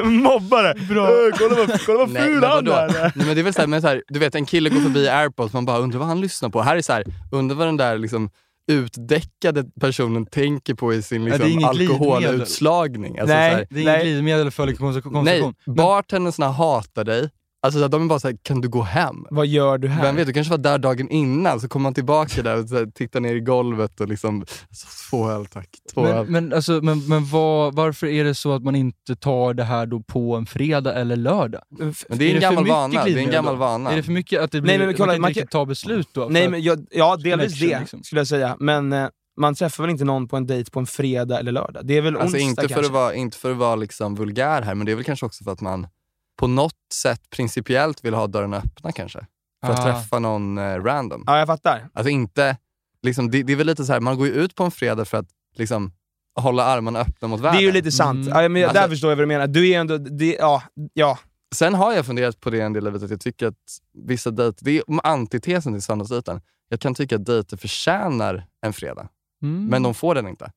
Mobbare! 0.05 0.75
Bra. 0.89 1.07
kolla 1.39 1.55
vad, 1.55 1.81
kolla 1.87 1.99
vad 1.99 2.11
Nej, 2.11 2.23
ful 2.23 2.41
men 2.41 2.51
han 2.51 2.65
vadå? 2.65 2.73
är. 2.73 2.89
Nej, 2.89 3.13
men 3.27 3.35
det 3.35 3.41
är 3.41 3.43
väl 3.43 3.55
så 3.55 3.61
här, 3.61 3.67
men 3.69 3.83
så 3.83 3.89
här, 3.89 4.03
du 4.09 4.19
vet 4.19 4.35
en 4.35 4.47
kille 4.47 4.71
går 4.71 4.81
förbi 4.81 5.09
airpods, 5.09 5.53
man 5.53 5.65
bara 5.65 5.79
undrar 5.79 5.99
vad 5.99 6.09
han 6.09 6.21
lyssnar 6.21 6.49
på. 6.49 6.63
Här 6.63 6.77
är 6.77 6.83
så 6.83 6.93
här, 6.93 7.05
undrar 7.33 7.57
vad 7.57 7.69
den 7.69 7.77
där 7.77 7.99
liksom 7.99 8.31
utdäckade 8.71 9.65
personen 9.81 10.27
tänker 10.27 10.75
på 10.75 10.95
i 10.95 11.03
sin 11.03 11.27
Ja, 11.27 11.39
det 11.39 11.45
är 11.45 11.49
liksom, 11.49 11.73
glidmedel. 11.73 12.01
alkoholutslagning. 12.01 13.19
Alltså, 13.19 13.35
Nej. 13.37 13.51
så 13.53 13.57
här, 13.57 13.67
Det 13.71 13.81
är 13.81 13.83
inget 13.83 14.03
glidmedel 14.03 14.51
för 14.51 14.67
liksom 14.67 14.85
konsumtion. 14.93 15.25
nej, 15.25 15.53
bartendersna 15.67 16.49
hatar 16.49 17.05
dig. 17.05 17.31
Alltså 17.63 17.89
de 17.89 18.03
är 18.03 18.07
bara 18.07 18.21
såhär, 18.21 18.37
kan 18.43 18.61
du 18.61 18.69
gå 18.69 18.83
hem? 18.83 19.27
Vad 19.31 19.47
gör 19.47 19.79
du 19.79 19.89
här? 19.89 20.03
Vem 20.03 20.17
vet, 20.17 20.27
du 20.27 20.33
kanske 20.33 20.51
var 20.51 20.59
där 20.59 20.79
dagen 20.79 21.09
innan, 21.09 21.61
så 21.61 21.69
kommer 21.69 21.83
man 21.83 21.95
tillbaka 21.95 22.43
där 22.43 22.63
och 22.63 22.69
så 22.69 22.75
här, 22.77 22.87
tittar 22.87 23.21
ner 23.21 23.35
i 23.35 23.41
golvet 23.41 24.01
och 24.01 24.09
liksom, 24.09 24.45
så, 24.71 24.87
två 25.11 25.31
öl 25.31 25.47
tack, 25.47 25.69
två 25.95 26.07
öl. 26.07 26.25
Men, 26.29 26.33
men, 26.45 26.53
alltså, 26.53 26.73
men, 26.73 27.09
men 27.09 27.25
vad, 27.27 27.75
varför 27.75 28.07
är 28.07 28.25
det 28.25 28.35
så 28.35 28.53
att 28.53 28.63
man 28.63 28.77
inte 28.77 29.17
tar 29.17 29.55
det 29.55 29.65
här 29.65 29.87
då 29.87 30.01
på 30.01 30.37
en 30.37 30.47
fredag 30.47 30.95
eller 30.95 31.17
lördag? 31.17 31.63
Men 31.69 31.95
det 32.09 32.25
är 32.25 32.29
är 32.31 32.35
en 32.35 32.35
det 32.35 32.41
gammal 32.41 32.67
vana. 32.67 33.05
Det 33.05 33.11
är 33.13 33.17
en 33.19 33.31
gammal 33.31 33.55
då? 33.55 33.61
vana. 33.61 33.93
Är 33.93 33.97
det 33.97 34.03
för 34.03 34.13
mycket 34.13 34.41
att 34.41 34.53
det 34.53 34.61
blir, 34.61 34.79
Nej, 34.79 34.87
men 34.87 34.97
kolla, 34.97 35.07
man 35.07 35.15
kan 35.15 35.21
man 35.21 35.31
inte 35.31 35.41
kan- 35.41 35.43
riktigt 35.43 35.53
ta 35.53 35.67
beslut 35.67 36.09
då? 36.13 36.27
Nej, 36.31 36.49
men 36.49 36.63
jag, 36.63 36.87
ja, 36.91 37.17
delvis 37.17 37.61
det 37.61 37.79
liksom. 37.81 38.03
skulle 38.03 38.21
jag 38.21 38.29
säga. 38.29 38.57
Men 38.61 38.93
eh, 38.93 39.09
man 39.41 39.55
träffar 39.55 39.85
väl 39.85 39.91
inte 39.91 40.05
någon 40.05 40.29
på 40.29 40.37
en 40.37 40.47
dejt 40.47 40.71
på 40.71 40.81
en 40.81 40.87
fredag 40.87 41.39
eller 41.39 41.53
lördag? 41.53 41.87
Det 41.87 41.97
är 41.97 42.03
väl 42.03 42.17
Alltså 42.17 42.37
onsdag 42.37 42.39
inte 42.49 42.63
för, 42.63 42.69
kanske? 42.69 42.87
att 42.87 42.93
vara, 42.93 43.15
inte 43.15 43.37
för 43.37 43.51
att 43.51 43.57
vara 43.57 43.77
liksom 43.77 44.15
vulgär 44.15 44.63
här, 44.63 44.75
men 44.75 44.87
det 44.87 44.93
är 44.93 44.97
väl 44.97 45.05
kanske 45.05 45.27
också 45.27 45.45
för 45.45 45.53
att 45.53 45.61
man 45.61 45.87
på 46.41 46.47
något 46.47 46.73
sätt 46.95 47.21
principiellt 47.31 48.05
vill 48.05 48.15
ha 48.15 48.27
dörren 48.27 48.55
öppna 48.55 48.93
kanske. 48.93 49.27
För 49.67 49.73
att 49.73 49.79
Ah. 49.81 49.83
träffa 49.85 50.19
någon 50.19 50.59
eh, 50.59 50.63
random. 50.83 51.25
Ja, 51.27 51.39
jag 51.39 51.47
fattar. 51.47 51.89
Alltså 51.95 52.11
inte, 52.11 52.57
liksom, 53.03 53.31
det, 53.31 53.43
det 53.43 53.53
är 53.53 53.57
väl 53.57 53.67
lite 53.67 53.85
så 53.85 53.93
här, 53.93 54.01
man 54.01 54.17
går 54.17 54.27
ju 54.27 54.33
ut 54.33 54.55
på 54.55 54.65
en 54.65 54.71
fredag 54.71 55.05
för 55.05 55.19
att 55.19 55.29
liksom, 55.57 55.93
hålla 56.41 56.65
armarna 56.65 56.99
öppna 57.01 57.29
mot 57.29 57.39
Det 57.39 57.43
världen. 57.43 57.59
är 57.61 57.65
ju 57.65 57.73
lite 57.73 57.93
sant. 57.93 58.27
Mm. 58.29 58.43
Ja, 58.43 58.49
men 58.49 58.65
Alltså- 58.65 58.81
där 58.81 58.89
förstår 58.89 59.11
jag 59.11 59.17
vad 59.17 59.23
du 59.23 59.27
menar. 59.27 59.47
Du 59.47 59.69
är 59.71 59.81
ändå... 59.81 59.99
Det, 59.99 60.35
ja, 60.35 60.63
ja. 60.95 61.19
Sen 61.55 61.75
har 61.75 61.93
jag 61.93 62.07
funderat 62.07 62.41
på 62.41 62.51
det 62.51 62.61
en 62.61 62.73
del 62.73 62.85
livet, 62.85 63.03
att 63.03 63.11
jag 63.11 63.21
tycker 63.21 63.47
att 63.47 63.55
vissa 64.07 64.31
dejter, 64.31 64.65
det 64.65 64.79
är 64.79 64.83
antitesen 65.07 65.73
till 65.73 65.83
söndagsdejten. 65.83 66.41
Jag 66.69 66.81
kan 66.81 66.95
tycka 66.95 67.17
att 67.17 67.25
dejter 67.27 67.57
förtjänar 67.57 68.47
en 68.67 68.73
fredag, 68.73 69.09
Mm. 69.43 69.67
men 69.67 69.83
de 69.83 69.95
får 69.95 70.15
den 70.15 70.29
inte. 70.29 70.53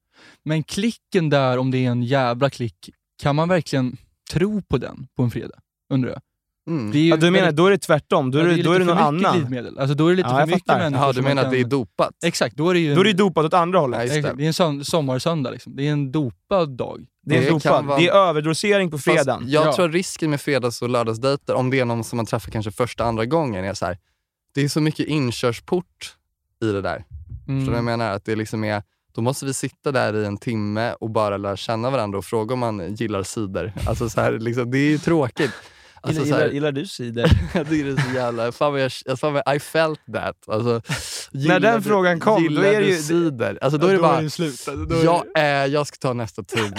Men 0.46 0.64
klicken 0.64 1.30
där, 1.30 1.58
om 1.58 1.72
det 1.72 1.78
är 1.86 1.90
en 1.92 2.04
jävla 2.04 2.50
klick, 2.50 2.90
kan 3.22 3.36
man 3.36 3.50
verkligen 3.50 3.98
tro 4.32 4.62
på 4.62 4.78
den 4.78 5.08
på 5.16 5.24
en 5.24 5.32
fredag? 5.32 5.60
Undrar 5.90 6.10
jag. 6.12 6.22
Mm. 6.68 6.92
Det 6.92 6.98
är 6.98 7.02
ju 7.02 7.10
ja 7.10 7.18
du 7.18 7.32
menar, 7.32 7.52
då 7.52 7.66
är 7.68 7.72
det 7.72 7.78
tvärtom. 7.78 8.32
Då 8.32 8.38
är, 8.38 8.44
ja, 8.44 8.48
det, 8.54 8.60
är 8.60 8.64
då 8.64 8.72
är 8.72 8.80
det 8.80 8.86
någon 8.86 8.98
annan. 8.98 9.34
glidmedel. 9.38 9.80
Alltså, 9.80 9.96
då 9.96 10.06
är 10.08 10.10
det 10.10 10.16
lite 10.16 10.30
Ja, 10.30 10.38
för 10.40 10.46
mycket 10.46 10.62
fattar. 10.68 10.80
människor 10.80 11.04
Jaha, 11.06 11.14
du 11.14 11.22
menar 11.22 11.44
att 11.44 11.52
det 11.52 11.58
är 11.58 11.62
kan- 11.62 11.70
dopat? 11.70 12.14
Exakt, 12.26 12.56
då 12.56 12.70
är 12.70 12.74
det 12.74 12.80
ju 12.80 12.90
en, 12.90 12.96
Då 12.96 13.02
är 13.02 13.06
det 13.06 13.14
dopat 13.14 13.46
åt 13.46 13.54
andra 13.54 13.80
hållet. 13.80 14.16
Ja, 14.16 14.22
det. 14.22 14.34
det 14.38 14.44
är 14.44 14.48
en 14.48 14.54
sån, 14.54 14.86
sommarsöndag. 14.86 15.52
Liksom. 15.52 15.76
Det 15.76 15.88
är 15.88 15.92
en 15.92 16.12
dopad 16.12 16.70
dag. 16.78 17.06
Det 17.26 17.38
är, 17.38 17.42
Det 17.42 17.48
dopad. 17.50 17.62
kan 17.62 17.88
vara- 17.88 18.00
det 18.00 18.08
är 18.08 18.14
överdosering 18.14 18.92
på 18.92 18.98
fredagen. 18.98 19.40
Fast 19.40 19.52
jag 19.52 19.68
Ja. 19.68 19.74
tror 19.76 19.90
risken 19.90 20.30
med 20.30 20.42
fredags 20.42 20.82
och 20.82 20.90
lördagsdejter, 20.90 21.54
om 21.54 21.70
det 21.70 21.80
är 21.80 21.86
någon 21.86 22.04
som 22.04 22.18
man 22.18 22.26
träffar 22.26 22.52
kanske 22.52 22.72
första, 22.72 23.04
andra 23.04 23.26
gången, 23.26 23.66
är 23.66 23.74
så 23.74 23.86
här. 23.86 23.98
Det 24.56 24.62
är 24.62 24.68
så 24.70 24.82
mycket 24.82 25.08
inkörsport 25.08 26.16
i 26.64 26.66
det 26.66 26.82
där. 26.82 27.06
Mm. 27.48 27.60
Förstår 27.60 27.60
du 27.60 27.66
vad 27.66 27.78
jag 27.78 27.84
menar? 28.00 28.12
Att 28.12 28.26
det 28.26 28.36
liksom 28.36 28.64
är, 28.64 28.84
då 29.16 29.22
måste 29.22 29.46
vi 29.46 29.54
sitta 29.54 29.92
där 29.92 30.16
i 30.16 30.26
en 30.26 30.38
timme 30.38 30.94
och 31.00 31.10
bara 31.10 31.38
lära 31.38 31.58
känna 31.58 31.90
varandra 31.90 32.18
och 32.18 32.26
fråga 32.26 32.54
om 32.54 32.60
man 32.60 32.96
gillar 32.96 33.24
cider. 33.24 33.74
Alltså 33.88 34.10
så 34.10 34.22
här, 34.22 34.32
liksom, 34.40 34.72
det 34.72 34.78
är 34.78 34.90
ju 34.90 34.98
tråkigt. 34.98 35.52
Alltså, 36.04 36.24
gillar, 36.24 36.40
här, 36.40 36.50
gillar, 36.50 36.72
du 36.72 36.86
cider? 36.86 37.22
jag 37.54 37.70
tycker 37.70 37.86
det 37.86 37.92
är 38.02 38.10
så 38.10 38.16
jävla... 38.16 38.52
Fan 38.52 38.72
vad 38.72 38.82
jag, 38.82 39.20
fan 39.20 39.34
vad 39.34 39.56
I 39.56 39.60
felt 39.60 40.00
that. 40.14 40.36
Alltså, 40.48 40.82
När 41.32 41.60
den 41.60 41.76
du- 41.76 41.82
frågan 41.90 42.20
kom, 42.20 42.56
då 42.56 42.62
är 42.62 42.82
det 42.82 42.88
ju- 42.88 42.98
cider? 43.02 43.58
Alltså, 43.62 43.78
då 43.78 43.88
är 43.88 43.94
det 43.94 44.00
bara... 44.00 44.30
slut. 44.30 44.52
Alltså, 44.52 44.76
då 44.76 44.96
är 44.96 45.04
Jag, 45.04 45.26
eh, 45.38 45.44
jag 45.74 45.88
ska 45.88 45.98
ta 45.98 46.14
nästa 46.14 46.44
tur. 46.44 46.72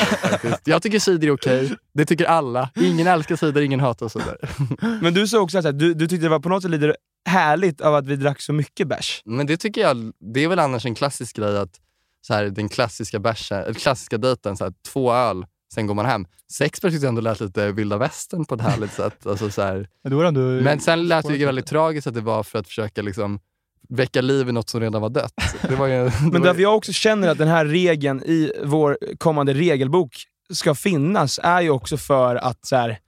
Jag 0.65 0.83
tycker 0.83 0.99
cider 0.99 1.29
är 1.29 1.33
okej. 1.33 1.73
Det 1.95 2.05
tycker 2.07 2.25
alla. 2.25 2.71
Ingen 2.77 3.07
älskar 3.07 3.37
cider, 3.37 3.61
ingen 3.63 3.81
hatar 3.81 4.09
cider. 4.09 4.37
Men 5.03 5.15
du 5.15 5.29
sa 5.29 5.39
också 5.41 5.59
att 5.59 5.79
du, 5.79 5.95
du 5.95 6.09
tyckte 6.09 6.27
det 6.27 6.31
var 6.31 6.41
på 6.41 6.49
något 6.49 6.63
sätt 6.63 6.71
lite 6.71 6.97
härligt 7.29 7.81
av 7.81 7.95
att 7.95 8.07
vi 8.07 8.17
drack 8.17 8.41
så 8.41 8.53
mycket 8.53 8.89
bärs. 8.89 9.23
Men 9.25 9.47
det 9.47 9.57
tycker 9.57 9.81
jag, 9.81 10.13
det 10.35 10.45
är 10.45 10.49
väl 10.49 10.59
annars 10.59 10.87
en 10.87 10.95
klassisk 10.95 11.37
grej 11.37 11.59
att 11.59 11.81
så 12.27 12.35
här, 12.35 12.45
den 12.45 12.69
klassiska 12.69 13.19
bärsen, 13.19 13.75
klassiska 13.75 14.19
dejten, 14.19 14.57
så 14.57 14.65
här, 14.65 14.73
två 14.93 15.13
öl, 15.13 15.47
sen 15.75 15.87
går 15.87 15.95
man 15.95 16.07
hem. 16.07 16.27
Sex 16.53 16.81
tyckte 16.81 16.97
jag 16.97 17.05
ändå 17.05 17.21
lät 17.21 17.41
lite 17.41 17.73
vilda 17.73 17.99
västern 17.99 18.45
på 18.45 18.55
ett 18.55 18.61
härligt 18.61 18.93
sätt. 19.03 19.27
Alltså, 19.27 19.51
så 19.51 19.63
här. 19.63 19.89
Men 20.03 20.27
ändå... 20.27 20.41
Men 20.41 20.81
sen 20.81 21.09
lät 21.09 21.27
det 21.27 21.37
ju 21.37 21.47
väldigt 21.47 21.67
tragiskt 21.67 22.07
att 22.07 22.15
det 22.15 22.21
var 22.21 22.43
för 22.43 22.59
att 22.59 22.67
försöka 22.67 23.03
liksom, 23.03 23.41
väcka 23.89 24.21
liv 24.21 24.49
i 24.49 24.53
något 24.53 24.69
som 24.69 24.81
redan 24.81 25.03
var 25.03 25.11
dött. 25.11 25.35
Det 25.63 25.77
var 25.77 25.87
ju, 25.87 26.05
det 26.05 26.13
Men 26.33 26.43
därför 26.43 26.59
ju, 26.59 26.63
jag 26.63 26.77
också 26.77 26.93
känner 26.93 27.29
att 27.29 27.39
den 27.39 27.49
här 27.49 27.65
regeln 27.65 28.23
i 28.23 28.53
vår 28.65 28.99
kommande 29.19 29.55
regelbok 29.55 30.17
ska 30.53 30.75
finnas, 30.75 31.41
är 31.43 31.61
ju 31.61 31.71
också 31.71 31.97
för 31.97 32.37
att 32.37 32.67
så 32.67 32.77
här, 32.77 32.99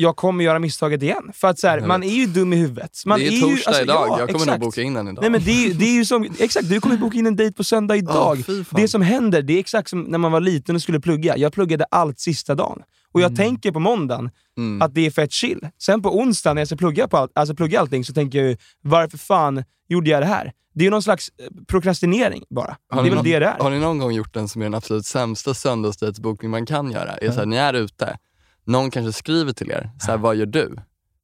jag 0.00 0.16
kommer 0.16 0.44
göra 0.44 0.58
misstaget 0.58 1.02
igen. 1.02 1.30
För 1.34 1.48
att 1.48 1.58
så 1.58 1.68
här, 1.68 1.80
man 1.80 2.02
är 2.02 2.08
ju 2.08 2.26
dum 2.26 2.52
i 2.52 2.56
huvudet. 2.56 3.02
Man 3.06 3.18
det 3.18 3.26
är 3.26 3.30
ju 3.30 3.36
ju- 3.36 3.42
torsdag 3.42 3.68
alltså, 3.70 3.82
idag, 3.82 4.06
ja, 4.08 4.18
jag 4.18 4.28
kommer 4.28 4.40
exakt. 4.44 4.60
nog 4.60 4.60
boka 4.60 4.82
in 4.82 4.94
den 4.94 5.08
idag. 5.08 5.22
Nej 5.22 5.30
men 5.30 5.44
det 5.44 5.50
är, 5.66 5.74
det 5.74 5.84
är 5.84 5.94
ju 5.94 6.04
som, 6.04 6.28
exakt, 6.38 6.68
du 6.68 6.80
kommer 6.80 6.96
boka 6.96 7.18
in 7.18 7.26
en 7.26 7.36
dejt 7.36 7.52
på 7.56 7.64
söndag 7.64 7.96
idag. 7.96 8.44
Fan. 8.46 8.64
det 8.70 8.88
som 8.88 9.02
händer, 9.02 9.42
det 9.42 9.52
är 9.52 9.58
exakt 9.60 9.88
som 9.90 10.02
när 10.02 10.18
man 10.18 10.32
var 10.32 10.40
liten 10.40 10.74
och 10.74 10.82
skulle 10.82 11.00
plugga. 11.00 11.36
Jag 11.36 11.52
pluggade 11.52 11.84
allt 11.90 12.18
sista 12.20 12.54
dagen. 12.54 12.82
Och 13.12 13.20
jag 13.20 13.26
Mm. 13.30 13.36
tänker 13.36 13.72
på 13.72 13.80
måndagen 13.80 14.30
Mm. 14.58 14.82
att 14.82 14.94
det 14.94 15.06
är 15.06 15.10
fett 15.10 15.32
chill. 15.32 15.68
Sen 15.82 16.02
på 16.02 16.18
onsdagen 16.18 16.54
när 16.54 16.60
jag 16.60 16.68
ska 16.68 16.76
plugga, 16.76 17.08
på 17.08 17.16
allt, 17.16 17.30
alltså 17.34 17.54
plugga 17.54 17.80
allting 17.80 18.04
så 18.04 18.12
tänker 18.12 18.38
jag 18.38 18.48
ju, 18.48 18.56
varför 18.82 19.18
fan 19.18 19.64
gjorde 19.88 20.10
jag 20.10 20.22
det 20.22 20.26
här? 20.26 20.52
Det 20.74 20.82
är 20.82 20.84
ju 20.84 20.90
någon 20.90 21.02
slags 21.02 21.28
eh, 21.38 21.44
prokrastinering 21.68 22.42
bara. 22.50 22.76
Har 22.90 23.02
det 23.02 23.08
är 23.08 23.10
väl 23.10 23.16
nå- 23.16 23.22
det 23.22 23.38
det 23.38 23.46
är. 23.46 23.58
Har 23.58 23.70
ni 23.70 23.78
någon 23.78 23.98
gång 23.98 24.12
gjort 24.12 24.34
den 24.34 24.48
som 24.48 24.62
är 24.62 24.66
den 24.66 24.74
absolut 24.74 25.06
sämsta 25.06 25.54
söndagsdejtsbokning 25.54 26.50
man 26.50 26.66
kan 26.66 26.90
göra? 26.90 27.16
Är 27.16 27.30
så 27.30 27.38
här, 27.38 27.46
ni 27.46 27.56
är 27.56 27.74
ute, 27.74 28.16
någon 28.64 28.90
kanske 28.90 29.12
skriver 29.12 29.52
till 29.52 29.70
er, 29.70 29.90
så 30.00 30.10
här, 30.10 30.18
vad 30.18 30.36
gör 30.36 30.46
du? 30.46 30.76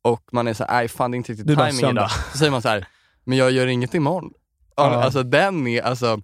Och 0.03 0.29
man 0.33 0.49
är 0.49 0.55
så 0.55 0.65
här, 0.65 0.73
nej 0.73 0.89
fan 0.89 1.11
det 1.11 1.15
är 1.15 1.17
inte 1.17 1.33
riktigt 1.33 1.47
Du 1.47 1.57
timing 1.57 1.91
idag. 1.91 2.11
Så 2.33 2.39
säger 2.39 2.51
man 2.51 2.63
så 2.63 2.69
här, 2.69 2.87
men 3.25 3.39
jag 3.39 3.51
gör 3.51 3.67
inget 3.67 3.95
imorgon. 3.95 4.33
Ja. 4.77 4.93
Ja. 4.93 5.05
Alltså 5.05 5.23
den 5.23 5.67
är, 5.67 5.83
alltså, 5.83 6.23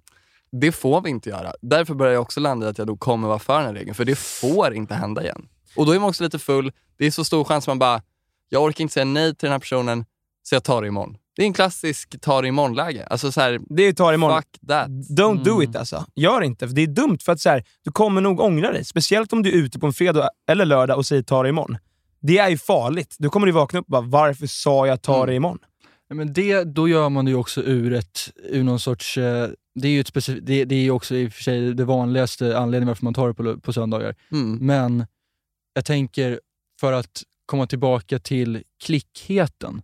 det 0.51 0.71
får 0.71 1.01
vi 1.01 1.09
inte 1.09 1.29
göra. 1.29 1.53
Därför 1.61 1.93
börjar 1.93 2.13
jag 2.13 2.21
också 2.21 2.39
landa 2.39 2.65
i 2.65 2.69
att 2.69 2.77
jag 2.77 2.87
då 2.87 2.97
kommer 2.97 3.27
vara 3.27 3.39
för 3.39 3.57
den 3.57 3.65
här 3.65 3.73
regeln, 3.73 3.95
för 3.95 4.05
det 4.05 4.15
får 4.15 4.73
inte 4.73 4.95
hända 4.95 5.23
igen. 5.23 5.47
Och 5.75 5.85
då 5.85 5.91
är 5.91 5.99
man 5.99 6.09
också 6.09 6.23
lite 6.23 6.39
full, 6.39 6.71
det 6.97 7.05
är 7.05 7.11
så 7.11 7.23
stor 7.23 7.43
chans 7.43 7.67
man 7.67 7.79
bara, 7.79 8.01
jag 8.49 8.63
orkar 8.63 8.81
inte 8.81 8.93
säga 8.93 9.05
nej 9.05 9.35
till 9.35 9.45
den 9.45 9.51
här 9.51 9.59
personen, 9.59 10.05
så 10.43 10.55
jag 10.55 10.63
tar 10.63 10.81
det 10.81 10.87
imorgon. 10.87 11.17
Det 11.35 11.41
är 11.41 11.45
en 11.45 11.53
klassisk 11.53 12.21
ta 12.21 12.41
det 12.41 12.47
imorgon-läge. 12.47 13.05
Alltså 13.09 13.31
så 13.31 13.41
här, 13.41 13.59
Det 13.69 13.83
är 13.83 13.93
tar 13.93 14.13
imorgon. 14.13 14.41
fuck 14.41 14.67
that. 14.67 14.87
Don't 14.89 15.43
do 15.43 15.63
it 15.63 15.75
alltså. 15.75 16.05
Gör 16.15 16.41
inte, 16.41 16.67
för 16.67 16.75
det 16.75 16.81
är 16.81 16.87
dumt. 16.87 17.17
För 17.21 17.31
att 17.31 17.39
så 17.39 17.49
här, 17.49 17.63
du 17.83 17.91
kommer 17.91 18.21
nog 18.21 18.39
ångra 18.39 18.71
dig. 18.71 18.85
Speciellt 18.85 19.33
om 19.33 19.43
du 19.43 19.49
är 19.49 19.53
ute 19.55 19.79
på 19.79 19.87
en 19.87 19.93
fredag 19.93 20.29
eller 20.49 20.65
lördag 20.65 20.97
och 20.97 21.05
säger 21.05 21.23
ta 21.23 21.43
det 21.43 21.49
imorgon. 21.49 21.77
Det 22.21 22.37
är 22.37 22.49
ju 22.49 22.57
farligt. 22.57 23.15
Då 23.19 23.29
kommer 23.29 23.45
du 23.47 23.51
vakna 23.53 23.79
upp 23.79 23.85
och 23.85 23.91
bara, 23.91 24.01
varför 24.01 24.47
sa 24.47 24.87
jag 24.87 25.01
ta 25.01 25.15
Mm. 25.15 25.27
det 25.27 25.35
imorgon? 25.35 25.59
Ja, 26.07 26.15
Men 26.15 26.33
det, 26.33 26.63
då 26.63 26.87
gör 26.87 27.09
man 27.09 27.25
det 27.25 27.31
ju 27.31 27.37
också 27.37 27.61
ur 27.61 27.93
ett, 27.93 28.31
ur 28.49 28.63
någon 28.63 28.79
sorts, 28.79 29.17
eh, 29.17 29.49
det 29.75 29.87
är 29.87 29.91
ju 29.91 29.99
ett 29.99 30.13
specif- 30.13 30.39
det, 30.41 30.65
det 30.65 30.75
är 30.75 30.79
ju 30.81 30.91
också 30.91 31.15
i 31.15 31.27
och 31.27 31.33
för 31.33 31.43
sig 31.43 31.73
det 31.73 31.85
vanligaste 31.85 32.57
anledningen 32.57 32.87
varför 32.87 33.03
man 33.05 33.13
tar 33.13 33.27
det 33.27 33.33
på, 33.33 33.59
på 33.59 33.73
söndagar. 33.73 34.15
Mm. 34.31 34.57
Men 34.65 35.05
jag 35.73 35.85
tänker, 35.85 36.39
för 36.79 36.93
att 36.93 37.23
komma 37.45 37.67
tillbaka 37.67 38.19
till 38.19 38.63
klickheten. 38.83 39.81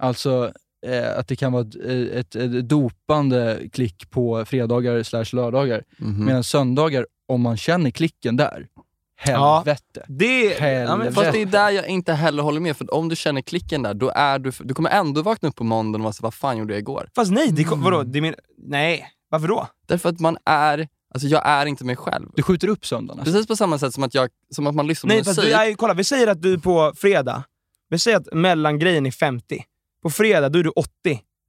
Alltså 0.00 0.52
eh, 0.86 1.18
att 1.18 1.28
det 1.28 1.36
kan 1.36 1.52
vara 1.52 1.62
ett, 1.62 2.34
ett, 2.34 2.34
ett 2.34 2.68
dopande 2.68 3.60
klick 3.72 4.10
på 4.10 4.44
fredagar 4.44 5.02
slash 5.02 5.24
lördagar. 5.32 5.82
Mhm. 5.98 6.24
Medan 6.24 6.44
söndagar, 6.44 7.06
om 7.28 7.40
man 7.40 7.56
känner 7.56 7.90
klicken 7.90 8.36
där, 8.36 8.66
helvete. 9.18 10.04
Det, 10.08 10.44
ja, 10.44 10.56
men, 10.60 10.88
Helvete. 10.88 11.12
Fast 11.12 11.32
det 11.32 11.42
är 11.42 11.46
där 11.46 11.70
jag 11.70 11.88
inte 11.88 12.12
heller 12.12 12.42
håller 12.42 12.60
med, 12.60 12.76
för 12.76 12.94
om 12.94 13.08
du 13.08 13.16
känner 13.16 13.40
klicken 13.40 13.82
där, 13.82 13.94
då 13.94 14.12
är 14.14 14.38
du, 14.38 14.52
du 14.60 14.74
kommer 14.74 14.90
ändå 14.90 15.22
vakna 15.22 15.48
upp 15.48 15.54
på 15.56 15.64
måndagen 15.64 16.00
och 16.00 16.04
vara 16.04 16.12
så, 16.12 16.22
vad 16.22 16.34
fan 16.34 16.58
gjorde 16.58 16.72
jag 16.74 16.78
igår? 16.78 17.08
fast 17.14 17.32
nej, 17.32 17.48
det, 17.52 17.62
Mm. 17.66 17.82
vadå? 17.82 18.02
Det 18.02 18.18
är 18.18 18.22
min, 18.22 18.34
nej, 18.58 19.06
varför 19.28 19.48
då? 19.48 19.66
Därför 19.86 20.08
att 20.08 20.20
man 20.20 20.36
är, 20.44 20.88
alltså 21.14 21.28
jag 21.28 21.42
är 21.48 21.66
inte 21.66 21.84
mig 21.84 21.96
själv. 21.96 22.28
Du 22.34 22.42
skjuter 22.42 22.68
upp 22.68 22.86
söndagen. 22.86 23.24
Precis 23.24 23.46
på 23.46 23.56
samma 23.56 23.78
sätt 23.78 23.94
som 23.94 24.02
att, 24.02 24.14
jag, 24.14 24.28
som 24.54 24.66
att 24.66 24.74
man 24.74 24.86
lyssnar 24.86 25.08
Nej, 25.08 25.24
på 25.24 25.30
musik. 25.30 25.52
nej, 25.52 25.74
kolla, 25.74 25.94
vi 25.94 26.04
säger 26.04 26.26
att 26.26 26.42
du 26.42 26.58
på 26.60 26.92
fredag 26.96 27.42
Vi 27.88 27.98
säger 27.98 28.16
att 28.16 28.28
mellangrejen 28.34 29.06
är 29.06 29.10
50. 29.10 29.64
På 30.06 30.10
fredag, 30.10 30.48
då 30.48 30.58
är 30.58 30.62
du 30.62 30.70
80. 30.70 30.90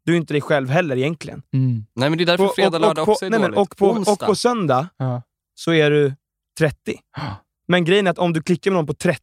Du 0.05 0.13
är 0.13 0.17
inte 0.17 0.33
dig 0.33 0.41
själv 0.41 0.69
heller 0.69 0.97
egentligen. 0.97 1.41
Mm. 1.53 1.85
Nej 1.95 2.09
men 2.09 2.17
det 2.17 2.23
är 2.23 2.25
därför 2.25 2.45
Och- 2.45 2.55
fredag, 2.55 2.77
och- 2.77 2.81
lördag 2.81 3.01
och 3.01 3.05
på, 3.05 3.11
också 3.11 3.25
är 3.25 3.29
nej, 3.29 3.39
men, 3.39 3.51
dåligt. 3.51 3.71
och, 3.71 3.77
på, 3.77 4.11
och 4.11 4.19
på 4.19 4.35
söndag 4.35 4.87
Ja. 4.97 5.21
så 5.55 5.73
är 5.73 5.91
du 5.91 6.13
30. 6.59 6.75
Ja. 7.17 7.21
Men 7.67 7.85
grejen 7.85 8.07
är 8.07 8.11
att 8.11 8.19
om 8.19 8.33
du 8.33 8.41
klickar 8.41 8.71
med 8.71 8.75
någon 8.75 8.87
på 8.87 8.93
30, 8.93 9.19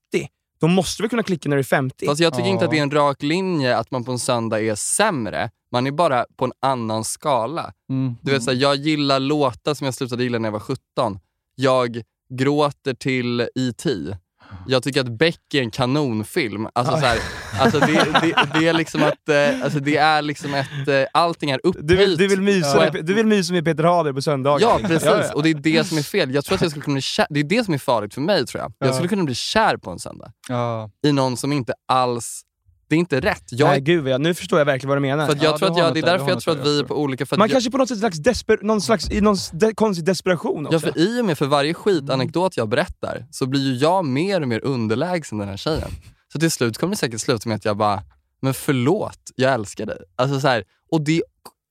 då 0.60 0.68
måste 0.68 1.02
vi 1.02 1.08
kunna 1.08 1.22
klicka 1.22 1.48
när 1.48 1.56
du 1.56 1.60
är 1.60 1.64
50. 1.64 2.06
Fast 2.06 2.20
jag 2.20 2.32
tycker 2.34 2.46
Ja. 2.48 2.52
inte 2.52 2.64
att 2.64 2.70
det 2.70 2.78
är 2.78 2.82
en 2.82 2.90
rak 2.90 3.22
linje 3.22 3.76
att 3.76 3.90
man 3.90 4.04
på 4.04 4.12
en 4.12 4.18
söndag 4.18 4.60
är 4.60 4.74
sämre. 4.74 5.50
Man 5.72 5.86
är 5.86 5.90
bara 5.90 6.26
på 6.36 6.44
en 6.44 6.52
annan 6.60 7.04
skala. 7.04 7.72
Mm. 7.90 8.14
Du 8.22 8.32
vet, 8.32 8.42
så 8.42 8.50
här, 8.50 8.58
jag 8.58 8.76
gillar 8.76 9.20
låtar 9.20 9.74
som 9.74 9.84
jag 9.84 9.94
slutade 9.94 10.22
gilla 10.22 10.38
när 10.38 10.46
jag 10.46 10.52
var 10.52 10.60
17. 10.60 11.18
Jag 11.54 12.02
gråter 12.34 12.94
till 12.94 13.40
E.T. 13.40 13.90
Jag 14.66 14.82
tycker 14.82 15.00
att 15.00 15.18
Beck 15.18 15.54
är 15.54 15.60
en 15.62 15.70
kanonfilm. 15.70 16.68
Alltså, 16.72 16.92
så 16.92 16.98
här, 17.06 17.18
alltså 17.60 17.78
det, 17.80 17.86
det, 18.20 18.48
det 18.60 18.68
är 18.68 18.72
liksom 18.72 19.02
att, 19.02 19.28
eh, 19.28 19.64
alltså 19.64 19.78
det 19.80 19.96
är 19.96 20.22
liksom 20.22 20.54
ett, 20.54 20.88
eh, 20.88 21.02
allting 21.12 21.50
är 21.50 21.60
upphöjt. 21.62 21.88
Du 21.88 21.96
vill, 21.96 22.16
du, 22.16 22.28
vill 22.28 22.40
mysa 22.42 22.84
Ja. 22.86 22.92
med, 22.92 23.04
du 23.06 23.14
vill 23.14 23.26
mysa 23.26 23.52
med 23.52 23.64
Peter 23.64 23.84
Haber 23.84 24.12
på 24.12 24.22
söndagar. 24.22 24.60
Ja, 24.68 24.78
precis. 24.88 25.04
Ja, 25.04 25.22
ja. 25.24 25.32
Och 25.34 25.42
det 25.42 25.50
är 25.50 25.54
det 25.54 25.84
som 25.84 25.98
är 25.98 26.02
fel. 26.02 26.34
Jag 26.34 26.44
tror 26.44 26.54
att 26.54 26.62
jag 26.62 26.70
skulle 26.70 26.84
kunna 26.84 26.94
bli 26.94 27.02
kär. 27.02 27.26
Det 27.30 27.40
är 27.40 27.44
det 27.44 27.64
som 27.64 27.74
är 27.74 27.78
farligt 27.78 28.14
för 28.14 28.20
mig 28.20 28.46
tror 28.46 28.62
jag. 28.62 28.72
Jag 28.78 28.88
Ja. 28.88 28.92
skulle 28.92 29.08
kunna 29.08 29.24
bli 29.24 29.34
kär 29.34 29.76
på 29.76 29.90
en 29.90 29.98
söndag. 29.98 30.32
Ja. 30.48 30.90
I 31.06 31.12
någon 31.12 31.36
som 31.36 31.52
inte 31.52 31.72
alls... 31.88 32.42
Det 32.94 32.98
är 32.98 33.00
inte 33.00 33.20
rätt. 33.20 33.42
Jag, 33.50 33.68
Nej, 33.68 33.80
gud, 33.80 34.08
ja. 34.08 34.18
Nu 34.18 34.34
förstår 34.34 34.58
jag 34.58 34.66
verkligen 34.66 34.88
vad 34.88 34.96
du 34.96 35.00
menar. 35.00 35.26
för 35.26 35.34
jag 35.36 35.44
Ja, 35.44 35.58
tror 35.58 35.70
att 35.70 35.78
jag, 35.78 35.94
det 35.94 36.00
är 36.00 36.02
därför 36.02 36.28
jag 36.28 36.40
tror 36.40 36.60
att 36.60 36.66
vi 36.66 36.80
är 36.80 36.84
på 36.84 36.94
olika... 36.94 37.26
För 37.26 37.36
Man 37.36 37.48
jag, 37.48 37.52
kanske 37.52 37.70
på 37.70 37.78
något 37.78 37.88
sätt 37.88 37.98
slags 37.98 38.18
desper, 38.18 38.58
någon 38.62 38.80
slags, 38.80 39.10
i 39.10 39.20
någon 39.20 39.36
de, 39.52 39.74
konstig 39.74 40.04
desperation 40.04 40.66
också. 40.66 40.86
Ja, 40.86 40.92
för 40.92 41.00
i 41.00 41.20
och 41.20 41.24
med 41.24 41.38
för 41.38 41.46
varje 41.46 41.74
skitanekdot 41.74 42.56
jag 42.56 42.68
berättar 42.68 43.26
så 43.30 43.46
blir 43.46 43.60
ju 43.60 43.74
jag 43.74 44.04
mer 44.04 44.40
och 44.40 44.48
mer 44.48 44.64
underlägsen 44.64 45.38
den 45.38 45.48
här 45.48 45.56
tjejen. 45.56 45.88
Så 46.32 46.38
till 46.38 46.50
slut 46.50 46.78
kommer 46.78 46.90
det 46.90 46.96
säkert 46.98 47.20
sluta 47.20 47.48
med 47.48 47.56
att 47.56 47.64
jag 47.64 47.76
bara, 47.76 48.02
men 48.42 48.54
förlåt, 48.54 49.18
jag 49.34 49.52
älskar 49.52 49.86
dig. 49.86 49.98
Alltså 50.16 50.40
så 50.40 50.48
här, 50.48 50.64
och 50.90 51.00
det 51.00 51.22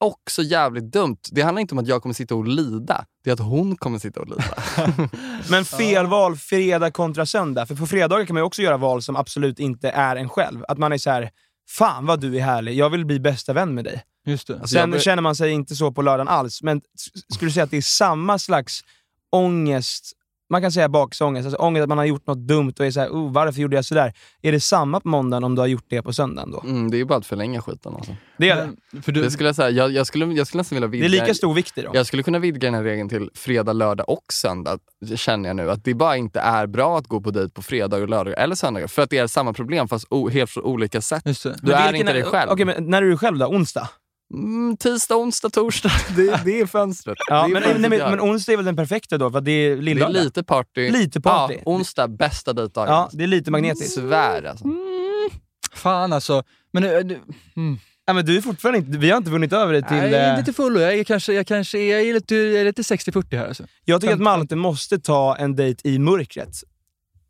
också 0.03 0.41
jävligt 0.41 0.91
dumt. 0.91 1.17
Det 1.31 1.41
handlar 1.41 1.61
inte 1.61 1.75
om 1.75 1.79
att 1.79 1.87
jag 1.87 2.01
kommer 2.01 2.13
sitta 2.13 2.35
och 2.35 2.47
lida, 2.47 3.05
det 3.23 3.29
är 3.29 3.33
att 3.33 3.39
hon 3.39 3.75
kommer 3.75 3.99
sitta 3.99 4.19
och 4.19 4.27
lida. 4.27 4.43
Men 5.49 5.65
fel 5.65 6.07
val 6.07 6.35
fredag 6.37 6.91
kontra 6.91 7.25
söndag. 7.25 7.65
För 7.65 7.75
på 7.75 7.87
fredagar 7.87 8.25
kan 8.25 8.33
man 8.33 8.41
ju 8.41 8.45
också 8.45 8.61
göra 8.61 8.77
val 8.77 9.01
som 9.01 9.15
absolut 9.15 9.59
inte 9.59 9.89
är 9.89 10.15
en 10.15 10.29
själv. 10.29 10.65
Att 10.67 10.77
man 10.77 10.93
är 10.93 10.97
så 10.97 11.09
här: 11.09 11.29
fan 11.69 12.05
vad 12.05 12.19
du 12.21 12.37
är 12.37 12.41
härlig, 12.41 12.73
jag 12.73 12.89
vill 12.89 13.05
bli 13.05 13.19
bästa 13.19 13.53
vän 13.53 13.75
med 13.75 13.85
dig. 13.85 14.03
Just 14.25 14.47
det. 14.47 14.53
Alltså, 14.53 14.75
Sen 14.75 14.91
ber- 14.91 14.99
känner 14.99 15.21
man 15.21 15.35
sig 15.35 15.51
inte 15.51 15.75
så 15.75 15.91
på 15.91 16.01
lördagen 16.01 16.27
alls, 16.27 16.63
men 16.63 16.81
skulle 17.33 17.49
du 17.49 17.53
säga 17.53 17.63
att 17.63 17.71
det 17.71 17.77
är 17.77 17.81
samma 17.81 18.39
slags 18.39 18.81
ångest, 19.31 20.11
man 20.49 20.61
kan 20.61 20.71
säga 20.71 20.89
baksångest, 20.89 21.45
alltså 21.45 21.61
ångest 21.61 21.83
att 21.83 21.89
man 21.89 21.97
har 21.97 22.05
gjort 22.05 22.27
något 22.27 22.37
dumt 22.37 22.73
och 22.79 22.85
är 22.85 22.91
såhär, 22.91 23.09
oh, 23.09 23.31
varför 23.31 23.61
gjorde 23.61 23.75
jag 23.75 23.85
sådär? 23.85 24.13
Är 24.41 24.51
det 24.51 24.59
samma 24.59 24.99
på 24.99 25.07
måndagen 25.07 25.43
om 25.43 25.55
du 25.55 25.61
har 25.61 25.67
gjort 25.67 25.85
det 25.87 26.01
på 26.01 26.13
söndagen 26.13 26.51
då? 26.51 26.61
Mm, 26.65 26.91
det 26.91 26.97
är 26.97 26.99
ju 26.99 27.05
bara 27.05 27.17
att 27.17 27.25
förlänga 27.25 27.61
skiten. 27.61 27.95
Alltså. 27.95 28.15
Det 28.37 28.49
är 28.49 28.55
det. 28.91 29.01
För 29.01 29.11
du, 29.11 29.21
Det 29.21 29.31
skulle 29.31 29.49
jag, 29.49 29.55
säga. 29.55 29.69
Jag, 29.69 29.91
jag, 29.91 30.07
skulle, 30.07 30.25
jag 30.25 30.47
skulle 30.47 30.59
nästan 30.59 30.75
vilja 30.75 30.87
Det 30.87 30.91
vidga... 30.91 31.05
är 31.05 31.09
lika 31.21 31.33
stor 31.33 31.53
vikt 31.53 31.77
i 31.77 31.81
dem. 31.81 31.91
Jag 31.95 32.05
skulle 32.05 32.23
kunna 32.23 32.39
vidga 32.39 32.67
den 32.67 32.73
här 32.73 32.83
regeln 32.83 33.09
till 33.09 33.29
fredag, 33.33 33.73
lördag 33.73 34.09
och 34.09 34.23
söndag, 34.33 34.77
känner 35.15 35.49
jag 35.49 35.55
nu. 35.55 35.71
Att 35.71 35.83
det 35.83 35.93
bara 35.93 36.17
inte 36.17 36.39
är 36.39 36.67
bra 36.67 36.97
att 36.97 37.07
gå 37.07 37.21
på 37.21 37.31
dejt 37.31 37.53
på 37.53 37.61
fredag, 37.61 37.97
och 37.97 38.09
lördag 38.09 38.33
eller 38.37 38.55
söndagar. 38.55 38.87
För 38.87 39.01
att 39.01 39.09
det 39.09 39.17
är 39.17 39.27
samma 39.27 39.53
problem 39.53 39.87
fast 39.87 40.05
o, 40.09 40.29
helt 40.29 40.53
på 40.53 40.61
olika 40.61 41.01
sätt. 41.01 41.23
det. 41.23 41.43
Du 41.43 41.71
Men 41.71 41.71
är 41.71 41.93
inte 41.93 42.13
dig 42.13 42.23
själv. 42.23 42.51
Okej, 42.51 42.65
men 42.65 42.89
när 42.89 43.01
är 43.01 43.05
du 43.05 43.17
själv 43.17 43.37
då? 43.37 43.45
Onsdag? 43.45 43.89
Mm, 44.33 44.77
tisdag, 44.77 45.15
onsdag, 45.15 45.49
torsdag. 45.49 45.91
Det, 46.15 46.41
det 46.45 46.59
är 46.59 46.65
fönstret. 46.65 47.17
Ja, 47.27 47.35
det 47.35 47.49
är 47.49 47.53
men, 47.53 47.63
fönstret 47.63 47.89
nej, 47.91 48.09
men, 48.09 48.19
onsdag 48.21 48.51
är 48.53 48.57
väl 48.57 48.65
den 48.65 48.75
perfekta 48.75 49.17
då? 49.17 49.31
För 49.31 49.37
att 49.37 49.45
det 49.45 49.51
är 49.51 49.75
det 49.75 49.91
är 49.91 50.09
lite 50.09 50.43
party. 50.43 50.91
Lite 50.91 51.21
party. 51.21 51.53
Ja, 51.53 51.61
onsdag, 51.65 52.07
bästa 52.07 52.53
dejtdagen. 52.53 52.93
Ja, 52.93 53.09
det 53.11 53.23
är 53.23 53.27
lite 53.27 53.51
magnetiskt. 53.51 53.93
Svär 53.93 54.43
alltså. 54.43 54.65
Fan 55.73 56.13
alltså. 56.13 56.43
Men, 56.73 56.83
eh, 56.83 56.89
du, 56.99 57.19
mm. 57.55 57.77
Ja, 58.05 58.13
men 58.13 58.25
du 58.25 58.37
är 58.37 58.41
fortfarande 58.41 58.79
inte, 58.79 58.97
vi 58.97 59.09
har 59.09 59.17
inte 59.17 59.31
vunnit 59.31 59.53
över 59.53 59.73
dig 59.73 59.83
till... 59.83 59.97
Nej, 59.97 60.11
jag 60.11 60.21
är 60.21 60.25
eh, 60.27 60.31
inte 60.39 60.45
till 60.45 60.53
fullo. 60.53 60.79
Jag 60.79 60.93
är 60.93 61.03
kanske, 61.03 61.33
jag 61.33 61.47
kanske 61.47 61.79
är, 61.79 61.91
jag 61.91 62.01
är 62.01 62.13
lite, 62.13 62.35
jag 62.35 62.61
är 62.61 62.65
lite 62.65 62.81
60-40 62.81 63.37
här. 63.37 63.47
Alltså. 63.47 63.63
jag 63.85 64.01
tycker 64.01 64.13
att 64.13 64.19
fem- 64.19 64.23
Malte 64.23 64.55
måste 64.55 64.99
ta 64.99 65.35
en 65.35 65.55
dejt 65.55 65.89
i 65.89 65.99
mörkret. 65.99 66.49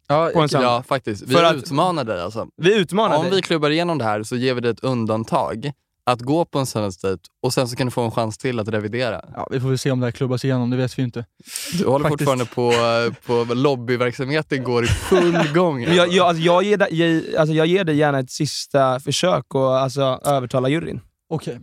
Ja, 0.07 0.29
På 0.33 0.41
en 0.41 0.49
söndag. 0.49 0.67
Ja, 0.67 0.83
faktiskt. 0.87 1.23
Vi 1.27 1.33
För 1.33 1.43
att- 1.43 1.55
utmanar 1.55 2.03
dig 2.03 2.21
alltså. 2.21 2.47
Vi 2.57 2.75
utmanar 2.79 3.17
Om 3.17 3.23
dig. 3.25 3.35
vi 3.35 3.41
klubbar 3.41 3.69
igenom 3.69 3.97
det 3.97 4.03
här 4.03 4.23
så 4.23 4.35
ger 4.35 4.53
vi 4.53 4.61
dig 4.61 4.71
ett 4.71 4.83
undantag 4.83 5.71
att 6.05 6.21
gå 6.21 6.45
på 6.45 6.59
en 6.59 6.65
söndagsdejt 6.65 7.21
och 7.43 7.53
sen 7.53 7.67
så 7.67 7.75
kan 7.75 7.87
du 7.87 7.91
få 7.91 8.01
en 8.01 8.11
chans 8.11 8.37
till 8.37 8.59
att 8.59 8.67
revidera. 8.67 9.21
ja, 9.33 9.47
vi 9.51 9.59
får 9.59 9.69
väl 9.69 9.77
se 9.77 9.91
om 9.91 9.99
det 9.99 10.05
här 10.05 10.11
klubbas 10.11 10.45
igenom, 10.45 10.69
det 10.69 10.77
vet 10.77 10.99
vi 10.99 11.03
inte. 11.03 11.25
Du 11.73 11.85
håller 11.85 12.09
Faktiskt. 12.09 12.29
fortfarande 12.29 12.45
på, 13.25 13.45
på 13.47 13.53
lobbyverksamheten 13.53 14.63
går 14.63 14.83
i 14.83 14.87
full 14.87 15.37
gång. 15.53 15.83
Jag, 15.83 16.13
jag, 16.13 16.27
alltså, 16.27 16.43
jag, 16.43 16.63
ger 16.63 16.77
dig, 16.77 16.87
jag, 16.99 17.35
alltså, 17.35 17.53
jag 17.55 17.67
ger 17.67 17.83
dig 17.83 17.95
gärna 17.95 18.19
ett 18.19 18.31
sista 18.31 18.99
försök 18.99 19.55
och 19.55 19.77
alltså, 19.79 20.19
övertala 20.25 20.69
juryn. 20.69 21.01
Okej. 21.29 21.59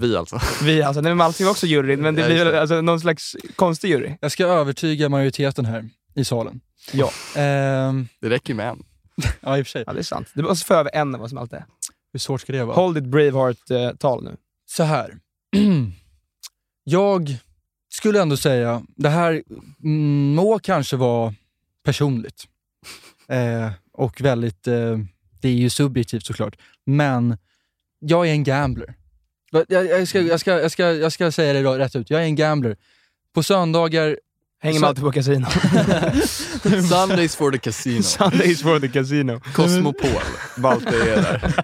Vi 0.00 0.16
alltså. 0.16 0.40
Vi, 0.64 0.82
alltså, 0.82 1.00
nej, 1.00 1.10
men 1.10 1.16
Malte 1.18 1.44
är 1.44 1.50
också 1.50 1.66
juryn, 1.66 2.00
men 2.00 2.14
det 2.14 2.26
blir 2.26 2.44
väl 2.44 2.54
alltså, 2.54 2.80
någon 2.80 3.00
slags 3.00 3.36
konstig 3.56 3.88
jury. 3.88 4.16
Jag 4.20 4.32
ska 4.32 4.46
övertyga 4.46 5.08
majoriteten 5.08 5.64
här 5.64 5.88
i 6.14 6.24
salen. 6.24 6.60
Ja. 6.92 7.10
Ehm, 7.36 8.08
Det 8.20 8.28
räcker 8.30 8.54
med 8.54 8.68
en. 8.68 8.82
ja, 9.40 9.58
i 9.58 9.62
och 9.62 9.66
för 9.66 9.70
sig. 9.70 9.84
Ja, 9.86 9.92
det 9.92 9.98
är 9.98 10.02
sant. 10.02 10.28
Det 10.34 10.42
måste 10.42 10.66
få 10.66 10.74
över 10.74 10.90
en 10.94 11.14
av 11.14 11.22
oss 11.22 11.32
Malte. 11.32 11.64
Hur 12.12 12.20
svårt 12.20 12.40
ska 12.40 12.52
det 12.52 12.64
vara? 12.64 12.76
Håll 12.76 12.94
ditt 12.94 13.04
Braveheart-tal 13.04 14.24
nu. 14.24 14.36
Så 14.66 14.82
här. 14.82 15.18
jag 16.84 17.36
skulle 17.88 18.22
ändå 18.22 18.36
säga, 18.36 18.82
det 18.96 19.08
här 19.08 19.42
må 20.34 20.58
kanske 20.58 20.96
vara 20.96 21.34
personligt. 21.84 22.44
Eh, 23.28 23.70
och 23.92 24.20
väldigt, 24.20 24.66
eh, 24.66 24.98
det 25.40 25.48
är 25.48 25.52
ju 25.52 25.70
subjektivt 25.70 26.26
såklart. 26.26 26.56
Men 26.86 27.38
jag 27.98 28.28
är 28.28 28.32
en 28.32 28.44
gambler. 28.44 28.94
Jag, 29.50 29.64
jag, 29.68 30.08
ska, 30.08 30.20
jag, 30.20 30.40
ska, 30.40 30.60
jag, 30.60 30.70
ska, 30.70 30.92
jag 30.92 31.12
ska 31.12 31.32
säga 31.32 31.52
det 31.52 31.78
rätt 31.78 31.96
ut, 31.96 32.10
jag 32.10 32.20
är 32.20 32.24
en 32.24 32.36
gambler. 32.36 32.76
På 33.34 33.42
söndagar 33.42 34.18
Hänger 34.62 34.78
Så- 34.80 34.86
Malte 34.86 35.00
på 35.00 35.12
kasino. 35.12 35.46
Sundays 36.88 37.36
for 37.36 37.50
the 37.50 37.58
casino. 37.58 38.02
Sundays 38.02 38.62
for 38.62 38.80
the 38.80 38.88
casino. 38.88 39.40
Cosmopol. 39.54 40.22
Malte 40.56 40.88
är 40.88 41.16
där. 41.16 41.54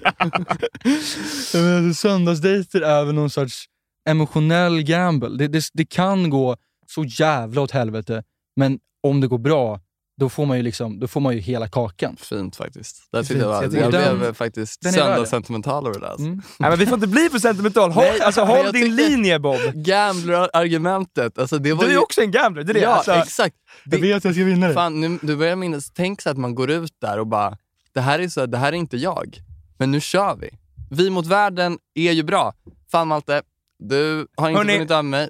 Alltså, 1.85 1.94
Söndagsdejter 1.94 2.80
är 2.80 3.04
väl 3.04 3.14
någon 3.14 3.30
sorts 3.30 3.64
emotionell 4.09 4.82
gamble. 4.82 5.28
Det, 5.38 5.48
det, 5.48 5.64
det 5.72 5.85
kan 5.85 6.30
gå 6.30 6.56
så 6.87 7.04
jävla 7.04 7.61
åt 7.61 7.70
helvete, 7.70 8.22
men 8.56 8.78
om 9.02 9.20
det 9.20 9.26
går 9.28 9.38
bra, 9.38 9.80
då 10.20 10.29
får 10.29 10.46
man 10.46 10.57
ju, 10.57 10.62
liksom, 10.62 11.00
då 11.00 11.09
får 11.09 11.20
man 11.20 11.35
ju 11.35 11.40
hela 11.40 11.68
kakan. 11.68 12.16
Fint 12.20 12.57
faktiskt. 12.57 13.09
Där 13.12 13.18
Fint. 13.18 13.29
tyckte 13.29 13.44
jag, 13.44 13.64
Jag 13.64 13.92
jag, 13.94 14.02
jag 14.09 14.18
blev 14.18 14.35
faktiskt 14.35 14.81
det. 14.83 14.92
söndagssentimental 14.92 15.87
över 15.87 16.00
det. 16.00 16.09
Alltså. 16.09 16.26
Mm. 16.26 16.42
Nej, 16.59 16.70
men 16.70 16.79
vi 16.79 16.87
får 16.87 16.94
inte 16.94 17.07
bli 17.07 17.29
för 17.33 17.38
sentimental. 17.38 17.90
Håll, 17.92 18.05
Nej, 18.05 18.20
alltså, 18.20 18.44
håll 18.44 18.64
jag 18.64 18.74
din 18.74 18.96
linje 18.96 19.38
Bob. 19.38 19.61
Gambler-argumentet. 19.74 21.38
Alltså, 21.38 21.59
det 21.59 21.72
var 21.72 21.83
Du 21.85 21.88
är 21.88 21.92
ju... 21.92 21.98
också 21.98 22.20
en 22.20 22.31
gambler, 22.31 22.62
det 22.62 22.72
är 22.72 22.74
det. 22.74 22.81
Ja, 22.81 22.88
alltså, 22.88 23.12
exakt. 23.12 23.57
Det, 23.85 23.96
vet 23.96 24.16
att 24.16 24.24
jag 24.24 24.35
ska 24.35 24.44
vinna 24.44 24.72
fan, 24.72 25.00
nu, 25.00 25.18
du 25.22 25.37
börjar 25.37 25.57
minnas, 25.57 25.90
tänk 25.94 26.22
så 26.22 26.31
att 26.31 26.37
man 26.38 26.55
går 26.55 26.70
ut 26.70 26.92
där 27.00 27.18
och 27.18 27.26
bara, 27.26 27.59
det 27.94 28.00
här, 28.00 28.18
är 28.18 28.29
så, 28.29 28.46
det 28.46 28.59
här 28.59 28.68
är 28.72 28.76
inte 28.76 28.96
jag, 28.96 29.38
men 29.79 29.90
nu 29.90 30.00
kör 30.00 30.37
vi. 30.37 30.50
Vi 30.90 31.11
mot 31.11 31.26
världen 31.26 31.79
är 31.94 32.12
ju 32.12 32.22
bra. 32.22 32.55
Fan 32.90 33.09
Malte, 33.09 33.42
du 33.79 34.26
har 34.37 34.50
inte 34.50 34.62
vunnit 34.64 34.90
över 34.90 35.02
mig. 35.02 35.29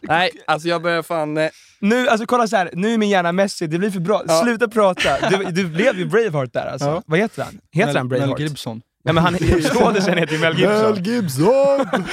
Nej, 0.00 0.30
alltså 0.46 0.68
jag 0.68 0.82
börjar 0.82 1.02
fan... 1.02 1.38
nu, 1.80 2.08
alltså, 2.08 2.26
kolla 2.26 2.48
så 2.48 2.56
här. 2.56 2.70
nu 2.72 2.94
är 2.94 2.98
min 2.98 3.08
hjärna 3.08 3.32
Messi, 3.32 3.66
det 3.66 3.78
blir 3.78 3.90
för 3.90 4.00
bra. 4.00 4.22
Ja. 4.28 4.42
Sluta 4.42 4.68
prata. 4.68 5.30
Du, 5.30 5.44
du 5.44 5.66
blev 5.66 5.98
ju 5.98 6.04
Braveheart 6.04 6.52
där 6.52 6.66
alltså. 6.66 6.88
Ja. 6.88 7.02
Vad 7.06 7.18
heter 7.18 7.44
han? 7.44 7.58
Heter 7.72 7.94
han 7.94 7.94
Mel, 7.94 8.08
Braveheart? 8.08 8.38
Mel 8.38 8.48
Gibson. 8.48 8.82
Ja, 9.02 9.12
men 9.12 9.24
han, 9.24 9.38
skådisen 9.62 10.18
heter 10.18 10.34
ju 10.34 10.40
Mel 10.40 10.58
Gibson. 10.58 11.02
Gibson! 11.04 11.86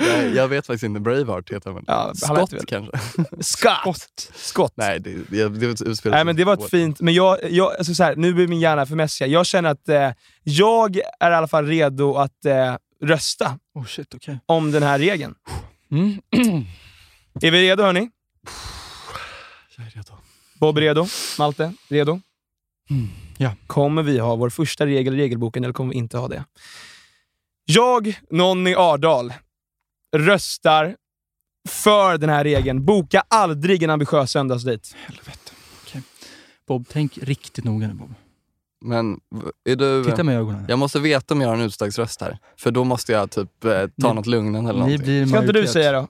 Nej, 0.00 0.34
jag 0.34 0.48
vet 0.48 0.66
faktiskt 0.66 0.84
inte. 0.84 1.00
Braveheart 1.00 1.50
heter 1.52 1.70
han 1.70 1.84
Ja, 1.86 2.12
han 2.28 2.46
Scott 2.46 2.66
kanske? 2.66 2.98
Scott! 3.40 4.30
Scott. 4.34 4.72
Nej, 4.76 5.00
det, 5.00 5.10
det, 5.10 5.48
det 5.48 5.66
var 5.66 5.74
ett 5.74 5.82
utspel. 5.82 6.12
Nej 6.12 6.24
men 6.24 6.36
det 6.36 6.44
var 6.44 6.54
ett 6.54 6.70
fint, 6.70 7.00
men 7.00 7.14
jag, 7.14 7.38
jag 7.50 7.72
alltså 7.78 7.94
så 7.94 8.04
här, 8.04 8.16
nu 8.16 8.34
blir 8.34 8.48
min 8.48 8.60
hjärna 8.60 8.86
för 8.86 8.96
Messi. 8.96 9.24
Jag 9.24 9.46
känner 9.46 9.70
att 9.70 9.88
eh, 9.88 10.10
jag 10.42 10.96
är 11.20 11.30
i 11.30 11.34
alla 11.34 11.48
fall 11.48 11.66
redo 11.66 12.14
att 12.14 12.44
eh, 12.44 12.74
rösta 13.04 13.58
Oh 13.74 13.84
shit, 13.86 14.14
okej. 14.14 14.38
om 14.46 14.70
den 14.70 14.82
här 14.82 14.98
regeln. 14.98 15.34
Mm. 15.90 16.20
Är 17.42 17.50
vi 17.50 17.62
redo 17.62 17.82
hörni? 17.82 18.10
Jag 19.80 19.86
är 19.86 19.90
redo. 19.90 20.12
Bob 20.60 20.78
redo? 20.78 21.06
Malte, 21.38 21.72
redo? 21.88 22.20
Mm, 22.90 23.08
ja. 23.38 23.52
Kommer 23.66 24.02
vi 24.02 24.18
ha 24.18 24.36
vår 24.36 24.50
första 24.50 24.86
regel 24.86 25.14
i 25.14 25.16
regelboken 25.16 25.64
eller 25.64 25.74
kommer 25.74 25.92
vi 25.92 25.98
inte 25.98 26.18
ha 26.18 26.28
det? 26.28 26.44
Jag, 27.64 28.20
Nonny 28.30 28.74
Ardal, 28.74 29.32
röstar 30.16 30.96
för 31.68 32.18
den 32.18 32.30
här 32.30 32.44
regeln. 32.44 32.84
Boka 32.84 33.22
aldrig 33.28 33.82
en 33.82 33.90
ambitiös 33.90 34.30
söndagsdejt. 34.30 34.94
Helvete. 35.06 35.52
Okej. 35.84 36.02
Bob, 36.66 36.86
tänk 36.88 37.18
riktigt 37.18 37.64
noga 37.64 37.88
nu 37.88 37.94
Bob. 37.94 38.14
Men 38.84 39.20
är 39.64 39.76
du... 39.76 40.04
Titta 40.04 40.24
mig 40.24 40.34
i 40.34 40.38
ögonen. 40.38 40.64
Jag 40.68 40.78
måste 40.78 40.98
veta 41.00 41.34
om 41.34 41.40
jag 41.40 41.48
har 41.48 41.54
en 41.54 41.60
utslagsröst 41.60 42.20
här. 42.20 42.38
För 42.56 42.70
då 42.70 42.84
måste 42.84 43.12
jag 43.12 43.30
typ 43.30 43.64
eh, 43.64 43.70
ta 43.70 44.08
Ni- 44.08 44.14
något 44.14 44.26
lugnande 44.26 44.70
eller 44.70 44.72
Ni 44.72 44.78
någonting. 44.86 45.04
blir 45.04 45.26
Ska 45.26 45.38
inte 45.40 45.52
du 45.52 45.66
säga 45.66 45.92
då? 45.92 46.08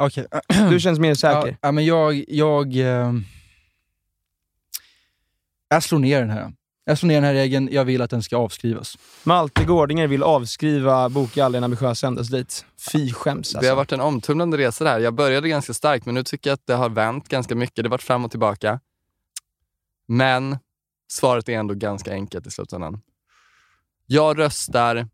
Okej. 0.00 0.26
Du 0.70 0.80
känns 0.80 0.98
mer 0.98 1.14
säker. 1.14 1.48
Ja, 1.48 1.56
ja, 1.60 1.72
men 1.72 1.84
jag, 1.84 2.24
jag, 2.28 2.76
eh, 2.76 3.12
jag 5.68 5.82
slår 5.82 5.98
ner 5.98 6.20
den 6.20 6.30
här. 6.30 6.52
Jag 6.84 6.98
slår 6.98 7.08
ner 7.08 7.14
den 7.14 7.24
här 7.24 7.34
regeln, 7.34 7.68
jag 7.72 7.84
vill 7.84 8.02
att 8.02 8.10
den 8.10 8.22
ska 8.22 8.36
avskrivas. 8.36 8.98
Malte 9.24 9.64
Gårdinger 9.64 10.06
vill 10.06 10.22
avskriva 10.22 11.08
Boka 11.08 11.44
aldrig 11.44 11.58
en 11.58 11.64
ambitiös 11.64 11.98
söndagsdejt. 11.98 12.64
Fy 12.92 13.12
skäms 13.12 13.50
Det 13.52 13.58
alltså. 13.58 13.70
har 13.70 13.76
varit 13.76 13.92
en 13.92 14.00
omtumlande 14.00 14.58
resa 14.58 14.84
det 14.84 14.90
här. 14.90 15.00
Jag 15.00 15.14
började 15.14 15.48
ganska 15.48 15.74
starkt 15.74 16.06
men 16.06 16.14
nu 16.14 16.22
tycker 16.22 16.50
jag 16.50 16.54
att 16.54 16.66
det 16.66 16.74
har 16.74 16.88
vänt 16.88 17.28
ganska 17.28 17.54
mycket. 17.54 17.76
Det 17.76 17.82
har 17.82 17.90
varit 17.90 18.02
fram 18.02 18.24
och 18.24 18.30
tillbaka. 18.30 18.80
Men 20.08 20.58
svaret 21.08 21.48
är 21.48 21.52
ändå 21.52 21.74
ganska 21.74 22.12
enkelt 22.12 22.46
i 22.46 22.50
slutändan. 22.50 23.00
Jag 24.06 24.38
röstar 24.38 25.08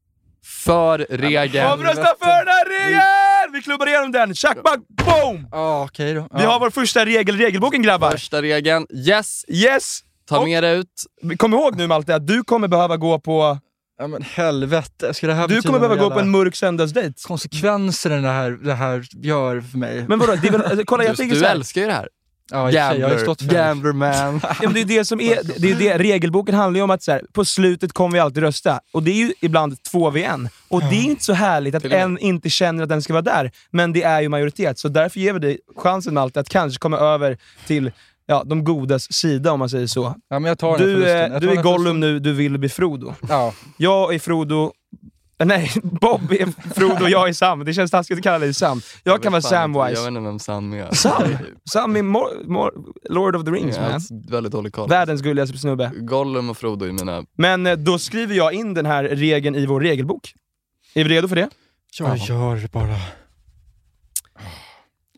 för 0.45 0.99
regeln. 1.11 1.66
Jag 1.68 1.84
röstar 1.84 2.14
för 2.18 2.45
den 2.45 2.49
här 2.49 2.87
regeln! 2.87 3.26
Vi 3.57 3.63
klubbar 3.63 3.87
igenom 3.87 4.13
den. 4.13 4.35
Tjack, 4.35 4.63
back, 4.63 4.81
boom! 4.89 5.49
Ja, 5.51 5.85
okej 5.85 6.15
då. 6.15 6.29
Vi 6.39 6.45
har 6.45 6.61
vår 6.61 6.71
första 6.71 7.05
regel 7.07 7.41
i 7.41 7.45
regelboken 7.45 7.83
grabbar. 7.83 8.11
Första 8.11 8.43
regeln. 8.43 8.87
Yes! 8.91 9.45
Yes! 9.49 10.01
Ta 10.29 10.45
med 10.45 10.63
dig 10.63 10.79
ut. 10.79 11.37
Kom 11.37 11.53
ihåg 11.55 11.77
nu 11.77 11.87
Malte, 11.87 12.15
att 12.15 12.27
du 12.27 12.45
kommer 12.45 12.69
behöva 12.69 12.97
gå 12.97 13.21
på, 13.21 13.59
Ja 13.99 14.07
men 14.07 14.23
helvete, 14.23 15.15
ska 15.15 15.27
det 15.27 15.35
här 15.35 15.49
du 15.49 15.63
kommer 15.63 15.79
behöva 15.79 15.97
gå 15.97 16.11
på 16.11 16.21
en 16.21 16.31
mörk 16.31 16.57
söndagsdejt. 16.57 17.23
konsekvenser 17.27 18.11
det 18.11 18.29
här, 18.29 18.51
det 18.51 18.75
här 18.75 19.05
gör 19.23 19.61
för 19.61 19.79
mig? 19.79 20.05
Men 20.09 20.19
vadå, 20.19 20.35
det 20.43 20.49
är 20.49 20.53
väl, 20.53 20.85
kolla 20.85 21.05
jag 21.05 21.13
Du, 21.13 21.17
tänker 21.17 21.35
du 21.35 21.41
så 21.41 21.47
här. 21.47 21.55
älskar 21.55 21.81
ju 21.81 21.87
det 21.87 21.93
här. 21.93 22.09
Ja, 22.51 22.72
sig, 22.72 23.01
jag 23.01 23.09
har 23.09 23.18
stått 23.18 23.42
för. 23.42 23.49
Gambler 23.55 23.92
man. 23.92 24.40
Ja, 24.42 24.55
men 24.62 24.72
det 24.72 24.80
är 24.80 24.84
det 24.84 25.05
som 25.05 25.20
är, 25.20 25.38
det 25.61 25.70
är 25.70 25.74
det, 25.76 25.99
regelboken 25.99 26.55
handlar 26.55 26.78
ju 26.78 26.84
om 26.84 26.90
att 26.90 27.03
så 27.03 27.12
här, 27.12 27.22
på 27.32 27.44
slutet 27.44 27.92
kommer 27.92 28.12
vi 28.12 28.18
alltid 28.20 28.42
rösta. 28.42 28.80
Och 28.92 29.03
det 29.03 29.11
är 29.11 29.14
ju 29.14 29.32
ibland 29.40 29.82
två 29.82 30.11
v 30.11 30.24
en. 30.24 30.49
Och 30.68 30.80
det 30.80 30.97
är 30.97 31.03
inte 31.05 31.24
så 31.24 31.32
härligt 31.32 31.74
att 31.74 31.84
en 31.84 32.18
inte 32.18 32.51
känner 32.51 32.82
att 32.82 32.88
den 32.88 33.03
ska 33.03 33.12
vara 33.12 33.22
där. 33.22 33.51
Men 33.70 33.92
det 33.92 34.03
är 34.03 34.20
ju 34.20 34.28
majoritet, 34.28 34.78
så 34.78 34.88
därför 34.88 35.20
ger 35.20 35.32
vi 35.32 35.38
dig 35.38 35.59
chansen 35.76 36.14
Malte 36.14 36.40
att 36.40 36.49
kanske 36.49 36.78
komma 36.78 36.99
över 36.99 37.38
till 37.66 37.90
ja, 38.26 38.42
de 38.47 38.64
godas 38.64 39.12
sida 39.12 39.53
om 39.53 39.59
man 39.59 39.70
säger 39.70 39.86
så. 39.86 40.14
Ja, 40.30 40.38
men 40.38 40.49
jag 40.49 40.59
tar 40.59 40.78
den 40.78 40.80
här 40.80 40.86
Du, 40.86 40.92
förlusten. 41.03 41.32
är- 41.32 41.40
du 41.40 41.51
är 41.51 41.62
Gollum 41.62 42.01
nu, 42.01 42.18
du 42.18 42.32
vill 42.32 42.59
bli 42.59 42.68
Frodo. 42.68 43.14
Ja. 43.28 43.53
Jag 43.76 44.14
är 44.14 44.18
Frodo... 44.18 44.72
Nej, 45.45 45.70
Bob 45.82 46.32
är 46.32 46.74
Frodo 46.74 47.05
och 47.05 47.11
jag 47.11 47.28
är 47.28 47.32
Sam. 47.32 47.64
Det 47.64 47.74
känns 47.74 47.91
taskigt 47.91 48.18
att 48.18 48.22
kalla 48.24 48.39
dig 48.39 48.55
Sam. 48.55 48.80
Jag 49.05 49.22
kan 49.22 49.32
vara 49.32 49.39
inte- 49.39 49.55
Jag 49.55 49.62
Samwise. 49.62 50.01
vet 50.01 50.09
inte 50.09 50.20
vem 50.20 50.39
Sam 50.39 50.72
är. 50.72 50.93
Sam? 50.95 51.22
Sam 51.72 51.97
är 51.97 52.03
mor- 52.03 52.45
mor- 52.49 52.72
Lord 53.11 53.37
of 53.37 53.45
the 53.45 53.51
Rings 53.51 53.76
Jag 53.76 53.91
man. 53.91 54.01
väldigt 54.30 54.53
dålig 54.53 54.72
koll. 54.72 54.89
Världens 54.89 55.22
gulligaste 55.22 55.59
snubbe. 55.59 55.93
Gollum 55.95 56.51
och 56.51 56.57
Frodo 56.57 56.84
är 56.87 56.93
mina... 56.93 57.24
Men 57.39 57.66
eh, 57.66 57.76
då 57.76 57.99
skriver 57.99 58.34
jag 58.34 58.53
in 58.53 58.74
den 58.74 58.87
här 58.87 59.05
regeln 59.05 59.55
i 59.57 59.66
vår 59.66 59.80
regelbok. 59.80 60.34
Är 60.95 61.05
vi 61.05 61.11
redo 61.11 61.28
för 61.28 61.37
det? 61.37 61.49
Jag 61.99 62.16
gör 62.16 62.57
det 62.57 62.72
bara. 62.72 62.97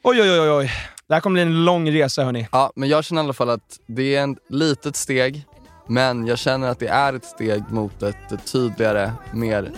Oj, 0.05 0.23
oj, 0.23 0.41
oj, 0.41 0.51
oj. 0.51 0.71
Det 1.09 1.15
här 1.15 1.21
kommer 1.21 1.35
bli 1.35 1.43
en 1.43 1.65
lång 1.65 1.91
resa 1.93 2.25
hörni. 2.25 2.49
Ja, 2.53 2.73
men 2.77 2.89
jag 2.89 3.05
känner 3.05 3.23
i 3.23 3.25
alla 3.25 3.33
fall 3.33 3.51
att 3.51 3.79
det 3.87 4.17
är 4.17 4.33
ett 4.33 4.39
litet 4.49 4.97
steg, 4.97 5.45
men 5.89 6.27
jag 6.27 6.39
känner 6.39 6.69
att 6.69 6.79
det 6.79 6.89
är 6.89 7.13
ett 7.15 7.25
steg 7.25 7.63
mot 7.71 8.03
ett 8.03 8.53
tydligare, 8.53 9.13
mer 9.33 9.73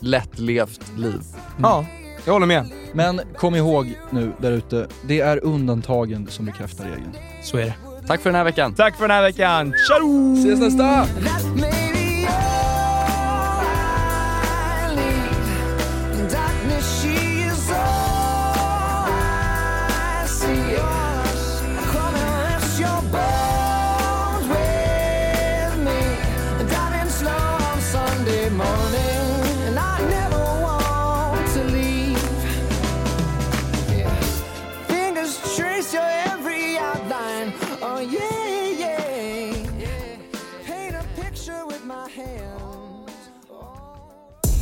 lättlevt 0.00 0.92
liv. 0.96 1.20
Ja, 1.62 1.86
jag 2.24 2.32
håller 2.32 2.46
med. 2.46 2.70
Men 2.92 3.20
kom 3.36 3.54
ihåg 3.54 3.94
nu 4.10 4.32
där 4.38 4.52
ute, 4.52 4.88
det 5.06 5.20
är 5.20 5.44
undantagen 5.44 6.26
som 6.30 6.46
bekräftar 6.46 6.84
regeln. 6.84 7.12
Så 7.42 7.56
är 7.56 7.64
det. 7.64 7.74
Tack 8.06 8.20
för 8.20 8.30
den 8.30 8.36
här 8.36 8.44
veckan. 8.44 8.74
Tack 8.74 8.96
för 8.96 9.08
den 9.08 9.16
här 9.16 9.22
veckan. 9.22 9.74
Tja! 9.88 9.94
Ses 10.42 10.60
nästa! 10.60 11.06